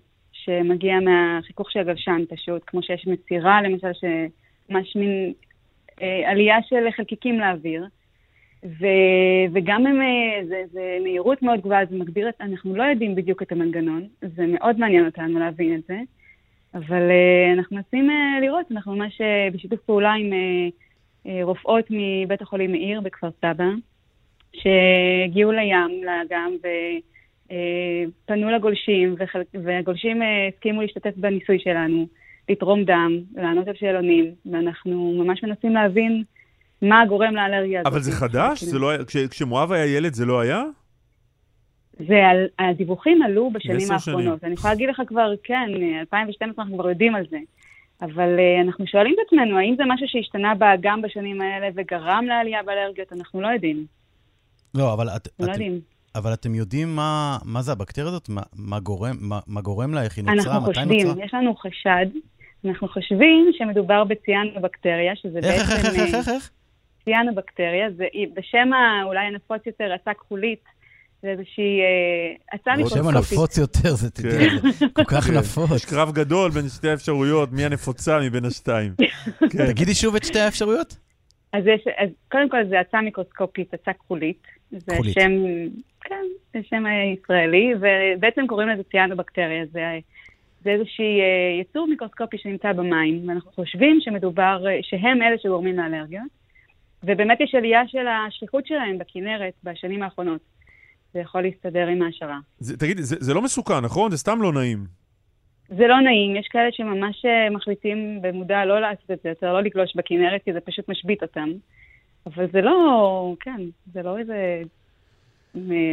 שמגיע 0.44 0.94
מהחיכוך 1.00 1.70
של 1.70 1.78
הגלשן 1.80 2.22
פשוט, 2.28 2.62
כמו 2.66 2.82
שיש 2.82 3.06
מסירה, 3.06 3.62
למשל, 3.62 3.90
שממש 3.92 4.96
מין 4.96 5.32
אה, 6.02 6.30
עלייה 6.30 6.56
של 6.62 6.90
חלקיקים 6.96 7.38
לאוויר. 7.38 7.86
ו, 8.64 8.86
וגם 9.52 9.86
הם, 9.86 10.00
אה, 10.02 10.46
זה, 10.48 10.62
זה 10.72 10.98
מהירות 11.02 11.42
מאוד 11.42 11.60
גבוהה, 11.60 11.86
זה 11.86 11.96
מגביר 11.96 12.28
את, 12.28 12.34
אנחנו 12.40 12.76
לא 12.76 12.82
יודעים 12.82 13.14
בדיוק 13.14 13.42
את 13.42 13.52
המנגנון, 13.52 14.06
זה 14.36 14.46
מאוד 14.46 14.78
מעניין 14.78 15.06
אותנו 15.06 15.38
להבין 15.38 15.74
את 15.74 15.80
זה, 15.88 16.00
אבל 16.74 17.10
אה, 17.10 17.52
אנחנו 17.52 17.76
מנסים 17.76 18.10
אה, 18.10 18.40
לראות, 18.40 18.66
אנחנו 18.72 18.96
ממש 18.96 19.20
אה, 19.20 19.48
בשיתוף 19.52 19.80
פעולה 19.80 20.12
עם 20.12 20.32
אה, 20.32 20.68
אה, 21.26 21.44
רופאות 21.44 21.84
מבית 21.90 22.42
החולים 22.42 22.72
מאיר 22.72 23.00
בכפר 23.00 23.30
סבא, 23.30 23.68
שהגיעו 24.52 25.52
לים, 25.52 26.04
לאגם, 26.04 26.52
ופנו 27.46 28.50
לגולשים, 28.50 29.14
וחל... 29.18 29.40
והגולשים 29.64 30.22
אה, 30.22 30.48
הסכימו 30.54 30.82
להשתתף 30.82 31.12
בניסוי 31.16 31.58
שלנו, 31.58 32.06
לתרום 32.48 32.84
דם, 32.84 33.18
לענות 33.36 33.68
על 33.68 33.74
שאלונים, 33.74 34.34
ואנחנו 34.52 35.14
ממש 35.24 35.42
מנסים 35.42 35.72
להבין 35.74 36.24
מה 36.82 37.02
גורם 37.08 37.34
לאלרגיה 37.34 37.80
הזאת. 37.80 37.92
אבל 37.92 38.00
זה 38.02 38.12
חדש? 38.12 38.64
זה 38.64 38.78
לא 38.78 38.90
היה... 38.90 39.04
כש- 39.04 39.16
כשמואב 39.16 39.72
היה 39.72 39.96
ילד 39.96 40.14
זה 40.14 40.26
לא 40.26 40.40
היה? 40.40 40.64
זה, 42.08 42.26
על- 42.26 42.48
הדיווחים 42.58 43.22
עלו 43.22 43.50
בשנים 43.50 43.90
האחרונות. 43.92 44.22
שנים. 44.24 44.38
אני 44.42 44.52
יכולה 44.54 44.72
להגיד 44.72 44.88
לך 44.88 45.02
כבר, 45.06 45.32
כן, 45.44 45.68
2012 46.00 46.64
אנחנו 46.64 46.78
כבר 46.78 46.88
יודעים 46.88 47.14
על 47.14 47.24
זה. 47.30 47.38
אבל 48.02 48.36
uh, 48.38 48.66
אנחנו 48.66 48.86
שואלים 48.86 49.14
את 49.14 49.26
עצמנו, 49.26 49.58
האם 49.58 49.74
זה 49.76 49.82
משהו 49.88 50.06
שהשתנה 50.08 50.54
באגם 50.54 51.02
בשנים 51.02 51.40
האלה 51.40 51.68
וגרם 51.74 52.24
לעלייה 52.28 52.62
באלרגיות? 52.62 53.12
אנחנו 53.12 53.40
לא 53.40 53.48
יודעים. 53.48 53.86
לא, 54.74 54.92
אבל, 54.92 55.08
את, 55.08 55.28
לא 55.40 55.50
יודעים. 55.50 55.80
אבל 56.14 56.32
אתם 56.32 56.54
יודעים 56.54 56.96
מה, 56.96 57.38
מה 57.44 57.62
זה 57.62 57.72
הבקטריה 57.72 58.08
הזאת? 58.08 58.28
מה, 58.28 58.42
מה, 58.56 58.80
גורם, 58.80 59.16
מה, 59.20 59.40
מה 59.46 59.60
גורם 59.60 59.94
לה? 59.94 60.02
איך 60.02 60.16
היא 60.16 60.24
נוצרה? 60.24 60.54
אנחנו 60.54 60.70
מתי 60.70 60.80
חושבים, 60.80 61.06
נוצרה? 61.06 61.24
יש 61.24 61.34
לנו 61.34 61.54
חשד, 61.56 62.06
אנחנו 62.64 62.88
חושבים 62.88 63.50
שמדובר 63.52 64.04
בציאנובקטריה, 64.04 65.16
שזה 65.16 65.38
איך, 65.38 65.70
איך, 65.70 65.84
בעצם... 65.84 65.86
איך, 65.86 65.96
איך, 65.96 66.14
אה, 66.14 66.18
איך, 66.18 66.28
איך? 66.28 66.50
ציאנובקטריה, 67.04 67.90
זה 67.96 68.04
בשם 68.34 68.70
אולי 69.04 69.26
הנפוץ 69.26 69.66
יותר, 69.66 69.92
עצה 69.92 70.14
כחולית, 70.14 70.64
זה 71.22 71.28
איזושהי 71.28 71.80
אה, 71.80 72.56
עצה 72.58 72.72
השם 72.72 72.82
מיקרוסקופית. 72.82 73.16
הנפוץ 73.16 73.58
יותר, 73.58 73.94
זה 73.94 74.10
תדעי, 74.10 74.50
כן. 74.50 74.70
זה 74.70 74.86
כל 74.92 75.04
כך 75.04 75.24
כן. 75.24 75.38
נפוץ. 75.38 75.70
יש 75.76 75.84
קרב 75.84 76.12
גדול 76.12 76.50
בין 76.50 76.68
שתי 76.68 76.88
האפשרויות, 76.88 77.52
מי 77.52 77.64
הנפוצה 77.64 78.20
מבין 78.20 78.44
השתיים. 78.44 78.92
כן. 79.52 79.66
תגידי 79.66 79.94
שוב 79.94 80.16
את 80.16 80.24
שתי 80.24 80.40
האפשרויות. 80.40 80.96
אז, 81.54 81.66
יש, 81.66 81.84
אז 81.96 82.08
קודם 82.30 82.48
כל 82.48 82.68
זה 82.68 82.80
עצה 82.80 83.00
מיקרוסקופית, 83.00 83.74
עצה 83.74 83.92
כחולית. 83.92 84.42
זה 84.70 84.92
כחולית. 84.92 85.14
שם, 85.14 85.32
כן, 86.00 86.24
זה 86.54 86.60
שם 86.62 86.86
אה, 86.86 86.92
ישראלי, 87.14 87.72
ובעצם 87.74 88.46
קוראים 88.46 88.68
לזה 88.68 88.82
ציאנובקטריה. 88.82 89.66
זה, 89.72 89.98
זה 90.64 90.70
איזושהי 90.70 91.20
אה, 91.20 91.60
יצור 91.60 91.86
מיקרוסקופי 91.88 92.38
שנמצא 92.38 92.72
במים, 92.72 93.28
ואנחנו 93.28 93.50
חושבים 93.52 93.98
שמדובר, 94.00 94.64
אה, 94.66 94.78
שהם 94.82 95.22
אלה 95.22 95.38
שגורמים 95.38 95.76
לאלרגיות, 95.76 96.28
ובאמת 97.04 97.40
יש 97.40 97.54
עלייה 97.54 97.82
של 97.88 98.06
השכיחות 98.06 98.66
שלהם 98.66 98.98
בכנרת 98.98 99.52
בשנים 99.64 100.02
האחרונות. 100.02 100.40
זה 101.12 101.20
יכול 101.20 101.42
להסתדר 101.42 101.86
עם 101.86 102.02
ההשערה. 102.02 102.38
תגידי, 102.78 103.02
זה 103.02 103.16
זה 103.20 103.34
לא 103.34 103.42
מסוכן, 103.42 103.80
נכון? 103.80 104.10
זה 104.10 104.16
סתם 104.16 104.42
לא 104.42 104.52
נעים. 104.52 105.03
זה 105.68 105.86
לא 105.86 106.00
נעים, 106.00 106.36
יש 106.36 106.48
כאלה 106.50 106.68
שממש 106.72 107.24
אה, 107.24 107.50
מחליטים 107.50 108.18
במודע 108.22 108.64
לא 108.64 108.80
לעשות 108.80 109.10
את 109.10 109.18
זה 109.22 109.28
יותר, 109.28 109.52
לא 109.52 109.62
לגלוש 109.62 109.96
בכנרת, 109.96 110.40
כי 110.44 110.52
זה 110.52 110.60
פשוט 110.60 110.88
משבית 110.88 111.22
אותם. 111.22 111.48
אבל 112.26 112.46
זה 112.52 112.60
לא, 112.60 113.34
כן, 113.40 113.60
זה 113.92 114.02
לא 114.02 114.18
איזה 114.18 114.62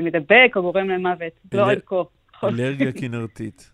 מדבק 0.02 0.52
או 0.56 0.62
גורם 0.62 0.90
למוות, 0.90 1.34
לא 1.54 1.66
אל- 1.66 1.70
עד 1.70 1.80
כה. 1.86 1.96
אלרגיה 2.48 2.92
כנרתית. 2.92 3.72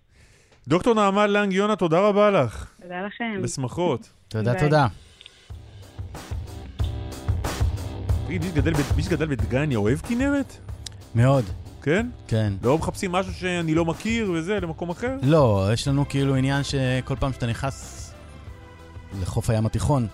דוקטור 0.67 0.93
נעמה 0.93 1.27
לנג 1.27 1.53
יונה, 1.53 1.75
תודה 1.75 1.99
רבה 1.99 2.31
לך. 2.31 2.73
תודה 2.81 3.01
לכם. 3.01 3.41
בשמחות. 3.41 4.09
תודה, 4.27 4.51
ביי. 4.53 4.61
תודה. 4.61 4.87
תגיד, 8.27 8.41
מי 8.97 9.03
שגדל 9.03 9.25
בדגניה 9.25 9.77
אוהב 9.77 9.97
כנרת? 9.97 10.57
מאוד, 11.15 11.43
כן? 11.87 12.07
כן. 12.27 12.53
לא 12.63 12.77
מחפשים 12.77 13.11
משהו 13.11 13.33
שאני 13.33 13.75
לא 13.75 13.85
מכיר 13.85 14.31
וזה, 14.31 14.59
למקום 14.59 14.89
אחר? 14.89 15.15
לא, 15.23 15.69
יש 15.73 15.87
לנו 15.87 16.05
כאילו 16.09 16.35
עניין 16.35 16.63
שכל 16.63 17.15
פעם 17.15 17.33
שאתה 17.33 17.47
נכנס 17.47 18.13
לחוף 19.21 19.49
הים 19.49 19.65
התיכון, 19.65 20.07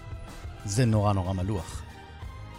זה 0.65 0.85
נורא 0.85 1.13
נורא 1.13 1.33
מלוח. 1.33 1.83